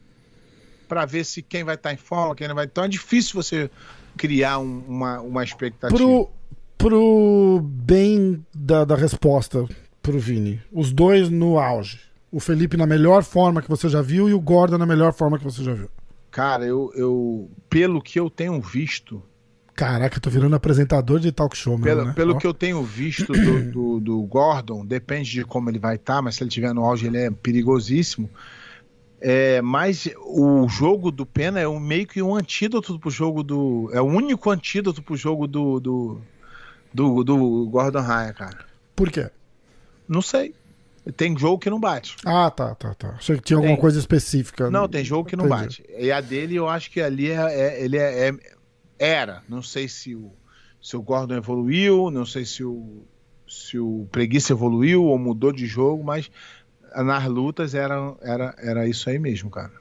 para 0.87 1.07
ver 1.07 1.25
se 1.25 1.41
quem 1.43 1.65
vai 1.65 1.75
estar 1.75 1.93
em 1.93 1.97
forma, 1.97 2.35
quem 2.37 2.47
não 2.47 2.55
vai. 2.55 2.67
Então 2.67 2.85
é 2.85 2.89
difícil 2.89 3.35
você 3.43 3.71
criar 4.17 4.59
um- 4.59 4.85
uma, 4.87 5.21
uma 5.21 5.43
expectativa. 5.43 5.97
Pro, 5.97 6.29
pro 6.77 7.61
bem 7.65 8.45
da, 8.55 8.85
da 8.85 8.95
resposta 8.95 9.67
pro 10.03 10.19
Vini. 10.19 10.61
Os 10.71 10.93
dois 10.93 11.31
no 11.31 11.59
auge. 11.59 11.99
O 12.33 12.41
Felipe 12.41 12.77
na 12.77 12.87
melhor 12.87 13.23
forma 13.23 13.63
que 13.63 13.69
você 13.69 13.89
já 13.89 14.03
viu 14.03 14.29
e 14.29 14.35
o 14.35 14.41
Gordon 14.41 14.79
na 14.79 14.87
melhor 14.87 15.13
forma 15.13 15.39
que 15.39 15.45
você 15.45 15.63
já 15.63 15.75
viu. 15.75 15.89
Cara, 16.31 16.65
eu, 16.65 16.91
eu 16.97 17.51
pelo 17.69 18.01
que 18.01 18.19
eu 18.19 18.31
tenho 18.31 18.59
visto, 18.61 19.23
Caraca, 19.75 20.17
eu 20.17 20.21
tô 20.21 20.29
virando 20.29 20.55
apresentador 20.55 21.19
de 21.19 21.33
talk 21.33 21.57
show, 21.57 21.79
mesmo, 21.79 21.85
pelo, 21.85 22.05
né? 22.05 22.13
pelo 22.13 22.39
que 22.39 22.47
eu 22.47 22.53
tenho 22.53 22.83
visto 22.83 23.33
do, 23.33 23.71
do, 23.71 24.01
do 24.01 24.23
Gordon, 24.23 24.85
depende 24.85 25.31
de 25.31 25.45
como 25.45 25.71
ele 25.71 25.79
vai 25.79 25.97
estar, 25.97 26.21
mas 26.21 26.35
se 26.35 26.43
ele 26.43 26.49
estiver 26.49 26.75
no 26.75 26.85
auge, 26.85 27.07
ele 27.07 27.19
é 27.19 27.31
perigosíssimo. 27.31 28.29
É, 29.25 29.63
mas 29.63 30.09
o 30.19 30.69
jogo 30.69 31.11
do 31.13 31.25
Pena 31.25 31.61
é 31.61 31.67
um, 31.67 31.79
meio 31.79 32.07
que 32.07 32.21
um 32.21 32.35
antídoto 32.35 32.99
pro 32.99 33.09
jogo 33.09 33.43
do. 33.43 33.89
É 33.93 34.01
o 34.01 34.05
único 34.05 34.51
antídoto 34.51 35.01
pro 35.01 35.17
jogo 35.17 35.47
do. 35.47 35.79
do, 35.79 36.21
do, 36.93 37.25
do 37.25 37.67
Gordon 37.71 38.01
Ryan, 38.01 38.33
cara. 38.33 38.59
Por 38.97 39.11
quê? 39.11 39.31
Não 40.09 40.21
sei. 40.21 40.55
Tem 41.17 41.37
jogo 41.37 41.59
que 41.59 41.69
não 41.69 41.81
bate. 41.81 42.17
Ah, 42.25 42.49
tá, 42.51 42.75
tá, 42.77 42.95
tá. 42.95 43.09
Achei 43.19 43.37
que 43.37 43.43
tinha 43.43 43.57
alguma 43.57 43.75
Tem. 43.75 43.81
coisa 43.81 43.99
específica. 43.99 44.71
Não, 44.71 44.89
tem 44.89 45.05
jogo 45.05 45.29
que 45.29 45.35
não 45.35 45.47
Entendi. 45.47 45.83
bate. 45.83 45.85
E 45.99 46.13
a 46.13 46.21
dele, 46.21 46.55
eu 46.55 46.69
acho 46.69 46.91
que 46.91 47.01
ali 47.01 47.29
é, 47.31 47.35
é- 47.35 47.85
ele 47.85 47.97
é, 47.99 48.29
é- 48.29 48.39
era. 48.99 49.43
Não 49.49 49.63
sei 49.63 49.89
se 49.89 50.15
o, 50.15 50.33
se 50.81 50.97
o 50.97 51.03
Gordon 51.03 51.35
evoluiu, 51.35 52.09
não 52.11 52.25
sei 52.25 52.45
se 52.45 52.63
o, 52.63 53.03
se 53.49 53.79
o 53.79 54.07
Preguiça 54.13 54.53
evoluiu 54.53 55.05
ou 55.05 55.19
mudou 55.19 55.53
de 55.53 55.67
jogo, 55.67 56.05
mas 56.05 56.31
nas 56.95 57.25
lutas 57.27 57.75
era, 57.75 58.15
era, 58.21 58.55
era 58.59 58.87
isso 58.87 59.11
aí 59.11 59.19
mesmo, 59.19 59.51
cara. 59.51 59.73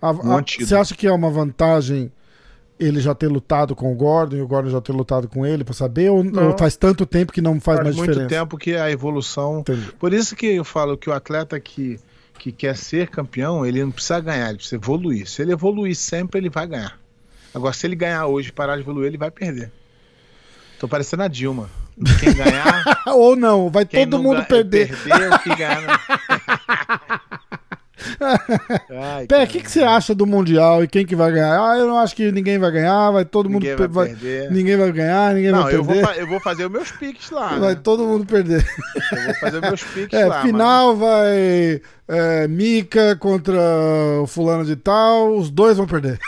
A- 0.00 0.10
a- 0.10 0.44
você 0.58 0.74
acha 0.74 0.96
que 0.96 1.06
é 1.06 1.12
uma 1.12 1.30
vantagem 1.30 2.10
ele 2.82 3.00
já 3.00 3.14
ter 3.14 3.28
lutado 3.28 3.74
com 3.76 3.92
o 3.92 3.94
Gordon 3.94 4.36
e 4.36 4.42
o 4.42 4.46
Gordon 4.46 4.70
já 4.70 4.80
ter 4.80 4.92
lutado 4.92 5.28
com 5.28 5.44
ele 5.46 5.64
pra 5.64 5.74
saber? 5.74 6.10
Ou, 6.10 6.18
ou 6.18 6.58
faz 6.58 6.76
tanto 6.76 7.04
tempo 7.06 7.32
que 7.32 7.40
não 7.40 7.60
faz, 7.60 7.76
Faz 7.78 7.84
mais 7.88 7.96
muito 7.96 8.10
diferença? 8.10 8.34
tempo 8.34 8.56
que 8.58 8.74
a 8.76 8.90
evolução. 8.90 9.60
Entendi. 9.60 9.92
Por 9.98 10.12
isso 10.12 10.34
que 10.36 10.46
eu 10.46 10.64
falo 10.64 10.96
que 10.98 11.08
o 11.08 11.12
atleta 11.12 11.58
que, 11.60 11.98
que 12.38 12.50
quer 12.52 12.76
ser 12.76 13.08
campeão, 13.08 13.64
ele 13.64 13.82
não 13.82 13.90
precisa 13.90 14.20
ganhar, 14.20 14.48
ele 14.48 14.56
precisa 14.58 14.76
evoluir. 14.76 15.28
Se 15.28 15.42
ele 15.42 15.52
evoluir 15.52 15.94
sempre, 15.96 16.38
ele 16.40 16.50
vai 16.50 16.66
ganhar. 16.66 16.98
Agora, 17.54 17.72
se 17.74 17.86
ele 17.86 17.94
ganhar 17.96 18.26
hoje 18.26 18.48
e 18.48 18.52
parar 18.52 18.76
de 18.76 18.82
evoluir, 18.82 19.06
ele 19.08 19.18
vai 19.18 19.30
perder. 19.30 19.70
Tô 20.78 20.88
parecendo 20.88 21.22
a 21.22 21.28
Dilma. 21.28 21.68
Quem 22.18 22.32
ganhar. 22.34 22.82
ou 23.14 23.36
não, 23.36 23.68
vai 23.70 23.84
todo 23.84 24.18
mundo 24.18 24.36
ganha- 24.36 24.46
perder. 24.46 24.98
Perdeu, 25.04 25.38
que 25.40 25.54
ganha. 25.54 26.00
Ai, 28.90 29.26
Pé, 29.26 29.44
o 29.44 29.46
que, 29.46 29.60
que 29.60 29.70
você 29.70 29.82
acha 29.82 30.14
do 30.14 30.26
Mundial 30.26 30.82
e 30.84 30.88
quem 30.88 31.04
que 31.06 31.14
vai 31.16 31.32
ganhar? 31.32 31.58
Ah, 31.60 31.76
eu 31.78 31.86
não 31.86 31.98
acho 31.98 32.14
que 32.16 32.30
ninguém 32.32 32.58
vai 32.58 32.70
ganhar, 32.70 33.10
vai 33.10 33.24
todo 33.24 33.48
mundo 33.50 33.62
Ninguém 33.62 33.76
per- 33.76 33.88
vai 33.88 34.08
vai- 34.08 34.16
perder. 34.16 34.50
ninguém 34.50 34.76
vai 34.76 34.92
ganhar, 34.92 35.34
ninguém 35.34 35.50
Não, 35.52 35.62
vai 35.62 35.74
eu 35.74 35.82
vou, 35.84 35.94
perder. 35.94 36.06
fa- 36.14 36.20
eu 36.20 36.26
vou 36.26 36.40
fazer 36.40 36.66
os 36.66 36.72
meus 36.72 36.90
piques 36.92 37.30
lá. 37.30 37.48
Vai 37.58 37.74
né? 37.74 37.80
todo 37.82 38.04
mundo 38.06 38.24
perder. 38.26 38.64
Eu 39.12 39.24
vou 39.24 39.34
fazer 39.34 39.56
os 39.56 39.62
meus 39.62 39.82
piques 39.84 40.18
É, 40.18 40.24
lá. 40.26 40.42
final 40.42 40.96
vai 40.96 41.80
é, 42.08 42.48
Mika 42.48 43.16
contra 43.16 43.60
o 44.22 44.26
fulano 44.26 44.64
de 44.64 44.76
tal, 44.76 45.34
os 45.36 45.50
dois 45.50 45.76
vão 45.76 45.86
perder. 45.86 46.18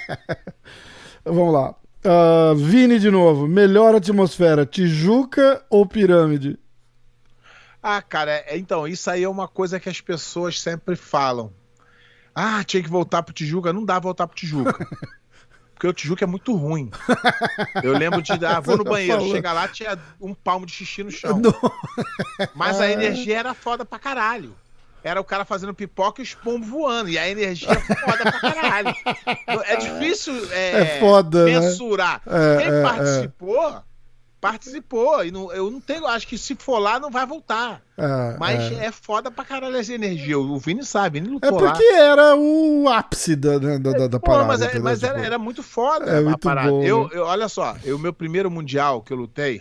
Vamos 1.24 1.52
lá. 1.52 1.74
Ah, 2.04 2.54
Vini 2.56 2.98
de 2.98 3.10
novo. 3.10 3.46
Melhor 3.46 3.94
atmosfera, 3.94 4.64
Tijuca 4.64 5.62
ou 5.68 5.84
Pirâmide? 5.86 6.58
Ah, 7.82 8.02
cara, 8.02 8.30
é- 8.46 8.56
então, 8.58 8.86
isso 8.86 9.10
aí 9.10 9.22
é 9.24 9.28
uma 9.28 9.48
coisa 9.48 9.80
que 9.80 9.88
as 9.88 10.00
pessoas 10.00 10.60
sempre 10.60 10.96
falam. 10.96 11.52
Ah, 12.34 12.62
tinha 12.64 12.82
que 12.82 12.88
voltar 12.88 13.22
pro 13.22 13.34
Tijuca. 13.34 13.72
Não 13.72 13.84
dá 13.84 13.98
voltar 13.98 14.26
pro 14.26 14.36
Tijuca. 14.36 14.86
Porque 15.74 15.86
o 15.88 15.92
Tijuca 15.94 16.24
é 16.24 16.26
muito 16.26 16.54
ruim. 16.54 16.90
Eu 17.82 17.96
lembro 17.96 18.20
de, 18.20 18.32
ah, 18.44 18.60
vou 18.60 18.76
no 18.76 18.84
banheiro, 18.84 19.22
chega 19.30 19.50
lá, 19.52 19.66
tinha 19.66 19.98
um 20.20 20.34
palmo 20.34 20.66
de 20.66 20.72
xixi 20.72 21.02
no 21.02 21.10
chão. 21.10 21.38
Não. 21.40 21.54
Mas 22.54 22.78
a 22.80 22.90
energia 22.90 23.38
era 23.38 23.54
foda 23.54 23.82
pra 23.82 23.98
caralho. 23.98 24.54
era 25.02 25.18
o 25.18 25.24
cara 25.24 25.46
fazendo 25.46 25.72
pipoca 25.72 26.20
e 26.20 26.24
os 26.24 26.34
pombos 26.34 26.68
voando. 26.68 27.08
E 27.08 27.18
a 27.18 27.26
energia 27.30 27.70
é 27.72 27.80
foda 27.80 28.18
pra 28.30 28.40
caralho. 28.40 28.94
É 29.64 29.76
difícil 29.76 30.34
é, 30.52 30.70
É 30.96 31.00
foda, 31.00 31.46
né? 31.46 31.58
mensurar. 31.60 32.20
É, 32.26 32.56
Quem 32.58 32.66
é, 32.74 32.82
participou, 32.82 33.82
participou. 34.40 35.24
E 35.24 35.30
não, 35.30 35.52
eu 35.52 35.70
não 35.70 35.80
tenho. 35.80 36.06
Acho 36.06 36.26
que 36.26 36.38
se 36.38 36.54
for 36.56 36.78
lá, 36.78 36.98
não 36.98 37.10
vai 37.10 37.26
voltar. 37.26 37.82
É, 37.98 38.36
Mas 38.38 38.72
é. 38.72 38.86
é, 38.86 38.92
foda 38.92 39.30
pra 39.30 39.44
caralho 39.44 39.76
essa 39.76 39.92
energia. 39.92 40.38
O 40.38 40.58
Vini 40.58 40.84
sabe, 40.84 41.18
ele 41.18 41.28
É 41.28 41.30
lutou 41.30 41.58
porque 41.58 41.84
era 41.84 42.34
o 42.36 42.88
ápice 42.88 43.36
da, 43.36 43.58
da, 43.58 43.78
da, 43.78 44.08
da 44.08 44.20
Pô, 44.20 44.26
parada. 44.26 44.46
mas, 44.48 44.62
é- 44.62 44.78
mas 44.80 45.02
era, 45.02 45.14
Tipo, 45.14 45.26
era 45.26 45.38
muito 45.38 45.62
foda 45.62 46.10
É 46.10 46.18
a 46.18 46.22
muito 46.22 46.38
parada. 46.38 46.70
bom, 46.70 46.82
eu, 46.82 47.04
né? 47.04 47.10
eu- 47.12 47.24
olha 47.24 47.48
só, 47.48 47.76
o 47.94 47.98
meu 47.98 48.12
primeiro 48.12 48.50
mundial 48.50 49.02
que 49.02 49.12
eu 49.12 49.16
lutei 49.18 49.60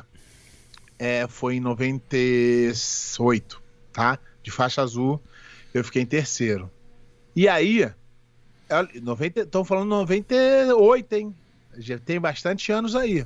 é, 0.97 1.27
foi 1.27 1.55
em 1.55 1.59
98, 1.59 3.61
tá? 3.91 4.17
De 4.41 4.51
faixa 4.51 4.81
azul, 4.81 5.21
eu 5.73 5.83
fiquei 5.83 6.01
em 6.01 6.05
terceiro. 6.05 6.69
E 7.35 7.47
aí, 7.47 7.89
estão 9.35 9.63
falando 9.63 9.89
98, 9.89 11.13
hein? 11.13 11.35
Já 11.77 11.97
tem 11.97 12.19
bastante 12.19 12.71
anos 12.71 12.95
aí. 12.95 13.25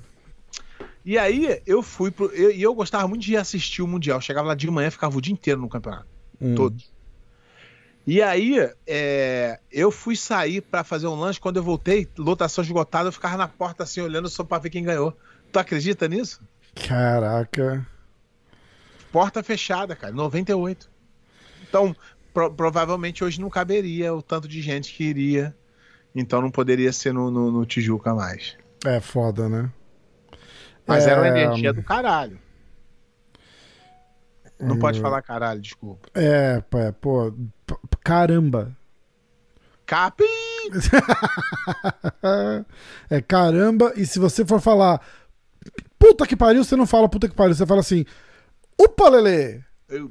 E 1.06 1.18
aí, 1.18 1.62
eu 1.66 1.82
fui 1.82 2.12
pro. 2.12 2.34
E 2.36 2.42
eu, 2.42 2.52
eu 2.52 2.76
gostava 2.76 3.08
muito 3.08 3.24
de 3.24 3.36
assistir 3.36 3.82
o 3.82 3.88
Mundial. 3.88 4.22
Chegava 4.22 4.48
lá 4.50 4.56
de 4.56 4.70
manhã, 4.70 4.90
ficava 4.90 5.18
o 5.18 5.22
dia 5.22 5.34
inteiro 5.34 5.60
no 5.60 5.70
campeonato 5.70 6.08
hum. 6.40 6.56
todos. 6.56 6.92
E 8.06 8.22
aí, 8.22 8.58
é, 8.86 9.60
eu 9.72 9.90
fui 9.90 10.16
sair 10.16 10.62
pra 10.62 10.84
fazer 10.84 11.08
um 11.08 11.16
lanche. 11.16 11.40
Quando 11.40 11.58
eu 11.58 11.64
voltei, 11.64 12.08
lotação 12.18 12.64
esgotada, 12.64 13.08
eu 13.08 13.14
ficava 13.14 13.38
na 13.38 13.48
porta 13.48 13.84
assim, 13.84 14.02
olhando 14.02 14.28
só 14.30 14.44
pra 14.44 14.60
ver 14.60 14.70
quem 14.70 14.84
ganhou. 14.84 15.18
Tu 15.52 15.60
acredita 15.60 16.08
nisso? 16.08 16.42
Caraca. 16.76 17.86
Porta 19.12 19.42
fechada, 19.42 19.96
cara, 19.96 20.12
98. 20.12 20.90
Então, 21.62 21.96
pro- 22.34 22.52
provavelmente 22.52 23.24
hoje 23.24 23.40
não 23.40 23.50
caberia 23.50 24.14
o 24.14 24.22
tanto 24.22 24.48
de 24.48 24.62
gente 24.62 24.94
que 24.94 25.04
iria. 25.04 25.56
Então 26.16 26.42
não 26.42 26.52
poderia 26.52 26.92
ser 26.92 27.14
no, 27.14 27.32
no, 27.32 27.52
no 27.52 27.66
Tijuca 27.66 28.14
mais. 28.14 28.58
É 28.86 29.00
foda, 29.00 29.48
né? 29.48 29.72
Mas 30.86 31.08
É, 31.08 31.12
era 31.12 31.22
uma 31.22 31.28
energia 31.30 31.74
do 31.74 31.82
caralho. 31.84 32.40
Não 34.60 34.78
pode 34.80 35.02
falar 35.02 35.22
caralho, 35.22 35.60
desculpa. 35.60 36.08
É, 36.14 36.62
pô, 37.02 37.34
p- 37.66 37.76
caramba. 38.04 38.76
Capim! 39.86 40.24
é 43.10 43.22
caramba, 43.22 43.92
e 43.98 44.06
se 44.06 44.18
você 44.20 44.46
for 44.46 44.62
falar 44.62 45.02
puta 46.00 46.26
que 46.26 46.36
pariu, 46.36 46.64
você 46.64 46.76
não 46.76 46.88
fala 46.88 47.10
puta 47.10 47.28
que 47.28 47.36
pariu, 47.36 47.54
você 47.54 47.66
fala 47.66 47.82
assim, 47.82 48.06
upa, 48.80 49.10
Lelê! 49.10 49.62
Eu, 49.90 50.10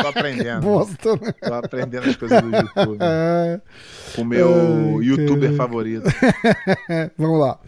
tô 0.00 0.08
aprendendo. 0.08 0.60
Bosta, 0.62 1.16
né? 1.16 1.32
Tô 1.42 1.54
aprendendo 1.54 2.08
as 2.10 2.16
coisas 2.16 2.40
do 2.42 2.54
YouTube. 2.54 2.98
É, 3.00 3.60
o 4.20 4.24
meu 4.24 4.98
Ai, 5.00 5.04
youtuber 5.06 5.50
cara. 5.50 5.56
favorito. 5.56 6.04
vamos 7.18 7.40
lá. 7.40 7.58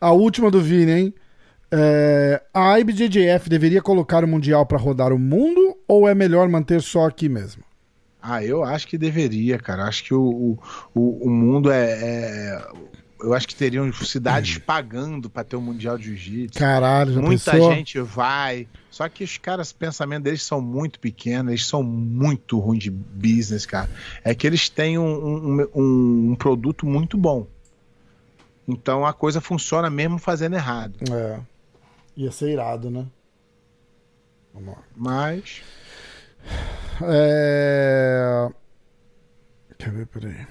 A 0.00 0.12
última 0.12 0.50
do 0.50 0.60
Vini, 0.60 0.92
hein? 0.92 1.14
É, 1.70 2.40
a 2.54 2.78
IBJJF 2.78 3.48
deveria 3.48 3.82
colocar 3.82 4.22
o 4.22 4.28
Mundial 4.28 4.64
pra 4.64 4.78
rodar 4.78 5.12
o 5.12 5.18
mundo 5.18 5.76
ou 5.88 6.06
é 6.08 6.14
melhor 6.14 6.48
manter 6.48 6.80
só 6.80 7.06
aqui 7.06 7.28
mesmo? 7.28 7.62
Ah, 8.22 8.42
eu 8.44 8.62
acho 8.64 8.86
que 8.88 8.96
deveria, 8.98 9.58
cara. 9.58 9.84
Acho 9.84 10.04
que 10.04 10.14
o, 10.14 10.58
o, 10.94 11.26
o- 11.26 11.30
mundo 11.30 11.70
é, 11.70 11.92
é- 11.92 12.62
Eu 13.20 13.32
acho 13.34 13.48
que 13.48 13.54
teriam 13.54 13.90
cidades 13.92 14.58
pagando 14.58 15.30
pra 15.30 15.42
ter 15.42 15.56
o 15.56 15.60
Mundial 15.60 15.96
de 15.96 16.04
Jiu-Jitsu. 16.14 16.58
Caralho, 16.58 17.14
já 17.14 17.20
Muita 17.20 17.52
pensou? 17.52 17.72
gente 17.72 18.00
vai. 18.00 18.66
Só 18.90 19.08
que 19.08 19.24
os 19.24 19.38
caras, 19.38 19.70
o 19.70 19.74
pensamento 19.76 20.22
deles 20.24 20.42
são 20.42 20.60
muito 20.60 20.98
pequenos, 21.00 21.50
eles 21.50 21.66
são 21.66 21.82
muito 21.82 22.58
ruins 22.58 22.82
de 22.84 22.90
business, 22.90 23.64
cara. 23.66 23.88
É 24.24 24.34
que 24.34 24.46
eles 24.46 24.68
têm 24.68 24.98
um, 24.98 25.04
um, 25.04 25.66
um- 25.74 26.30
um 26.32 26.34
produto 26.34 26.84
muito 26.86 27.16
bom. 27.16 27.46
Então 28.66 29.06
a 29.06 29.12
coisa 29.12 29.40
funciona 29.40 29.88
mesmo 29.88 30.18
fazendo 30.18 30.54
errado. 30.56 30.98
É. 31.12 31.40
Ia 32.16 32.32
ser 32.32 32.50
irado, 32.50 32.90
né? 32.90 33.06
Vamos 34.52 34.74
lá. 34.74 34.82
Mas. 34.96 35.62
É... 37.02 38.48
Quer 39.78 39.92
ver, 39.92 40.06
peraí. 40.06 40.46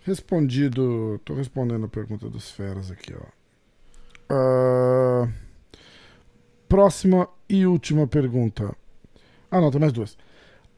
Respondido. 0.00 1.20
Tô 1.24 1.34
respondendo 1.34 1.86
a 1.86 1.88
pergunta 1.88 2.28
dos 2.28 2.50
feras 2.50 2.90
aqui, 2.90 3.14
ó. 3.14 3.26
Ah, 4.28 5.28
Próxima 6.68 7.28
e 7.48 7.64
última 7.64 8.06
pergunta. 8.06 8.74
Ah, 9.50 9.60
não, 9.60 9.70
tem 9.70 9.80
mais 9.80 9.92
duas. 9.92 10.18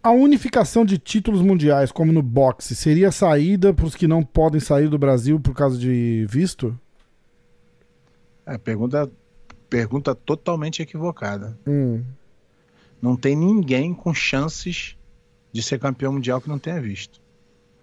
A 0.08 0.12
unificação 0.12 0.86
de 0.86 0.96
títulos 0.96 1.42
mundiais, 1.42 1.92
como 1.92 2.10
no 2.12 2.22
boxe, 2.22 2.74
seria 2.74 3.12
saída 3.12 3.74
para 3.74 3.84
os 3.84 3.94
que 3.94 4.06
não 4.08 4.22
podem 4.22 4.58
sair 4.58 4.88
do 4.88 4.96
Brasil 4.98 5.38
por 5.38 5.52
causa 5.54 5.76
de 5.76 6.24
visto? 6.30 6.74
É, 8.46 8.56
pergunta, 8.56 9.10
pergunta 9.68 10.14
totalmente 10.14 10.80
equivocada. 10.80 11.58
Hum, 11.66 12.02
Não 13.02 13.16
tem 13.16 13.36
ninguém 13.36 13.92
com 13.92 14.14
chances 14.14 14.96
de 15.52 15.62
ser 15.62 15.78
campeão 15.78 16.14
mundial 16.14 16.40
que 16.40 16.48
não 16.48 16.58
tenha 16.58 16.80
visto. 16.80 17.20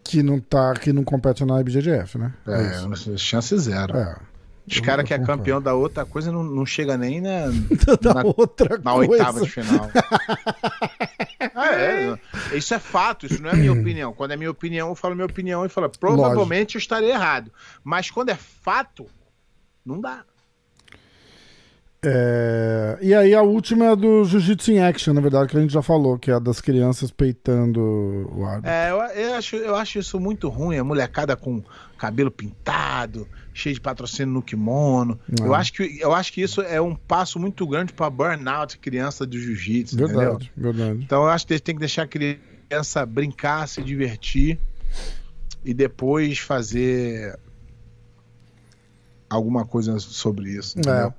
que 0.03 0.23
não 0.23 0.39
tá, 0.39 0.73
que 0.73 0.91
não 0.91 1.03
compete 1.03 1.45
na 1.45 1.61
IBJJF, 1.61 2.17
né? 2.17 2.33
É, 2.47 2.71
isso. 2.93 3.17
chance 3.19 3.55
zero. 3.59 3.95
É. 3.95 4.17
Os 4.67 4.79
caras 4.79 5.05
que 5.05 5.13
é 5.13 5.19
concordo. 5.19 5.39
campeão 5.43 5.61
da 5.61 5.75
outra 5.75 6.05
coisa 6.07 6.31
não, 6.31 6.43
não 6.43 6.65
chega 6.65 6.97
nem 6.97 7.21
na, 7.21 7.45
da 8.01 8.13
Na- 8.15 8.23
outra 8.35 8.79
na 8.79 8.93
coisa. 8.93 9.11
oitava 9.11 9.41
de 9.41 9.49
final. 9.51 9.89
É, 11.75 12.57
isso 12.57 12.73
é 12.73 12.79
fato, 12.79 13.25
isso 13.25 13.41
não 13.41 13.49
é 13.49 13.55
minha 13.55 13.73
opinião. 13.73 14.13
Quando 14.13 14.31
é 14.31 14.37
minha 14.37 14.51
opinião, 14.51 14.89
eu 14.89 14.95
falo 14.95 15.15
minha 15.15 15.25
opinião 15.25 15.65
e 15.65 15.69
falo, 15.69 15.89
provavelmente 15.89 16.75
eu 16.75 16.79
estarei 16.79 17.11
errado. 17.11 17.51
Mas 17.83 18.09
quando 18.09 18.29
é 18.29 18.35
fato, 18.35 19.05
não 19.85 19.99
dá. 19.99 20.23
É, 22.07 22.99
E 23.01 23.13
aí 23.13 23.33
a 23.33 23.41
última 23.41 23.85
é 23.85 23.95
do 23.95 24.23
Jiu-Jitsu 24.25 24.71
in 24.71 24.79
Action, 24.79 25.13
na 25.13 25.21
verdade, 25.21 25.49
que 25.49 25.57
a 25.57 25.61
gente 25.61 25.73
já 25.73 25.81
falou, 25.81 26.19
que 26.19 26.29
é 26.29 26.35
a 26.35 26.39
das 26.39 26.61
crianças 26.61 27.09
peitando 27.09 27.81
o 28.31 28.45
árbitro. 28.45 28.69
É, 28.69 28.91
eu, 28.91 28.97
eu 28.97 29.33
acho, 29.35 29.55
eu 29.55 29.75
acho 29.75 29.99
isso 29.99 30.19
muito 30.19 30.47
ruim, 30.49 30.77
a 30.77 30.83
molecada 30.83 31.35
com 31.35 31.63
cabelo 31.97 32.29
pintado, 32.29 33.27
cheio 33.57 33.73
de 33.73 33.79
patrocínio 33.79 34.33
no 34.33 34.41
kimono. 34.43 35.17
Não. 35.39 35.47
Eu 35.47 35.55
acho, 35.55 35.71
que, 35.71 35.97
eu 36.01 36.13
acho 36.13 36.33
que 36.33 36.41
isso 36.41 36.61
é 36.61 36.79
um 36.81 36.93
passo 36.93 37.39
muito 37.39 37.65
grande 37.65 37.93
para 37.93 38.09
burnout 38.09 38.77
criança 38.77 39.25
do 39.25 39.39
jiu-jitsu, 39.39 39.95
entendeu? 39.95 40.17
verdade, 40.19 40.51
verdade. 40.57 40.99
Então 41.03 41.23
eu 41.23 41.29
acho 41.29 41.47
que 41.47 41.57
tem 41.59 41.73
que 41.73 41.79
deixar 41.79 42.03
a 42.03 42.07
criança 42.07 43.05
brincar, 43.05 43.65
se 43.69 43.81
divertir 43.81 44.59
e 45.63 45.73
depois 45.73 46.37
fazer 46.37 47.39
alguma 49.29 49.65
coisa 49.65 49.97
sobre 49.99 50.51
isso. 50.51 50.77
entendeu? 50.77 51.07
É. 51.07 51.13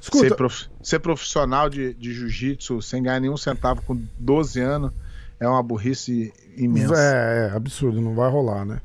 Escuta, 0.00 0.28
Ser, 0.28 0.34
prof- 0.36 0.66
ser 0.82 0.98
profissional 0.98 1.70
de, 1.70 1.94
de 1.94 2.12
jiu-jitsu 2.12 2.82
sem 2.82 3.02
ganhar 3.02 3.20
nenhum 3.20 3.36
centavo 3.36 3.80
com 3.82 3.98
12 4.18 4.60
anos 4.60 4.92
é 5.40 5.48
uma 5.48 5.62
burrice 5.62 6.32
imensa. 6.56 6.94
é, 6.96 7.50
é 7.52 7.56
absurdo, 7.56 8.00
não 8.00 8.14
vai 8.14 8.30
rolar, 8.30 8.64
né? 8.64 8.80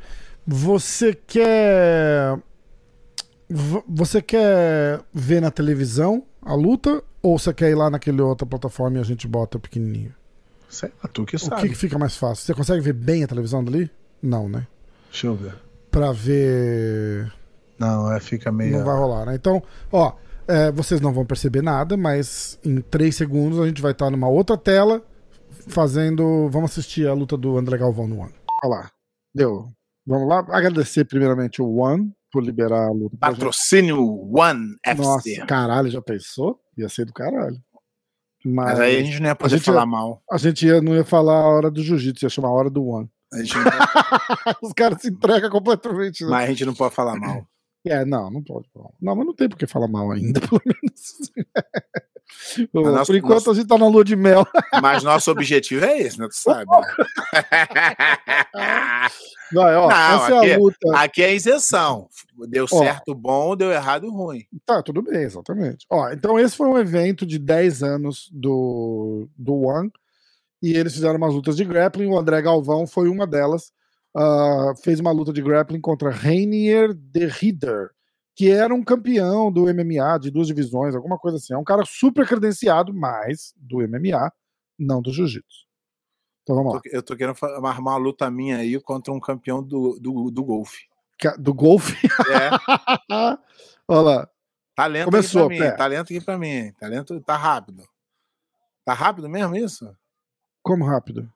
Você 0.46 1.14
quer. 1.14 2.38
Você 3.50 4.22
quer 4.22 5.02
ver 5.14 5.42
na 5.42 5.50
televisão 5.50 6.24
a 6.42 6.54
luta 6.54 7.02
ou 7.22 7.40
você 7.40 7.54
quer 7.54 7.70
ir 7.72 7.76
lá 7.76 7.90
naquele 7.90 8.22
outra 8.22 8.46
plataforma 8.46 8.98
e 8.98 9.02
a 9.02 9.04
gente 9.04 9.28
bota 9.28 9.58
pequenininho? 9.58 10.14
Sei 10.70 10.92
lá, 11.02 11.10
tu 11.12 11.26
que 11.26 11.38
O 11.38 11.40
sabe. 11.40 11.62
que, 11.62 11.70
que 11.70 11.76
fica 11.76 11.98
mais 11.98 12.18
fácil? 12.18 12.46
Você 12.46 12.54
consegue 12.54 12.82
ver 12.82 12.94
bem 12.94 13.24
a 13.24 13.28
televisão 13.28 13.64
dali? 13.64 13.90
Não, 14.22 14.50
né? 14.50 14.68
Deixa 15.10 15.28
eu 15.28 15.36
ver. 15.36 15.56
Pra 15.90 16.12
ver. 16.12 17.32
Não, 17.80 18.12
é, 18.12 18.20
fica 18.20 18.52
meio. 18.52 18.78
Não 18.78 18.86
vai 18.86 18.98
rolar, 18.98 19.26
né? 19.26 19.36
Então, 19.36 19.64
ó, 19.92 20.14
é, 20.46 20.70
vocês 20.72 21.00
não 21.00 21.14
vão 21.14 21.26
perceber 21.26 21.62
nada, 21.62 21.96
mas 21.96 22.60
em 22.66 22.82
três 22.82 23.16
segundos 23.16 23.60
a 23.60 23.68
gente 23.68 23.82
vai 23.82 23.94
estar 23.94 24.10
numa 24.10 24.28
outra 24.28 24.58
tela 24.58 25.02
fazendo. 25.70 26.50
Vamos 26.50 26.72
assistir 26.72 27.08
a 27.08 27.14
luta 27.14 27.38
do 27.38 27.58
André 27.58 27.78
Galvão 27.78 28.08
no 28.08 28.20
One. 28.20 28.34
Olha 28.64 28.76
lá. 28.76 28.92
Deu. 29.34 29.70
Vamos 30.06 30.28
lá. 30.28 30.40
Agradecer 30.50 31.06
primeiramente 31.06 31.62
o 31.62 31.78
One 31.78 32.12
por 32.32 32.44
liberar 32.44 32.88
a 32.88 32.92
luta. 32.92 33.18
Patrocínio 33.20 34.00
One 34.38 34.76
FC. 34.86 35.04
Nossa, 35.04 35.46
caralho, 35.48 35.90
já 35.90 36.02
pensou? 36.02 36.60
Ia 36.78 36.90
ser 36.90 37.06
do 37.06 37.14
caralho. 37.14 37.58
Mas, 38.46 38.68
Mas 38.72 38.80
aí 38.80 38.98
a 38.98 39.04
gente 39.04 39.20
não 39.20 39.28
ia 39.28 39.36
poder 39.36 39.56
gente 39.58 39.66
falar 39.66 39.82
ia- 39.82 39.86
mal. 39.86 40.22
a 40.32 40.38
gente 40.38 40.66
ia- 40.66 40.82
não 40.82 40.96
ia 40.96 41.04
falar 41.04 41.42
a 41.42 41.48
hora 41.48 41.72
do 41.72 41.82
jiu-jitsu, 41.84 42.26
ia 42.26 42.30
chamar 42.30 42.50
a 42.50 42.52
hora 42.54 42.70
do 42.70 42.86
One. 42.86 43.10
A 43.34 43.38
gente 43.40 43.56
não- 43.58 43.64
Os 44.64 44.74
caras 44.74 45.02
se 45.02 45.10
entregam 45.10 45.50
completamente. 45.50 46.24
né? 46.24 46.30
mas 46.30 46.44
a 46.46 46.48
gente 46.52 46.66
não 46.66 46.74
pode 46.74 46.94
falar 46.96 47.16
mal. 47.20 47.46
É, 47.86 48.04
não, 48.06 48.30
não 48.30 48.44
pode. 48.44 48.70
falar. 48.74 48.90
Não, 49.02 49.16
mas 49.16 49.26
não 49.26 49.34
tem 49.34 49.48
por 49.50 49.58
que 49.58 49.66
falar 49.68 49.88
mal 49.88 50.12
ainda, 50.12 50.40
pelo 50.48 50.62
menos. 50.66 51.32
Por 52.72 53.16
enquanto 53.16 53.46
nós- 53.46 53.48
a 53.48 53.54
gente 53.54 53.68
tá 53.68 53.78
na 53.78 53.88
lua 53.88 54.04
de 54.04 54.16
mel. 54.16 54.46
Mas 54.82 55.04
nosso 55.04 55.32
objetivo 55.32 55.86
é 55.86 56.00
esse, 56.00 56.20
né? 56.20 56.28
Tu 56.28 56.36
sabe. 56.36 56.66
né? 56.70 56.82
Vai, 59.54 59.76
ó, 59.76 59.88
Não, 59.90 59.96
é 60.28 60.38
aqui- 60.40 60.52
a 60.54 60.58
luta. 60.58 60.78
Aqui 60.96 61.24
é 61.24 61.34
isenção. 61.34 62.10
Deu 62.50 62.68
certo 62.68 63.16
bom, 63.16 63.56
deu 63.56 63.72
errado 63.72 64.10
ruim. 64.12 64.44
Tá, 64.66 64.84
tudo 64.84 65.02
bem, 65.02 65.22
exatamente. 65.24 65.86
Ó, 65.90 66.10
então 66.10 66.38
esse 66.38 66.56
foi 66.56 66.68
um 66.68 66.78
evento 66.78 67.26
de 67.26 67.40
10 67.40 67.82
anos 67.82 68.30
do, 68.32 69.28
do 69.38 69.56
One. 69.62 69.90
e 70.62 70.74
eles 70.74 70.94
fizeram 70.94 71.16
umas 71.16 71.34
lutas 71.34 71.56
de 71.56 71.64
grappling. 71.64 72.08
O 72.08 72.18
André 72.18 72.42
Galvão 72.42 72.86
foi 72.86 73.08
uma 73.08 73.26
delas. 73.26 73.72
Uh, 74.16 74.76
fez 74.84 75.00
uma 75.00 75.12
luta 75.12 75.32
de 75.32 75.42
grappling 75.42 75.80
contra 75.80 76.10
Rainier 76.10 76.94
de 76.94 77.26
Rieder, 77.28 77.92
que 78.38 78.52
era 78.52 78.72
um 78.72 78.84
campeão 78.84 79.52
do 79.52 79.64
MMA 79.64 80.20
de 80.20 80.30
duas 80.30 80.46
divisões, 80.46 80.94
alguma 80.94 81.18
coisa 81.18 81.38
assim. 81.38 81.56
É 81.56 81.58
um 81.58 81.64
cara 81.64 81.84
super 81.86 82.28
credenciado, 82.28 82.94
mas 82.94 83.52
do 83.58 83.80
MMA, 83.80 84.32
não 84.78 85.02
do 85.02 85.12
jiu-jitsu. 85.12 85.66
Então 86.44 86.56
vamos 86.56 86.76
lá. 86.76 86.82
Eu 86.86 87.02
tô 87.02 87.18
querendo 87.18 87.36
armar 87.44 87.80
uma 87.80 87.98
luta 87.98 88.30
minha 88.30 88.58
aí 88.58 88.80
contra 88.80 89.12
um 89.12 89.20
campeão 89.20 89.64
do, 89.64 90.00
do, 90.00 90.30
do 90.30 90.44
golfe. 90.44 90.86
Do 91.40 91.52
golfe? 91.52 91.98
É. 92.30 92.52
Olha 93.88 94.02
lá. 94.02 94.30
Talento 94.76 95.06
Começou, 95.06 95.48
aqui 95.48 95.58
pra 95.58 95.72
mim. 95.72 95.78
Talento 95.78 96.14
aqui 96.14 96.22
pra 96.22 96.38
mim. 96.38 96.72
Talento 96.74 97.22
tá 97.22 97.36
rápido. 97.36 97.84
Tá 98.86 98.94
rápido 98.94 99.28
mesmo 99.28 99.56
isso? 99.56 99.98
Como 100.62 100.86
rápido? 100.86 101.28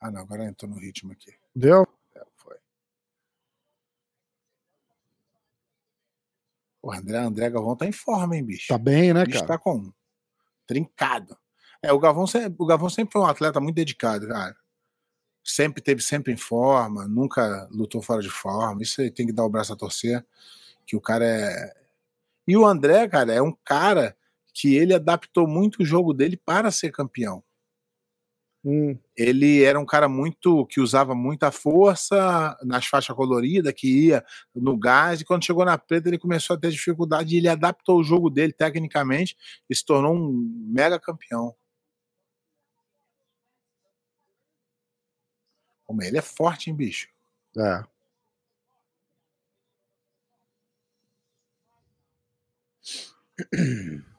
Ah, 0.00 0.12
não, 0.12 0.20
agora 0.20 0.44
entrou 0.44 0.70
no 0.70 0.78
ritmo 0.78 1.10
aqui. 1.10 1.34
Deu? 1.56 1.84
É, 2.14 2.24
foi. 2.36 2.56
O 6.82 6.92
André, 6.92 7.18
André 7.18 7.48
Galvão 7.48 7.76
tá 7.76 7.86
em 7.86 7.92
forma, 7.92 8.36
hein, 8.36 8.44
bicho? 8.44 8.66
Tá 8.68 8.76
bem, 8.76 9.14
né, 9.14 9.22
o 9.22 9.26
bicho 9.26 9.38
cara? 9.38 9.52
tá 9.52 9.58
com 9.58 9.92
trincado. 10.66 11.36
É, 11.82 11.92
o 11.92 11.98
Galvão, 11.98 12.26
sempre, 12.26 12.54
o 12.58 12.66
Galvão 12.66 12.88
sempre 12.88 13.12
foi 13.12 13.22
um 13.22 13.26
atleta 13.26 13.60
muito 13.60 13.76
dedicado, 13.76 14.26
cara. 14.28 14.56
Sempre 15.44 15.82
teve 15.82 16.00
sempre 16.02 16.32
em 16.32 16.36
forma, 16.36 17.06
nunca 17.08 17.68
lutou 17.70 18.00
fora 18.00 18.22
de 18.22 18.30
forma. 18.30 18.82
Isso 18.82 19.00
aí 19.00 19.10
tem 19.10 19.26
que 19.26 19.32
dar 19.32 19.44
o 19.44 19.50
braço 19.50 19.72
a 19.72 19.76
torcer, 19.76 20.24
que 20.86 20.96
o 20.96 21.00
cara 21.00 21.24
é. 21.24 21.74
E 22.46 22.56
o 22.56 22.66
André, 22.66 23.08
cara, 23.08 23.32
é 23.32 23.42
um 23.42 23.52
cara 23.64 24.16
que 24.54 24.76
ele 24.76 24.94
adaptou 24.94 25.46
muito 25.46 25.82
o 25.82 25.84
jogo 25.84 26.12
dele 26.12 26.36
para 26.36 26.70
ser 26.70 26.92
campeão. 26.92 27.42
Hum. 28.64 28.96
Ele 29.16 29.64
era 29.64 29.78
um 29.78 29.84
cara 29.84 30.08
muito 30.08 30.64
que 30.66 30.80
usava 30.80 31.14
muita 31.16 31.50
força 31.50 32.56
nas 32.62 32.86
faixas 32.86 33.14
coloridas, 33.16 33.72
que 33.76 34.06
ia 34.06 34.24
no 34.54 34.76
gás, 34.76 35.20
e 35.20 35.24
quando 35.24 35.44
chegou 35.44 35.64
na 35.64 35.76
preta 35.76 36.08
ele 36.08 36.18
começou 36.18 36.54
a 36.54 36.58
ter 36.58 36.70
dificuldade 36.70 37.34
e 37.34 37.38
ele 37.38 37.48
adaptou 37.48 37.98
o 37.98 38.04
jogo 38.04 38.30
dele 38.30 38.52
tecnicamente 38.52 39.36
e 39.68 39.74
se 39.74 39.84
tornou 39.84 40.14
um 40.14 40.30
mega 40.68 40.98
campeão. 41.00 41.54
Como 45.86 46.02
ele 46.02 46.18
é 46.18 46.22
forte, 46.22 46.70
hein, 46.70 46.76
bicho? 46.76 47.08
É. 47.56 47.84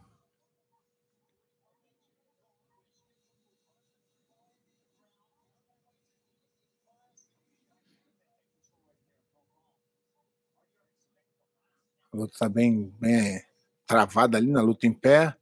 A 12.14 12.18
luta 12.18 12.34
tá 12.38 12.47
bem, 12.47 12.93
bem 12.99 13.41
travada 13.88 14.38
ali 14.38 14.51
na 14.51 14.61
luta 14.61 14.86
em 14.86 14.93
pé. 14.93 15.36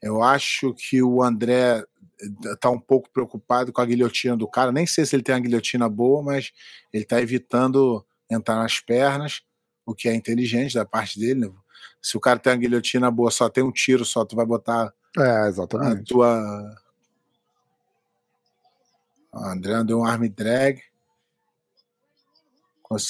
Eu 0.00 0.22
acho 0.22 0.74
que 0.74 1.02
o 1.02 1.22
André 1.22 1.84
tá 2.60 2.70
um 2.70 2.78
pouco 2.78 3.08
preocupado 3.10 3.72
com 3.72 3.80
a 3.80 3.86
guilhotina 3.86 4.36
do 4.36 4.46
cara. 4.46 4.70
Nem 4.70 4.86
sei 4.86 5.06
se 5.06 5.16
ele 5.16 5.22
tem 5.22 5.34
uma 5.34 5.40
guilhotina 5.40 5.88
boa, 5.88 6.22
mas 6.22 6.52
ele 6.92 7.04
tá 7.04 7.20
evitando 7.20 8.04
entrar 8.30 8.56
nas 8.56 8.78
pernas, 8.80 9.42
o 9.86 9.94
que 9.94 10.08
é 10.08 10.14
inteligente 10.14 10.74
da 10.74 10.84
parte 10.84 11.18
dele. 11.18 11.40
Né? 11.40 11.52
Se 12.00 12.16
o 12.16 12.20
cara 12.20 12.38
tem 12.38 12.52
uma 12.52 12.58
guilhotina 12.58 13.10
boa, 13.10 13.30
só 13.30 13.48
tem 13.48 13.62
um 13.64 13.72
tiro 13.72 14.04
só, 14.04 14.24
tu 14.24 14.36
vai 14.36 14.44
botar 14.46 14.92
É, 15.16 15.44
a 15.44 15.48
exatamente. 15.48 16.04
tua. 16.04 16.76
O 19.32 19.38
André 19.38 19.82
deu 19.84 20.00
um 20.00 20.04
arm 20.04 20.26
drag. 20.28 20.82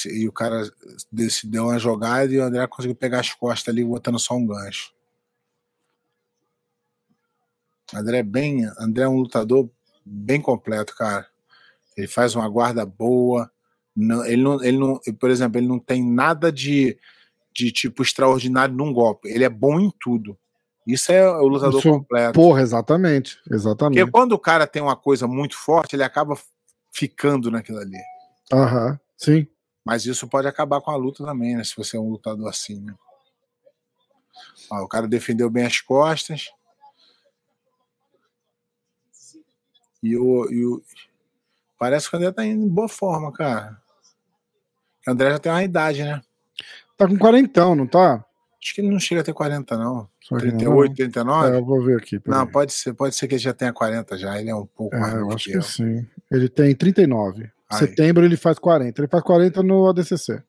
E 0.06 0.28
o 0.28 0.32
cara 0.32 0.70
deu 1.44 1.64
uma 1.64 1.78
jogada 1.78 2.32
e 2.32 2.38
o 2.38 2.42
André 2.44 2.66
conseguiu 2.66 2.94
pegar 2.94 3.20
as 3.20 3.32
costas 3.32 3.72
ali, 3.72 3.84
botando 3.84 4.18
só 4.18 4.34
um 4.34 4.46
gancho. 4.46 4.92
André 7.94 8.18
é 8.18 8.22
bem. 8.22 8.64
André 8.78 9.04
é 9.04 9.08
um 9.08 9.18
lutador 9.18 9.68
bem 10.04 10.40
completo, 10.40 10.94
cara. 10.96 11.26
Ele 11.96 12.06
faz 12.06 12.34
uma 12.34 12.48
guarda 12.48 12.84
boa. 12.86 13.50
Não, 13.94 14.24
ele 14.24 14.42
não, 14.42 14.64
ele 14.64 14.78
não, 14.78 15.00
por 15.18 15.30
exemplo, 15.30 15.58
ele 15.58 15.68
não 15.68 15.78
tem 15.78 16.02
nada 16.02 16.50
de, 16.50 16.98
de 17.54 17.70
tipo 17.70 18.02
extraordinário 18.02 18.74
num 18.74 18.92
golpe. 18.92 19.28
Ele 19.28 19.44
é 19.44 19.50
bom 19.50 19.78
em 19.78 19.92
tudo. 20.00 20.36
Isso 20.86 21.12
é 21.12 21.28
o 21.30 21.46
lutador 21.46 21.78
Isso- 21.78 21.90
completo. 21.90 22.32
Porra, 22.32 22.62
exatamente. 22.62 23.38
Exatamente. 23.50 23.98
Porque 23.98 24.10
quando 24.10 24.32
o 24.32 24.38
cara 24.38 24.66
tem 24.66 24.82
uma 24.82 24.96
coisa 24.96 25.28
muito 25.28 25.56
forte, 25.56 25.94
ele 25.94 26.02
acaba 26.02 26.36
ficando 26.90 27.50
naquilo 27.50 27.78
ali. 27.78 27.98
Aham, 28.52 28.98
sim. 29.16 29.46
Mas 29.84 30.06
isso 30.06 30.28
pode 30.28 30.46
acabar 30.46 30.80
com 30.80 30.90
a 30.90 30.96
luta 30.96 31.24
também, 31.24 31.56
né? 31.56 31.64
Se 31.64 31.76
você 31.76 31.96
é 31.96 32.00
um 32.00 32.08
lutador 32.10 32.48
assim, 32.48 32.80
né? 32.80 32.94
Ó, 34.70 34.82
o 34.82 34.88
cara 34.88 35.08
defendeu 35.08 35.50
bem 35.50 35.66
as 35.66 35.80
costas. 35.80 36.50
E 40.02 40.16
o, 40.16 40.50
e 40.50 40.64
o- 40.66 40.82
Parece 41.78 42.08
que 42.08 42.14
o 42.14 42.18
André 42.18 42.30
tá 42.30 42.44
indo 42.46 42.64
em 42.64 42.68
boa 42.68 42.88
forma, 42.88 43.32
cara. 43.32 43.76
O 45.06 45.10
André 45.10 45.30
já 45.32 45.38
tem 45.40 45.50
uma 45.50 45.64
idade, 45.64 46.04
né? 46.04 46.22
Tá 46.96 47.08
com 47.08 47.18
quarentão, 47.18 47.74
não 47.74 47.88
tá? 47.88 48.24
Acho 48.62 48.74
que 48.76 48.80
ele 48.80 48.90
não 48.90 49.00
chega 49.00 49.20
a 49.20 49.24
ter 49.24 49.32
40, 49.34 49.76
não. 49.76 50.08
Só 50.20 50.38
que 50.38 50.46
não. 50.46 50.58
38, 50.58 50.94
39? 50.94 51.50
É, 51.50 51.58
eu 51.58 51.64
vou 51.64 51.82
ver 51.84 51.98
aqui. 51.98 52.20
Não, 52.24 52.46
pode 52.46 52.72
ser, 52.72 52.94
pode 52.94 53.16
ser 53.16 53.26
que 53.26 53.34
ele 53.34 53.42
já 53.42 53.52
tenha 53.52 53.72
40 53.72 54.16
já. 54.16 54.38
Ele 54.40 54.50
é 54.50 54.54
um 54.54 54.64
pouco 54.66 54.96
mais 54.96 55.12
É, 55.12 55.16
eu 55.16 55.20
novo 55.22 55.34
acho 55.34 55.44
que 55.46 55.50
que 55.50 55.56
eu. 55.56 55.62
sim. 55.62 56.08
Ele 56.30 56.48
tem 56.48 56.72
39. 56.72 57.50
Aí. 57.72 57.78
Setembro 57.78 58.24
ele 58.24 58.36
faz 58.36 58.58
40. 58.58 59.00
Ele 59.00 59.08
faz 59.08 59.22
40 59.24 59.62
no 59.62 59.88
ADCC. 59.88 60.42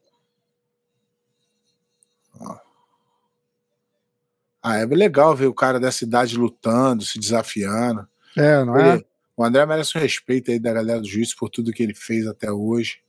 Ah, 4.61 4.77
é 4.77 4.85
legal 4.85 5.35
ver 5.35 5.47
o 5.47 5.53
cara 5.53 5.79
dessa 5.79 6.03
idade 6.05 6.37
lutando, 6.37 7.03
se 7.03 7.19
desafiando. 7.19 8.07
É, 8.37 8.63
não 8.63 8.77
é? 8.77 8.93
Ele- 8.95 9.05
o 9.35 9.43
André 9.43 9.65
merece 9.65 9.97
um 9.97 10.01
respeito 10.01 10.51
aí 10.51 10.59
da 10.59 10.71
galera 10.71 11.01
do 11.01 11.07
juiz 11.07 11.33
por 11.35 11.49
tudo 11.49 11.73
que 11.73 11.81
ele 11.83 11.93
fez 11.95 12.25
até 12.27 12.51
hoje. 12.51 13.01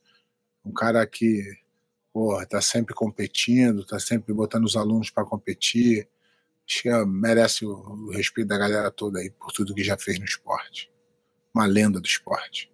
Um 0.65 0.73
cara 0.73 1.07
que, 1.07 1.43
porra, 2.13 2.47
tá 2.47 2.61
sempre 2.63 2.95
competindo, 2.95 3.85
tá 3.85 4.01
sempre 4.01 4.33
botando 4.33 4.65
os 4.65 4.75
alunos 4.75 5.11
para 5.11 5.25
competir. 5.25 6.09
Acho 6.67 6.83
que 6.83 7.05
merece 7.05 7.67
o, 7.67 7.73
o 7.75 8.11
respeito 8.11 8.49
da 8.49 8.57
galera 8.57 8.91
toda 8.91 9.19
aí 9.21 9.31
por 9.31 9.53
tudo 9.53 9.75
que 9.75 9.85
já 9.85 9.99
fez 9.99 10.19
no 10.19 10.25
esporte. 10.25 10.91
Uma 11.55 11.67
lenda 11.67 12.01
do 12.01 12.07
esporte. 12.07 12.73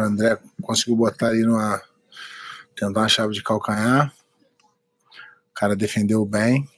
O 0.00 0.06
André 0.06 0.38
conseguiu 0.62 0.96
botar 0.96 1.28
aí 1.28 1.42
numa. 1.42 1.80
Tentar 2.74 3.00
uma 3.00 3.08
chave 3.08 3.34
de 3.34 3.42
calcanhar. 3.42 4.12
O 5.50 5.54
cara 5.54 5.76
defendeu 5.76 6.24
bem. 6.24 6.68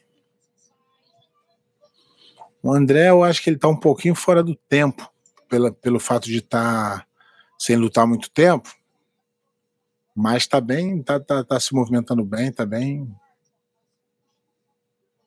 O 2.63 2.73
André, 2.73 3.11
eu 3.11 3.23
acho 3.23 3.43
que 3.43 3.51
ele 3.51 3.59
tá 3.59 3.69
um 3.69 3.77
pouquinho 3.77 4.15
fora 4.15 4.43
do 4.43 4.57
tempo, 4.57 5.09
pela, 5.49 5.71
pelo 5.71 6.01
fato 6.01 6.25
de 6.25 6.39
estar 6.39 7.01
tá 7.01 7.07
sem 7.59 7.77
lutar 7.77 8.07
muito 8.07 8.31
tempo. 8.31 8.75
Mas 10.15 10.47
tá 10.47 10.61
bem, 10.61 11.03
tá, 11.03 11.21
tá, 11.21 11.45
tá 11.45 11.61
se 11.61 11.75
movimentando 11.75 12.25
bem, 12.25 12.51
tá 12.51 12.65
bem. 12.65 13.07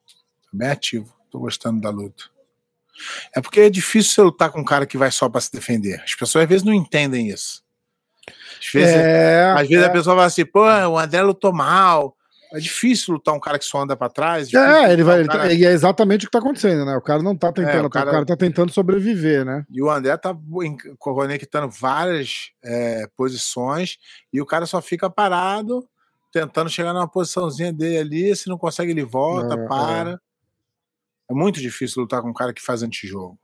Tá 0.06 0.50
bem 0.52 0.68
ativo. 0.68 1.16
Tô 1.30 1.38
gostando 1.38 1.80
da 1.80 1.90
luta. 1.90 2.24
É 3.34 3.40
porque 3.40 3.60
é 3.60 3.70
difícil 3.70 4.12
você 4.12 4.22
lutar 4.22 4.50
com 4.50 4.60
um 4.60 4.64
cara 4.64 4.86
que 4.86 4.98
vai 4.98 5.10
só 5.10 5.28
para 5.28 5.40
se 5.40 5.52
defender. 5.52 6.00
As 6.02 6.14
pessoas 6.14 6.42
às 6.42 6.48
vezes 6.48 6.64
não 6.64 6.72
entendem 6.72 7.28
isso. 7.28 7.64
Às 8.60 8.72
vezes, 8.72 8.94
É, 8.96 9.44
às 9.56 9.68
vezes 9.68 9.84
é. 9.84 9.86
a 9.86 9.90
pessoa 9.90 10.16
vai 10.16 10.26
assim, 10.26 10.44
pô, 10.44 10.60
o 10.62 10.98
André 10.98 11.22
lutou 11.22 11.52
mal. 11.52 12.14
É 12.50 12.58
difícil 12.58 13.12
lutar 13.12 13.34
um 13.34 13.40
cara 13.40 13.58
que 13.58 13.64
só 13.66 13.82
anda 13.82 13.94
pra 13.94 14.08
trás. 14.08 14.48
difícil 14.48 14.66
É, 14.74 14.90
ele 14.90 15.02
vai. 15.04 15.16
um 15.16 15.20
ele 15.20 15.28
cara- 15.28 15.42
tá- 15.48 15.52
e 15.52 15.66
é 15.66 15.70
exatamente 15.70 16.24
o 16.24 16.28
que 16.28 16.32
tá 16.32 16.38
acontecendo, 16.38 16.82
né? 16.86 16.96
O 16.96 17.02
cara 17.02 17.22
não 17.22 17.36
tá 17.36 17.52
tentando, 17.52 17.76
É, 17.76 17.82
o 17.82 17.86
o 17.86 17.90
cara- 17.90 18.10
cara... 18.10 18.24
tá 18.24 18.36
tentando 18.36 18.72
sobreviver, 18.72 19.44
né? 19.44 19.66
E 19.70 19.82
o 19.82 19.90
André 19.90 20.16
tá 20.16 20.34
conectando 20.98 21.68
várias 21.68 22.50
é, 22.64 23.06
posições 23.16 23.98
e 24.32 24.40
o 24.40 24.46
cara 24.46 24.64
só 24.64 24.80
fica 24.80 25.10
parado, 25.10 25.86
tentando 26.32 26.70
chegar 26.70 26.94
numa 26.94 27.06
posiçãozinha 27.08 27.70
dele 27.72 27.98
ali. 27.98 28.36
Se 28.36 28.48
não 28.48 28.56
consegue, 28.56 28.92
ele 28.92 29.04
volta, 29.04 29.54
É, 29.54 29.66
para. 29.68 30.18
É. 31.30 31.34
muito 31.34 31.60
difícil 31.60 32.00
lutar 32.00 32.22
com 32.22 32.30
um 32.30 32.34
cara 32.34 32.54
que 32.54 32.62
faz 32.62 32.82
antijogo. 32.82 33.38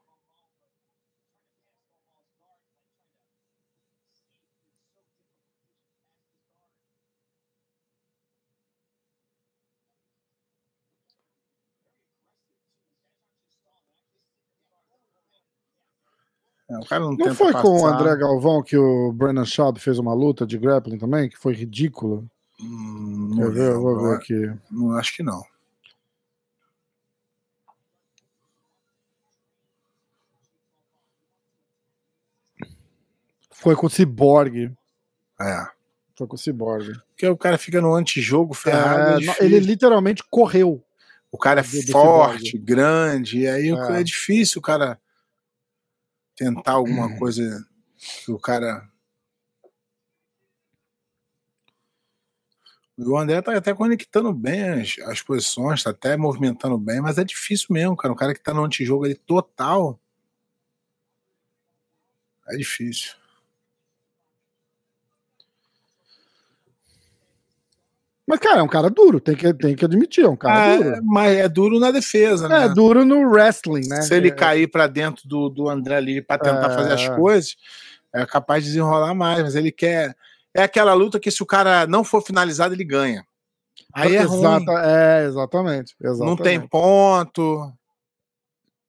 O 16.85 16.89
cara 16.89 17.03
não, 17.05 17.13
Não 17.15 17.35
foi 17.35 17.53
com 17.53 17.77
o 17.79 17.83
passar. 17.83 17.95
André 18.01 18.17
Galvão 18.17 18.63
que 18.63 18.77
o 18.77 19.13
Brennan 19.13 19.45
Schaub 19.45 19.79
fez 19.79 19.99
uma 19.99 20.15
luta 20.15 20.47
de 20.47 20.59
grappling 20.59 20.99
também, 20.99 21.29
que 21.29 21.37
foi 21.39 21.55
ridícula? 21.55 22.23
Hum, 22.61 23.31
não 23.37 23.51
ver? 23.51 23.73
Eu 23.73 23.81
vou 23.81 24.01
ver 24.01 24.15
aqui. 24.17 24.53
Não, 24.71 24.93
acho 24.93 25.17
que 25.17 25.23
não. 25.23 25.43
Foi 33.51 33.75
com 33.77 33.87
o 33.87 33.91
Cyborg. 33.91 34.73
É. 35.41 35.67
Foi 36.17 36.27
com 36.27 36.37
o 36.37 36.39
Cyborg. 36.39 36.93
Porque 37.11 37.27
o 37.27 37.37
cara 37.37 37.59
fica 37.59 37.81
no 37.81 37.95
antijogo 37.95 38.55
ferrado. 38.55 39.13
é 39.13 39.15
É, 39.15 39.19
difícil. 39.19 39.45
ele 39.45 39.59
literalmente 39.61 40.23
correu. 40.31 40.83
O 41.31 41.39
cara 41.39 41.61
é 41.61 41.65
forte, 41.65 42.57
grande, 42.57 43.41
e 43.41 43.49
aí 43.49 43.69
É. 43.71 44.01
é. 44.01 44.03
difícil 44.05 44.61
o 44.61 44.63
cara 44.63 44.99
tentar 46.37 46.73
alguma 46.73 47.07
Hum. 47.07 47.19
coisa 47.19 47.67
que 48.25 48.31
o 48.33 48.39
cara. 48.39 48.89
O 52.97 53.19
André 53.19 53.43
tá 53.43 53.57
até 53.57 53.75
conectando 53.75 54.33
bem 54.33 54.81
as, 54.81 54.97
as 55.09 55.21
posições, 55.21 55.83
tá 55.83 55.91
até 55.91 56.17
movimentando 56.17 56.79
bem, 56.79 57.01
mas 57.01 57.19
é 57.19 57.25
difícil 57.25 57.67
mesmo, 57.71 57.97
cara. 57.97 58.13
O 58.13 58.17
cara 58.17 58.33
que 58.35 58.41
tá 58.41 58.55
no 58.55 58.65
antijogo 58.65 59.05
ali 59.05 59.17
total. 59.17 59.99
É 62.49 62.57
difícil. 62.57 63.13
Mas, 68.27 68.41
cara, 68.41 68.61
é 68.61 68.63
um 68.63 68.69
cara 68.69 68.89
duro, 68.89 69.21
tem 69.21 69.35
que, 69.37 69.53
tem 69.53 69.77
que 69.77 69.85
admitir, 69.85 70.25
é 70.25 70.29
um 70.29 70.37
cara 70.37 70.73
Ah, 70.73 70.77
duro. 70.77 70.89
é, 70.97 71.01
mas 71.03 71.37
é 71.37 71.49
duro 71.49 71.79
na 71.79 71.91
defesa, 71.91 72.49
né? 72.49 72.65
É, 72.65 72.69
duro 72.71 73.05
no 73.05 73.29
wrestling, 73.29 73.87
né? 73.87 74.01
Se 74.03 74.15
ele 74.15 74.29
É, 74.29 74.31
cair 74.31 74.67
pra 74.67 74.87
dentro 74.87 75.29
do, 75.29 75.51
do 75.51 75.69
André 75.69 75.97
ali 75.97 76.23
pra 76.23 76.39
tentar 76.39 76.71
É. 76.71 76.75
fazer 76.75 76.93
as 76.95 77.09
coisas, 77.11 77.55
é 78.15 78.25
capaz 78.25 78.63
de 78.65 78.71
desenrolar 78.71 79.15
mais, 79.15 79.43
mas 79.43 79.55
ele 79.55 79.71
quer. 79.71 80.17
É 80.55 80.63
aquela 80.63 80.95
luta 80.95 81.21
que 81.21 81.31
se 81.31 81.43
o 81.43 81.47
cara 81.47 81.87
não 81.87 82.03
for 82.03 82.23
finalizado, 82.23 82.73
ele 82.75 82.85
ganha. 82.85 83.25
Aí 83.93 84.17
é 84.17 84.23
ruim. 84.23 84.39
Exata- 84.41 84.83
é, 84.87 85.27
exatamente, 85.27 85.95
exatamente. 86.01 86.25
Não 86.27 86.37
tem 86.37 86.61
ponto. 86.61 87.73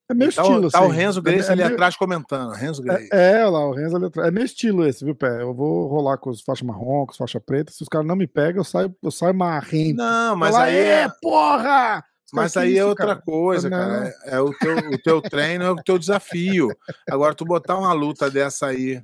É 0.09 0.13
meu 0.13 0.31
Tá, 0.31 0.41
estilo, 0.43 0.67
o- 0.67 0.71
tá 0.71 0.81
o 0.81 0.85
assim. 0.85 0.93
Renzo 0.95 1.21
Grace 1.21 1.49
é, 1.49 1.51
ali 1.51 1.61
é, 1.61 1.65
meio- 1.65 1.75
atrás 1.75 1.95
comentando. 1.97 2.51
Renzo 2.53 2.81
Grace. 2.83 3.09
É, 3.11 3.37
é, 3.39 3.45
lá, 3.45 3.65
o 3.67 3.73
Renzo 3.73 3.95
ali 3.95 4.05
atrás. 4.05 4.27
É 4.27 4.31
meu 4.31 4.43
estilo 4.45 4.85
esse, 4.85 5.03
viu, 5.03 5.15
Pé? 5.15 5.41
Eu 5.41 5.53
vou 5.53 5.87
rolar 5.87 6.17
com 6.17 6.29
os 6.29 6.41
faixa 6.41 6.63
marrom, 6.63 7.05
com 7.05 7.11
os 7.11 7.17
faixa 7.17 7.39
preta. 7.39 7.71
Se 7.71 7.81
os 7.81 7.89
caras 7.89 8.05
não 8.07 8.15
me 8.15 8.27
pegam, 8.27 8.59
eu 8.59 8.63
saio, 8.63 8.95
eu 9.01 9.11
saio 9.11 9.33
marrento. 9.33 9.97
Não, 9.97 10.35
mas 10.35 10.51
Falar, 10.51 10.65
aí 10.65 10.75
é, 10.75 11.01
é, 11.03 11.09
porra! 11.21 12.03
Mas 12.33 12.57
aí 12.57 12.73
"Que 12.73 12.77
é 12.77 12.79
isso, 12.81 12.87
outra 12.89 13.05
cara?" 13.07 13.21
coisa, 13.21 13.69
Não. 13.69 13.77
cara. 13.77 14.13
É, 14.25 14.35
é 14.35 14.39
o, 14.39 14.51
teu, 14.57 14.77
o 14.77 14.97
teu 15.01 15.21
treino, 15.21 15.63
é 15.63 15.71
o 15.71 15.75
teu 15.75 15.97
desafio. 15.97 16.69
Agora, 17.09 17.33
tu 17.33 17.45
botar 17.45 17.77
uma 17.77 17.93
luta 17.93 18.29
dessa 18.29 18.67
aí 18.67 19.01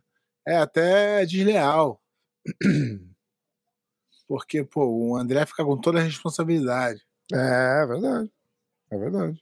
é 0.47 0.57
até 0.57 1.25
desleal. 1.25 1.99
Porque, 4.27 4.63
pô, 4.63 4.85
o 4.85 5.15
André 5.17 5.45
fica 5.45 5.63
com 5.63 5.77
toda 5.77 5.99
a 5.99 6.03
responsabilidade. 6.03 7.01
É, 7.33 7.83
é 7.83 7.85
verdade. 7.87 8.29
É 8.91 8.97
verdade. 8.97 9.39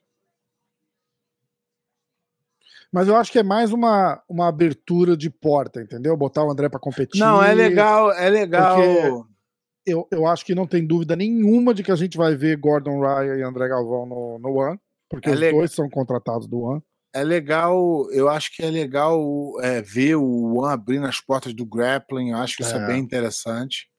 Mas 2.91 3.07
eu 3.07 3.15
acho 3.15 3.31
que 3.31 3.39
é 3.39 3.43
mais 3.43 3.71
uma, 3.71 4.21
uma 4.27 4.47
abertura 4.47 5.15
de 5.15 5.29
porta, 5.29 5.81
entendeu? 5.81 6.17
Botar 6.17 6.43
o 6.43 6.51
André 6.51 6.67
pra 6.69 6.79
competir. 6.79 7.19
Não, 7.19 7.41
é 7.43 7.53
legal, 7.53 8.11
é 8.11 8.29
legal. 8.29 9.27
Eu, 9.85 10.07
eu 10.11 10.25
acho 10.27 10.45
que 10.45 10.53
não 10.55 10.67
tem 10.67 10.85
dúvida 10.85 11.15
nenhuma 11.15 11.73
de 11.73 11.83
que 11.83 11.91
a 11.91 11.95
gente 11.95 12.17
vai 12.17 12.35
ver 12.35 12.57
Gordon 12.57 12.99
Ryan 12.99 13.37
e 13.37 13.43
André 13.43 13.67
Galvão 13.67 14.05
no, 14.05 14.39
no 14.39 14.53
One, 14.59 14.79
porque 15.09 15.29
É 15.29 15.33
os 15.33 15.39
legal. 15.39 15.59
dois 15.59 15.71
são 15.71 15.89
contratados 15.89 16.47
do 16.47 16.59
One. 16.61 16.81
É 17.13 17.23
legal, 17.23 18.07
eu 18.11 18.29
acho 18.29 18.55
que 18.55 18.61
é 18.63 18.69
legal 18.69 19.19
é, 19.61 19.81
ver 19.81 20.15
o 20.15 20.57
One 20.59 20.73
abrindo 20.73 21.07
as 21.07 21.19
portas 21.19 21.53
do 21.55 21.65
grappling, 21.65 22.31
eu 22.31 22.37
acho 22.37 22.57
que 22.57 22.63
isso 22.63 22.75
é, 22.75 22.79
É. 22.83 22.85
bem 22.85 22.99
interessante. 22.99 23.89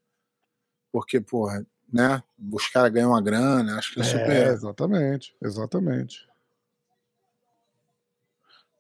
Porque, 0.93 1.21
porra, 1.21 1.65
né? 1.93 2.23
Os 2.53 2.69
caras 2.69 2.93
ganham 2.93 3.11
uma 3.11 3.21
grana, 3.23 3.79
acho 3.79 3.95
que 3.95 4.01
é 4.01 4.03
É, 4.03 4.07
super. 4.07 4.47
exatamente, 4.49 5.35
exatamente. 5.43 6.19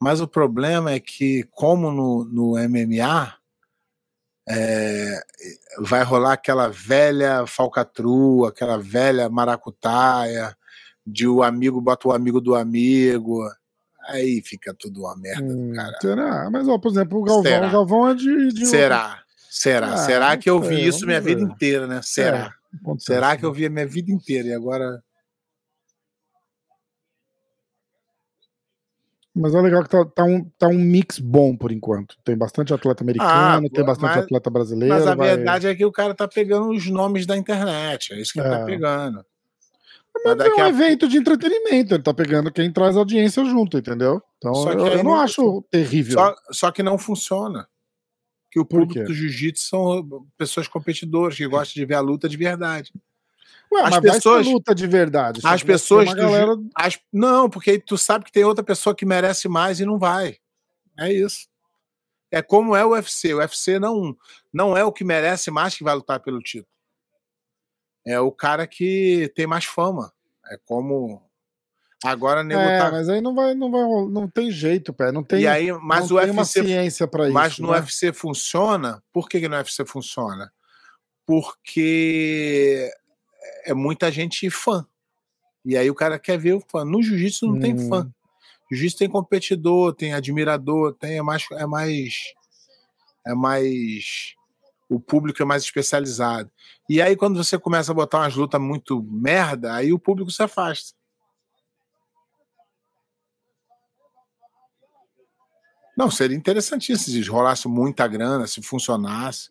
Mas 0.03 0.20
o 0.20 0.26
problema 0.26 0.92
é 0.92 1.01
que, 1.01 1.44
como 1.51 1.90
no, 1.92 2.24
no 2.24 2.53
MMA, 2.68 3.34
é, 4.48 5.20
vai 5.80 6.03
rolar 6.03 6.32
aquela 6.32 6.68
velha 6.68 7.46
falcatrua, 7.46 8.48
aquela 8.48 8.78
velha 8.78 9.28
maracutaia, 9.28 10.57
de 11.07 11.26
o 11.28 11.42
amigo 11.42 11.80
bota 11.80 12.09
o 12.09 12.12
amigo 12.12 12.40
do 12.40 12.55
amigo. 12.55 13.40
Aí 14.09 14.42
fica 14.44 14.74
tudo 14.76 15.03
uma 15.03 15.16
merda, 15.16 15.44
Hum, 15.44 15.72
cara. 15.74 15.98
será? 16.01 16.51
Mas, 16.51 16.66
ó, 16.66 16.78
por 16.78 16.90
exemplo, 16.90 17.18
o 17.20 17.22
Galvão, 17.22 17.42
Será? 17.42 17.68
o 17.68 17.70
Galvão 17.72 18.09
é 18.09 18.14
de. 18.14 18.48
de 18.53 18.66
Será? 18.66 19.22
Será? 19.51 19.92
Ah, 19.94 19.96
Será 19.98 20.36
que 20.36 20.48
eu 20.48 20.61
vi 20.61 20.76
sei, 20.76 20.88
isso 20.88 21.07
minha 21.07 21.20
vamos 21.20 21.34
vida 21.34 21.46
ver. 21.46 21.53
inteira, 21.53 21.86
né? 21.86 22.01
Será? 22.03 22.55
É, 22.72 22.94
Será 22.98 23.36
que 23.36 23.42
né? 23.42 23.48
eu 23.48 23.53
vi 23.53 23.66
a 23.66 23.70
minha 23.70 23.86
vida 23.86 24.11
inteira 24.11 24.48
e 24.48 24.55
agora. 24.55 25.03
Mas 29.34 29.54
é 29.54 29.60
legal 29.60 29.82
que 29.84 29.88
tá, 29.88 30.04
tá 30.04 30.24
um, 30.24 30.44
tá 30.58 30.66
um 30.66 30.74
mix 30.78 31.18
bom 31.20 31.56
por 31.56 31.70
enquanto. 31.70 32.16
Tem 32.24 32.36
bastante 32.36 32.74
atleta 32.74 33.04
americano, 33.04 33.66
Ah, 33.66 33.70
tem 33.72 33.84
bastante 33.84 34.14
mas- 34.16 34.24
atleta 34.24 34.50
brasileiro. 34.50 34.92
Mas 34.94 35.06
a 35.06 35.14
vai- 35.14 35.36
verdade 35.36 35.66
é 35.68 35.74
que 35.74 35.84
o 35.84 35.92
cara 35.92 36.14
tá 36.14 36.26
pegando 36.26 36.70
os 36.70 36.86
nomes 36.88 37.26
da 37.26 37.36
internet. 37.36 38.12
É 38.12 38.20
isso 38.20 38.32
que 38.32 38.40
ele 38.40 38.48
É. 38.48 38.58
tá 38.58 38.64
pegando. 38.64 39.24
Mas 40.24 40.36
Mas 40.36 40.46
é 40.48 40.54
um 40.54 40.64
a 40.64 40.68
evento 40.68 41.06
de 41.08 41.16
entretenimento, 41.16 41.94
ele 41.94 42.02
tá 42.02 42.12
pegando 42.12 42.50
quem 42.50 42.72
traz 42.72 42.96
audiência 42.96 43.44
junto, 43.44 43.78
entendeu? 43.78 44.20
Então 44.38 44.52
eu, 44.72 44.86
eu 44.86 44.96
não 44.96 45.04
não- 45.04 45.20
acho 45.20 45.62
terrível. 45.70 46.18
Só, 46.18 46.34
só 46.50 46.70
que 46.72 46.82
não 46.82 46.98
funciona. 46.98 47.68
Que 48.50 48.58
o 48.58 48.64
público 48.66 49.04
do 49.04 49.14
jiu-jitsu 49.14 49.64
são 49.68 50.26
pessoas 50.36 50.66
competidoras 50.66 51.36
que 51.36 51.46
gostam 51.46 51.80
de 51.80 51.86
ver 51.86 51.94
a 51.94 52.00
luta 52.00 52.28
de 52.28 52.36
verdade. 52.36 52.92
Ué, 53.72 53.82
as 53.82 53.90
mas 53.90 54.00
pessoas- 54.00 54.46
luta 54.46 54.74
de 54.74 54.86
verdade. 54.86 55.40
as 55.44 55.62
pessoas 55.62 56.12
galera... 56.12 56.56
As- 56.74 56.98
não, 57.12 57.48
porque 57.48 57.78
tu 57.78 57.96
sabe 57.96 58.24
que 58.24 58.32
tem 58.32 58.44
outra 58.44 58.64
pessoa 58.64 58.94
que 58.94 59.06
merece 59.06 59.48
mais 59.48 59.78
e 59.80 59.84
não 59.84 59.98
vai. 59.98 60.38
É 60.98 61.12
isso. 61.12 61.48
É 62.32 62.42
como 62.42 62.74
é 62.76 62.84
o 62.84 62.90
UFC. 62.90 63.32
O 63.34 63.38
UFC 63.38 63.78
não, 63.78 64.16
não 64.52 64.76
é 64.76 64.84
o 64.84 64.92
que 64.92 65.04
merece 65.04 65.50
mais 65.50 65.74
que 65.76 65.84
vai 65.84 65.94
lutar 65.94 66.20
pelo 66.20 66.40
título. 66.40 66.66
É 68.06 68.18
o 68.20 68.30
cara 68.32 68.66
que 68.66 69.32
tem 69.34 69.46
mais 69.46 69.64
fama. 69.64 70.12
É 70.50 70.58
como. 70.64 71.22
Agora 72.02 72.42
nego 72.42 72.60
É, 72.60 72.78
tá- 72.78 72.90
mas 72.90 73.08
aí 73.08 73.20
não 73.20 73.34
vai, 73.34 73.54
não 73.54 73.70
vai, 73.70 73.82
não 74.10 74.26
tem 74.28 74.50
jeito, 74.50 74.92
pé. 74.92 75.12
Não 75.12 75.22
tem, 75.22 75.40
E 75.42 75.46
aí, 75.46 75.70
mas 75.72 76.08
não 76.08 76.16
o 76.16 76.20
tem 76.20 76.30
UFC 76.30 76.62
ciência 76.64 77.06
para 77.06 77.24
isso. 77.24 77.32
Mas 77.34 77.58
no 77.58 77.70
né? 77.72 77.78
UFC 77.78 78.12
funciona. 78.12 79.02
Por 79.12 79.28
que, 79.28 79.38
que 79.38 79.48
no 79.48 79.56
UFC 79.56 79.84
funciona? 79.84 80.50
Porque 81.26 82.90
é 83.64 83.74
muita 83.74 84.11
gente 84.11 84.49
fã. 84.51 84.86
E 85.64 85.76
aí 85.76 85.91
o 85.91 85.95
cara 85.95 86.18
quer 86.18 86.38
ver 86.38 86.55
o 86.55 86.61
fã. 86.61 86.84
No 86.84 87.03
jiu-jitsu 87.03 87.47
não 87.47 87.59
tem 87.61 87.74
Hum. 87.74 87.88
fã. 87.88 88.11
Jiu-jitsu 88.70 88.99
tem 88.99 89.09
competidor, 89.09 89.95
tem 89.95 90.14
admirador, 90.14 90.95
tem 90.95 91.18
é 91.18 91.22
mais 91.22 91.45
é 91.53 91.66
mais 91.66 92.14
é 93.26 93.34
mais 93.34 94.34
o 94.88 94.99
público 94.99 95.41
é 95.43 95.45
mais 95.45 95.62
especializado. 95.62 96.51
E 96.88 97.01
aí 97.01 97.16
quando 97.16 97.43
você 97.43 97.59
começa 97.59 97.93
a 97.93 97.95
botar 97.95 98.18
umas 98.18 98.34
lutas 98.34 98.61
muito 98.61 99.03
merda, 99.03 99.74
aí 99.74 99.93
o 99.93 99.99
público 99.99 100.30
se 100.30 100.43
afasta. 100.43 100.95
Não, 105.97 106.11
seria 106.11 106.36
interessantíssimo 106.36 107.22
se 107.22 107.28
rolasse 107.28 107.68
muita 107.68 108.07
grana, 108.09 108.47
se 108.47 108.62
funcionasse. 108.62 109.51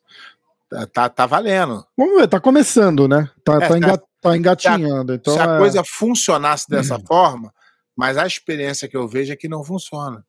Tá, 0.70 0.86
tá, 0.86 1.10
tá 1.10 1.26
valendo. 1.26 1.84
Vamos 1.98 2.20
ver, 2.22 2.28
tá 2.28 2.40
começando, 2.40 3.08
né? 3.08 3.30
Tá, 3.44 3.56
É, 3.56 3.68
tá, 3.68 3.78
enga- 3.78 4.04
tá 4.22 4.38
engatinhando. 4.38 5.14
Então, 5.16 5.34
se 5.34 5.40
a 5.40 5.56
é- 5.56 5.58
coisa 5.58 5.84
funcionasse 5.84 6.70
dessa 6.70 7.00
forma, 7.00 7.52
mas 7.96 8.18
a 8.18 8.28
experiência 8.28 8.88
que 8.88 8.96
eu 8.96 9.08
vejo 9.08 9.34
é 9.34 9.36
que 9.36 9.48
não 9.48 9.64
funciona. 9.64 10.24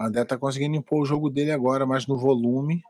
O 0.00 0.04
André 0.04 0.24
tá 0.24 0.38
conseguindo 0.38 0.76
impor 0.76 1.02
o 1.02 1.06
jogo 1.06 1.28
dele 1.28 1.50
agora, 1.50 1.84
mas 1.86 2.06
no 2.06 2.16
volume. 2.16 2.82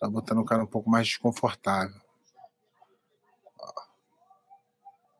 Tá 0.00 0.08
botando 0.08 0.38
o 0.38 0.44
cara 0.44 0.62
um 0.62 0.66
pouco 0.66 0.88
mais 0.90 1.06
desconfortável. 1.06 1.94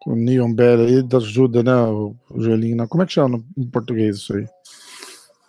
O 0.06 0.14
Neon 0.16 0.52
Bell 0.54 0.80
aí 0.80 1.06
ajuda, 1.14 1.62
né? 1.62 1.74
O, 1.74 2.16
o 2.30 2.40
joelhinho. 2.40 2.74
na- 2.76 2.88
Como 2.88 3.02
é 3.02 3.06
que 3.06 3.12
chama 3.12 3.44
em 3.56 3.66
português 3.68 4.16
isso 4.16 4.34
aí? 4.34 4.46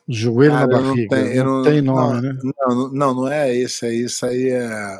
Joelho 0.09 0.51
Cara, 0.51 0.67
na 0.67 0.73
não 0.81 0.83
barriga. 0.83 1.15
tenho- 1.15 1.27
eu 1.33 1.43
não, 1.45 1.51
não- 1.55 1.63
tem 1.63 1.81
nome, 1.81 2.13
não, 2.13 2.21
né? 2.21 2.39
Não, 2.59 2.91
não, 2.91 3.13
não 3.15 3.27
é 3.29 3.53
isso 3.55 3.85
aí. 3.85 4.01
Isso 4.01 4.25
aí 4.25 4.49
é, 4.49 4.99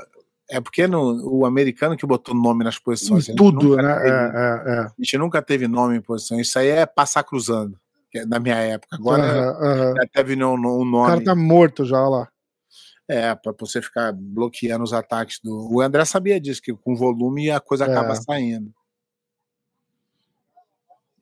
É 0.53 0.59
porque 0.59 0.85
no, 0.85 1.39
o 1.39 1.45
americano 1.45 1.95
que 1.95 2.05
botou 2.05 2.35
nome 2.35 2.63
nas 2.63 2.77
posições. 2.77 3.27
Em 3.29 3.35
tudo, 3.35 3.75
né? 3.77 3.95
Teve, 3.95 4.09
é, 4.09 4.11
é, 4.13 4.73
é. 4.73 4.79
A 4.81 4.93
gente 4.99 5.17
nunca 5.17 5.41
teve 5.41 5.65
nome 5.67 5.95
em 5.97 6.01
posição. 6.01 6.39
Isso 6.39 6.57
aí 6.59 6.67
é 6.67 6.85
passar 6.85 7.23
cruzando, 7.23 7.77
que 8.09 8.19
é 8.19 8.25
da 8.25 8.37
minha 8.37 8.55
época. 8.55 8.95
Agora 8.97 9.23
Aham, 9.23 9.65
aham. 9.65 9.93
já 9.95 10.07
teve 10.13 10.41
um, 10.43 10.53
um 10.53 10.57
O 10.81 10.85
nome. 10.85 11.07
cara 11.07 11.23
tá 11.23 11.35
morto 11.35 11.85
já 11.85 11.99
lá. 12.07 12.27
É, 13.13 13.35
para 13.35 13.53
você 13.59 13.81
ficar 13.81 14.13
bloqueando 14.13 14.83
os 14.83 14.93
ataques 14.93 15.39
do. 15.43 15.69
O 15.73 15.81
André 15.81 16.05
sabia 16.05 16.39
disso, 16.39 16.61
que 16.61 16.73
com 16.73 16.95
volume 16.95 17.51
a 17.51 17.59
coisa 17.59 17.85
É. 17.85 17.91
acaba 17.91 18.15
saindo. 18.15 18.73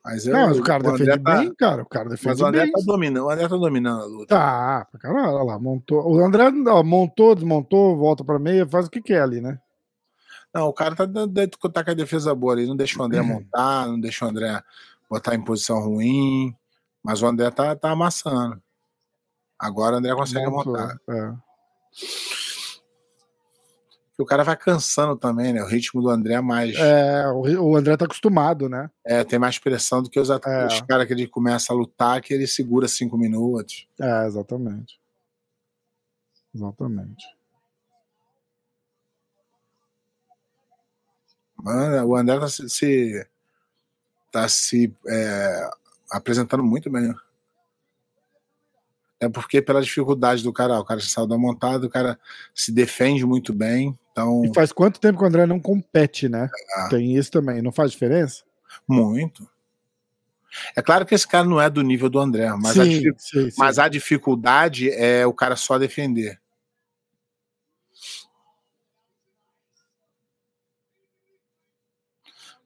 Mas, 0.04 0.26
eu, 0.26 0.34
Não, 0.34 0.48
mas 0.48 0.60
o 0.60 0.64
cara 0.64 0.84
defende 0.84 1.20
tá- 1.24 1.38
bem, 1.40 1.54
cara. 1.56 1.82
O 1.84 1.86
cara 1.86 2.06
Mas 2.10 2.20
defende 2.20 2.42
o 2.42 2.46
André 2.46 2.64
bem. 2.64 2.72
tá 2.72 2.82
dominando, 2.86 3.26
o 3.26 3.30
André 3.30 3.48
tá 3.48 3.58
dominando 3.58 4.02
a 4.02 4.06
luta. 4.06 4.36
Tá, 4.36 4.88
caralho, 5.00 5.34
olha 5.34 5.44
lá, 5.44 5.60
montou. 5.60 6.10
O 6.10 6.24
André 6.24 6.44
ó, 6.68 6.84
montou, 6.84 7.36
desmontou, 7.36 7.98
volta 7.98 8.24
pra 8.24 8.40
meia, 8.40 8.68
faz 8.68 8.88
o 8.88 8.90
que 8.90 9.02
quer 9.02 9.22
ali, 9.22 9.42
né? 9.42 9.60
Não, 10.54 10.68
o 10.68 10.74
cara 10.74 10.96
tá, 10.96 11.06
tá 11.74 11.84
com 11.84 11.92
a 11.92 11.94
defesa 11.94 12.34
boa 12.34 12.54
ali, 12.54 12.66
não 12.66 12.76
deixa 12.76 13.00
o 13.00 13.04
André 13.04 13.22
montar, 13.22 13.88
não 13.88 14.00
deixa 14.00 14.26
o 14.26 14.30
André 14.30 14.64
botar 15.10 15.36
em 15.36 15.44
posição 15.44 15.80
ruim, 15.80 16.56
mas 17.04 17.22
o 17.22 17.28
André 17.28 17.52
tá, 17.52 17.76
tá 17.76 17.92
amassando. 17.92 18.60
Agora 19.60 19.96
o 19.96 20.00
André 20.00 20.16
consegue 20.16 20.48
Montou, 20.50 20.74
montar. 20.74 20.98
é. 21.10 21.34
O 24.18 24.26
cara 24.26 24.43
vai 24.43 24.58
cansando 24.58 25.16
também, 25.16 25.54
né? 25.54 25.64
O 25.64 25.66
ritmo 25.66 26.02
do 26.02 26.10
André 26.10 26.34
é 26.34 26.41
mais. 26.41 26.76
É, 26.76 27.26
o, 27.30 27.76
André 27.78 27.95
tá 27.95 28.04
acostumado, 28.04 28.68
né? 28.68 28.91
é, 29.06 29.24
tem 29.24 29.39
mais 29.39 29.58
pressão 29.58 30.04
do 30.04 30.10
que 30.10 30.20
os, 30.20 30.30
É. 30.30 30.66
os 30.68 30.82
caras 30.82 31.08
que 31.08 31.14
ele 31.14 31.26
começa 31.26 31.72
a 31.72 31.76
lutar, 31.76 32.22
que 32.22 32.34
ele 32.34 32.45
segura 32.45 32.88
cinco 32.89 33.18
minutos. 33.18 33.88
É, 34.00 34.26
exatamente. 34.26 35.00
Exatamente. 36.54 37.26
Mano, 41.56 42.08
o 42.08 42.16
André 42.18 42.39
tá 42.39 42.47
se, 42.50 42.70
se- 42.70 43.28
tá 44.32 44.47
se 44.50 44.93
é, 45.08 45.70
apresentando 46.12 46.64
muito 46.64 46.89
bem. 46.89 47.14
É 49.20 49.28
porque 49.28 49.61
pela 49.61 49.82
dificuldade 49.82 50.41
do 50.43 50.53
cara, 50.53 50.80
o 50.80 50.86
cara 50.86 51.01
saiu 51.01 51.28
da 51.28 51.38
montada, 51.38 51.86
o 51.86 51.89
cara 51.89 52.17
se 52.55 52.72
defende 52.72 53.26
muito 53.26 53.53
bem, 53.53 53.97
então 54.11 54.43
E 54.45 54.53
faz 54.53 54.72
quanto 54.72 54.99
tempo 54.99 55.17
que 55.17 55.24
o 55.24 55.28
André 55.28 55.45
não 55.45 55.59
compete, 55.59 56.30
né? 56.30 56.49
Ah. 56.78 56.88
Tem 56.89 57.15
isso 57.15 57.30
também, 57.32 57.61
não 57.61 57.72
faz 57.72 57.91
diferença? 57.91 58.43
muito. 58.88 59.47
É 60.76 60.82
claro 60.82 61.05
que 61.05 61.13
esse 61.13 61.28
cara 61.28 61.43
não 61.45 61.61
é 61.61 61.70
do 61.70 61.82
nível 61.82 62.09
do 62.09 62.20
André, 62.20 62.49
mas, 62.53 62.80
a, 62.80 62.84
sim, 62.84 62.89
difi- 62.89 63.15
sim, 63.17 63.51
sim. 63.51 63.55
mas 63.57 63.78
a 63.78 63.88
dificuldade 63.88 64.89
é 64.89 65.26
o 65.26 65.34
cara 65.34 65.55
só 65.55 65.78
defender. 65.78 66.39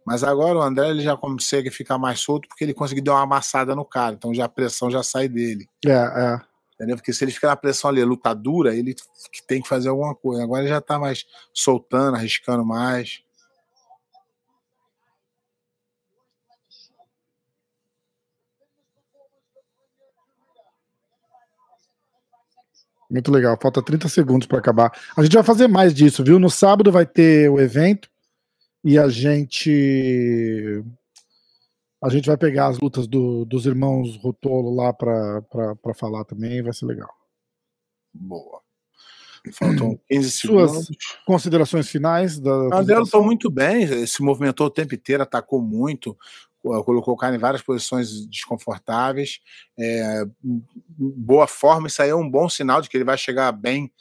Mas 0.06 0.24
agora 0.24 0.60
o 0.60 0.62
André 0.62 0.89
ele 0.89 1.01
já 1.01 1.16
consegue 1.16 1.70
ficar 1.72 1.97
mais 1.97 2.20
solto 2.20 2.47
porque 2.47 2.64
ele 2.64 2.74
conseguiu 2.74 3.04
dar 3.04 3.14
uma 3.14 3.24
amassada 3.24 3.76
no 3.76 3.86
cara, 3.86 4.16
então 4.16 4.34
já 4.34 4.45
a 4.45 4.49
pressão 4.49 4.91
já 4.91 5.01
sai 5.01 5.28
dele. 5.28 5.68
É, 5.86 5.91
é. 5.91 6.41
Entendeu? 6.76 6.97
Porque 6.97 7.14
se 7.14 7.24
ele 7.24 7.32
fica 7.32 7.47
na 7.47 7.56
pressão 7.56 7.89
ali, 7.89 8.04
luta 8.04 8.34
dura, 8.34 8.76
ele 8.76 8.95
tem 9.47 9.62
que 9.62 9.68
fazer 9.68 9.89
alguma 9.89 10.14
coisa. 10.14 10.43
Agora 10.43 10.64
ele 10.64 10.70
já 10.70 10.82
tá 10.82 10.99
mais 10.99 11.24
soltando, 11.54 12.16
arriscando 12.16 12.66
mais. 12.66 13.22
Muito 23.10 23.32
legal. 23.32 23.56
Falta 23.62 23.82
30 23.82 24.10
segundos 24.10 24.47
para 24.47 24.58
acabar. 24.58 24.91
A 25.16 25.22
gente 25.22 25.34
vai 25.34 25.43
fazer 25.43 25.68
mais 25.68 25.93
disso, 25.93 26.24
viu? 26.24 26.39
No 26.39 26.49
sábado 26.49 26.91
vai 26.91 27.06
ter 27.06 27.47
o 27.47 27.62
evento 27.62 28.10
e 28.84 28.98
a 28.98 29.08
gente 29.10 30.84
a 32.04 32.10
gente 32.10 32.26
vai 32.28 32.36
pegar 32.38 32.68
as 32.68 32.80
lutas 32.80 33.08
do- 33.08 33.46
dos 33.46 33.66
irmãos 33.66 34.18
Rotolo 34.18 34.76
lá 34.76 34.92
para 34.92 35.42
falar 35.96 36.26
também, 36.26 36.62
vai 36.62 36.74
ser 36.74 36.86
legal. 36.86 37.10
Boa. 38.14 38.62
Faltam 39.54 39.98
15 40.10 40.32
Suas 40.32 40.72
segundos. 40.72 40.98
considerações 41.26 41.88
finais 41.90 42.40
da 42.40 42.52
O 42.54 42.74
André 42.74 42.98
lutou 43.00 43.24
muito 43.24 43.50
bem, 43.50 44.06
se 44.06 44.22
movimentou 44.22 44.68
o 44.68 44.72
tempo 44.72 44.94
inteiro, 44.96 45.24
atacou 45.24 45.62
muito, 45.62 46.18
co- 46.62 46.84
colocou 46.84 47.14
o 47.14 47.18
cara 47.18 47.36
em 47.36 47.40
várias 47.40 47.62
posições 47.62 48.26
desconfortáveis. 48.28 49.40
É, 49.80 50.26
boa 50.90 51.48
forma, 51.48 51.88
isso 51.88 52.02
aí 52.02 52.10
é 52.10 52.16
um 52.16 52.30
bom 52.30 52.50
sinal 52.50 52.82
de 52.82 52.90
que 52.90 52.98
ele 52.98 53.04
vai 53.06 53.18
chegar 53.18 53.52
bem, 53.54 53.92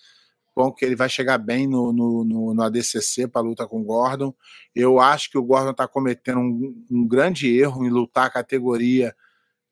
bom 0.55 0.70
que 0.72 0.84
ele 0.84 0.94
vai 0.96 1.09
chegar 1.09 1.38
bem 1.38 1.66
no, 1.66 1.92
no, 1.92 2.24
no, 2.24 2.55
no 2.55 2.62
ADCC 2.62 3.26
para 3.28 3.40
luta 3.40 3.66
com 3.66 3.80
o 3.80 3.84
Gordon. 3.84 4.34
Eu 4.74 4.98
acho 5.00 5.30
que 5.30 5.38
o 5.38 5.42
Gordon 5.42 5.70
está 5.70 5.88
cometendo 5.88 6.40
um, 6.40 6.84
um 6.90 7.07
grande 7.09 7.48
erro 7.59 7.84
em 7.84 7.90
lutar 7.90 8.26
a 8.26 8.30
categoria. 8.30 9.14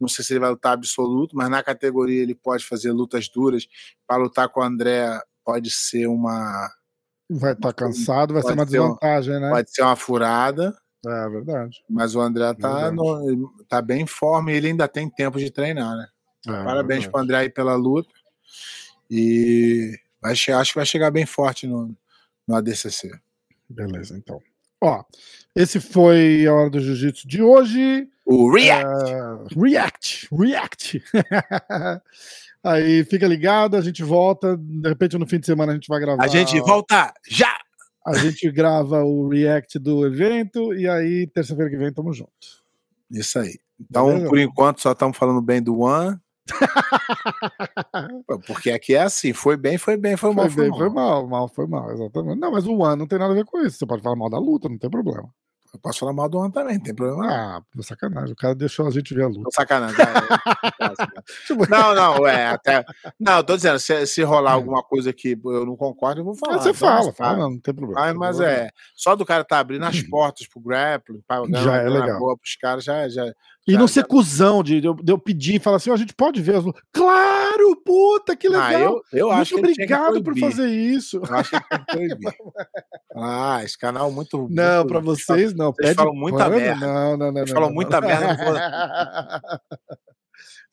Não 0.00 0.08
sei 0.08 0.24
se 0.24 0.32
ele 0.32 0.40
vai 0.40 0.50
lutar 0.50 0.72
absoluto, 0.72 1.36
mas 1.36 1.50
na 1.50 1.62
categoria 1.62 2.22
ele 2.22 2.34
pode 2.34 2.64
fazer 2.64 2.90
lutas 2.92 3.28
duras. 3.28 3.66
Para 4.06 4.22
lutar 4.22 4.48
com 4.48 4.60
o 4.60 4.62
André 4.62 5.06
pode 5.44 5.70
ser 5.70 6.06
uma 6.06 6.70
vai 7.32 7.52
estar 7.52 7.72
cansado, 7.72 8.34
vai 8.34 8.42
ser 8.42 8.52
uma 8.54 8.66
desvantagem, 8.66 9.38
né? 9.38 9.50
pode 9.50 9.70
ser 9.72 9.82
uma 9.82 9.94
furada. 9.96 10.76
É 11.06 11.28
verdade. 11.28 11.82
Mas 11.88 12.14
o 12.14 12.20
André 12.20 12.52
tá, 12.54 12.90
Verdade. 12.90 12.96
no- 12.96 13.54
tá 13.68 13.80
bem 13.80 14.02
em 14.02 14.06
forma 14.06 14.50
e 14.52 14.56
ele 14.56 14.66
ainda 14.68 14.86
tem 14.88 15.08
tempo 15.08 15.38
de 15.38 15.50
treinar, 15.50 15.96
né? 15.96 16.08
É, 16.48 16.50
Parabéns 16.64 17.04
verdade. 17.04 17.10
pro 17.10 17.20
André 17.20 17.36
aí 17.38 17.50
pela 17.50 17.74
luta. 17.74 18.08
E 19.10 19.96
vai, 20.20 20.32
acho 20.32 20.72
que 20.72 20.78
vai 20.78 20.86
chegar 20.86 21.10
bem 21.10 21.26
forte 21.26 21.66
no, 21.66 21.96
no 22.46 22.54
ADCC. 22.54 23.10
Beleza, 23.68 24.16
então. 24.16 24.40
Ó, 24.82 25.04
esse 25.54 25.78
foi 25.78 26.46
a 26.46 26.54
hora 26.54 26.70
do 26.70 26.80
jiu-jitsu 26.80 27.28
de 27.28 27.42
hoje. 27.42 28.08
O 28.24 28.50
React! 28.52 29.10
É, 29.10 29.60
react, 29.60 30.28
react. 30.32 31.04
Aí 32.62 33.04
fica 33.04 33.26
ligado, 33.26 33.76
a 33.76 33.80
gente 33.80 34.02
volta. 34.02 34.56
De 34.56 34.88
repente 34.88 35.16
no 35.16 35.26
fim 35.26 35.40
de 35.40 35.46
semana 35.46 35.72
a 35.72 35.74
gente 35.74 35.88
vai 35.88 35.98
gravar. 35.98 36.22
A 36.22 36.28
gente 36.28 36.58
volta 36.60 37.12
já! 37.28 37.56
A 38.06 38.16
gente 38.16 38.50
grava 38.50 39.04
o 39.04 39.28
react 39.28 39.78
do 39.78 40.06
evento 40.06 40.72
e 40.74 40.88
aí 40.88 41.26
terça-feira 41.26 41.70
que 41.70 41.76
vem 41.76 41.92
tamo 41.92 42.12
junto. 42.12 42.30
Isso 43.10 43.38
aí. 43.38 43.58
Então, 43.78 44.06
Beleza? 44.06 44.28
por 44.28 44.38
enquanto, 44.38 44.80
só 44.80 44.92
estamos 44.92 45.16
falando 45.16 45.40
bem 45.42 45.62
do 45.62 45.80
One. 45.80 46.18
Porque 48.46 48.70
aqui 48.70 48.94
é 48.94 49.02
assim: 49.02 49.32
foi 49.32 49.56
bem, 49.56 49.78
foi 49.78 49.96
bem, 49.96 50.16
foi 50.16 50.32
mal, 50.34 50.46
Foi 50.46 50.54
foi, 50.54 50.70
bem, 50.70 50.78
foi 50.78 50.88
mal. 50.90 51.22
mal, 51.22 51.26
mal 51.28 51.48
foi 51.48 51.66
mal, 51.66 51.90
exatamente. 51.92 52.38
Não, 52.38 52.52
mas 52.52 52.66
o 52.66 52.76
One 52.76 52.98
não 52.98 53.06
tem 53.06 53.18
nada 53.18 53.32
a 53.32 53.36
ver 53.36 53.44
com 53.44 53.58
isso. 53.60 53.78
Você 53.78 53.86
pode 53.86 54.02
falar 54.02 54.16
mal 54.16 54.30
da 54.30 54.38
luta, 54.38 54.68
não 54.68 54.78
tem 54.78 54.90
problema. 54.90 55.28
Eu 55.72 55.78
posso 55.78 56.00
falar 56.00 56.12
mal 56.12 56.28
do 56.28 56.36
One 56.38 56.52
também, 56.52 56.74
não 56.78 56.82
tem 56.82 56.92
problema. 56.94 57.32
Ah, 57.32 57.62
sacanagem. 57.82 58.32
O 58.32 58.36
cara 58.36 58.56
deixou 58.56 58.88
a 58.88 58.90
gente 58.90 59.14
ver 59.14 59.22
a 59.22 59.28
luta. 59.28 59.50
Sacanagem. 59.52 59.96
Não, 61.70 61.94
não, 61.94 62.26
é. 62.26 62.46
Até... 62.48 62.84
Não, 63.18 63.38
eu 63.38 63.44
tô 63.44 63.56
dizendo, 63.56 63.78
se, 63.78 64.06
se 64.06 64.22
rolar 64.22 64.52
alguma 64.52 64.82
coisa 64.82 65.12
que 65.12 65.38
eu 65.44 65.66
não 65.66 65.76
concordo, 65.76 66.20
eu 66.20 66.24
vou 66.24 66.34
falar. 66.34 66.54
Mas 66.54 66.62
você 66.64 66.70
Então, 66.70 66.88
fala, 66.88 67.12
fala, 67.12 67.36
não, 67.38 67.50
não 67.50 67.60
tem 67.60 67.74
problema. 67.74 68.00
Mas, 68.00 68.16
mas 68.16 68.40
é, 68.40 68.70
só 68.94 69.14
do 69.14 69.24
cara 69.24 69.44
tá 69.44 69.58
abrindo 69.58 69.84
as 69.84 70.00
portas 70.10 70.46
pro 70.48 70.60
grappling, 70.60 71.22
pra 71.26 71.42
Já 71.60 71.76
é 71.76 71.88
legal. 71.88 72.18
boa 72.18 72.36
pros 72.36 72.56
caras, 72.56 72.84
já, 72.84 73.08
já, 73.08 73.32
E 73.68 73.76
não 73.76 73.86
ser 73.86 74.04
cuzão 74.04 74.62
de, 74.62 74.80
de 74.80 74.86
eu, 74.86 74.94
de 74.94 75.12
eu 75.12 75.18
pedir 75.18 75.56
e 75.56 75.58
falar 75.58 75.76
assim: 75.76 75.90
ó, 75.90 75.94
a 75.94 75.96
gente 75.96 76.14
pode 76.14 76.40
ver 76.40 76.56
as 76.56 76.64
lutas. 76.64 76.82
Claro, 76.92 77.76
puta, 77.84 78.34
que 78.34 78.48
legal. 78.48 78.66
Ah, 78.66 78.72
eu, 78.72 79.02
eu 79.12 79.30
acho 79.30 79.54
Muito 79.54 79.70
obrigado 79.70 80.22
por 80.22 80.36
fazer 80.38 80.68
isso. 80.68 81.18
Eu 81.18 81.34
acho 81.34 81.50
que 81.50 81.78
proibir. 81.86 82.32
Ah, 83.16 83.60
esse 83.64 83.76
canal 83.76 84.08
é 84.08 84.12
muito. 84.12 84.46
Não, 84.48 84.86
pra 84.86 85.00
vocês 85.00 85.52
não. 85.52 85.72
vocês 85.72 85.88
Pede 85.88 85.96
falam 85.96 86.14
muita 86.14 86.48
merda. 86.48 86.86
Não, 86.86 87.16
não, 87.16 87.32
não. 87.32 87.40
Não, 87.40 87.46
falam 87.48 87.68
não, 87.68 87.74
muita 87.74 88.00
não. 88.00 88.08
merda, 88.08 88.36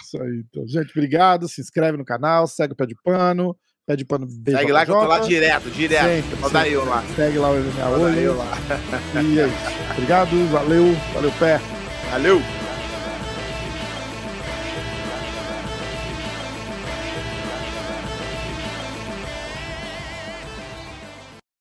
Isso 0.04 0.22
aí, 0.22 0.44
então. 0.48 0.68
Gente, 0.68 0.92
obrigado. 0.92 1.50
Se 1.50 1.60
inscreve 1.60 1.98
no 1.98 2.06
canal, 2.06 2.46
segue 2.48 2.74
o 2.74 2.76
Pé 2.76 2.86
de 2.86 2.96
Pano. 3.04 3.58
Pé 3.88 3.96
de 3.96 4.06
Pano 4.06 4.28
beijo 4.30 4.60
Segue 4.60 4.72
lá 4.72 4.86
que 4.86 4.92
eu 4.92 5.00
tô 5.00 5.06
lá 5.06 5.20
direto, 5.20 5.70
direto. 5.72 6.04
Sempre, 6.04 6.50
sempre. 6.50 6.72
eu 6.74 6.86
lá. 6.86 7.04
Segue 7.16 7.38
lá 7.40 7.50
o 7.50 7.56
MMA 7.56 7.90
Vou 7.90 8.00
dar 8.00 8.18
eu 8.18 8.32
Olho. 8.32 8.40
lá. 8.40 8.52
E 9.24 9.40
é 9.40 9.48
isso. 9.48 9.92
Obrigado, 9.94 10.48
valeu, 10.52 10.94
valeu, 11.14 11.32
pé. 11.40 11.60
Valeu! 12.12 12.40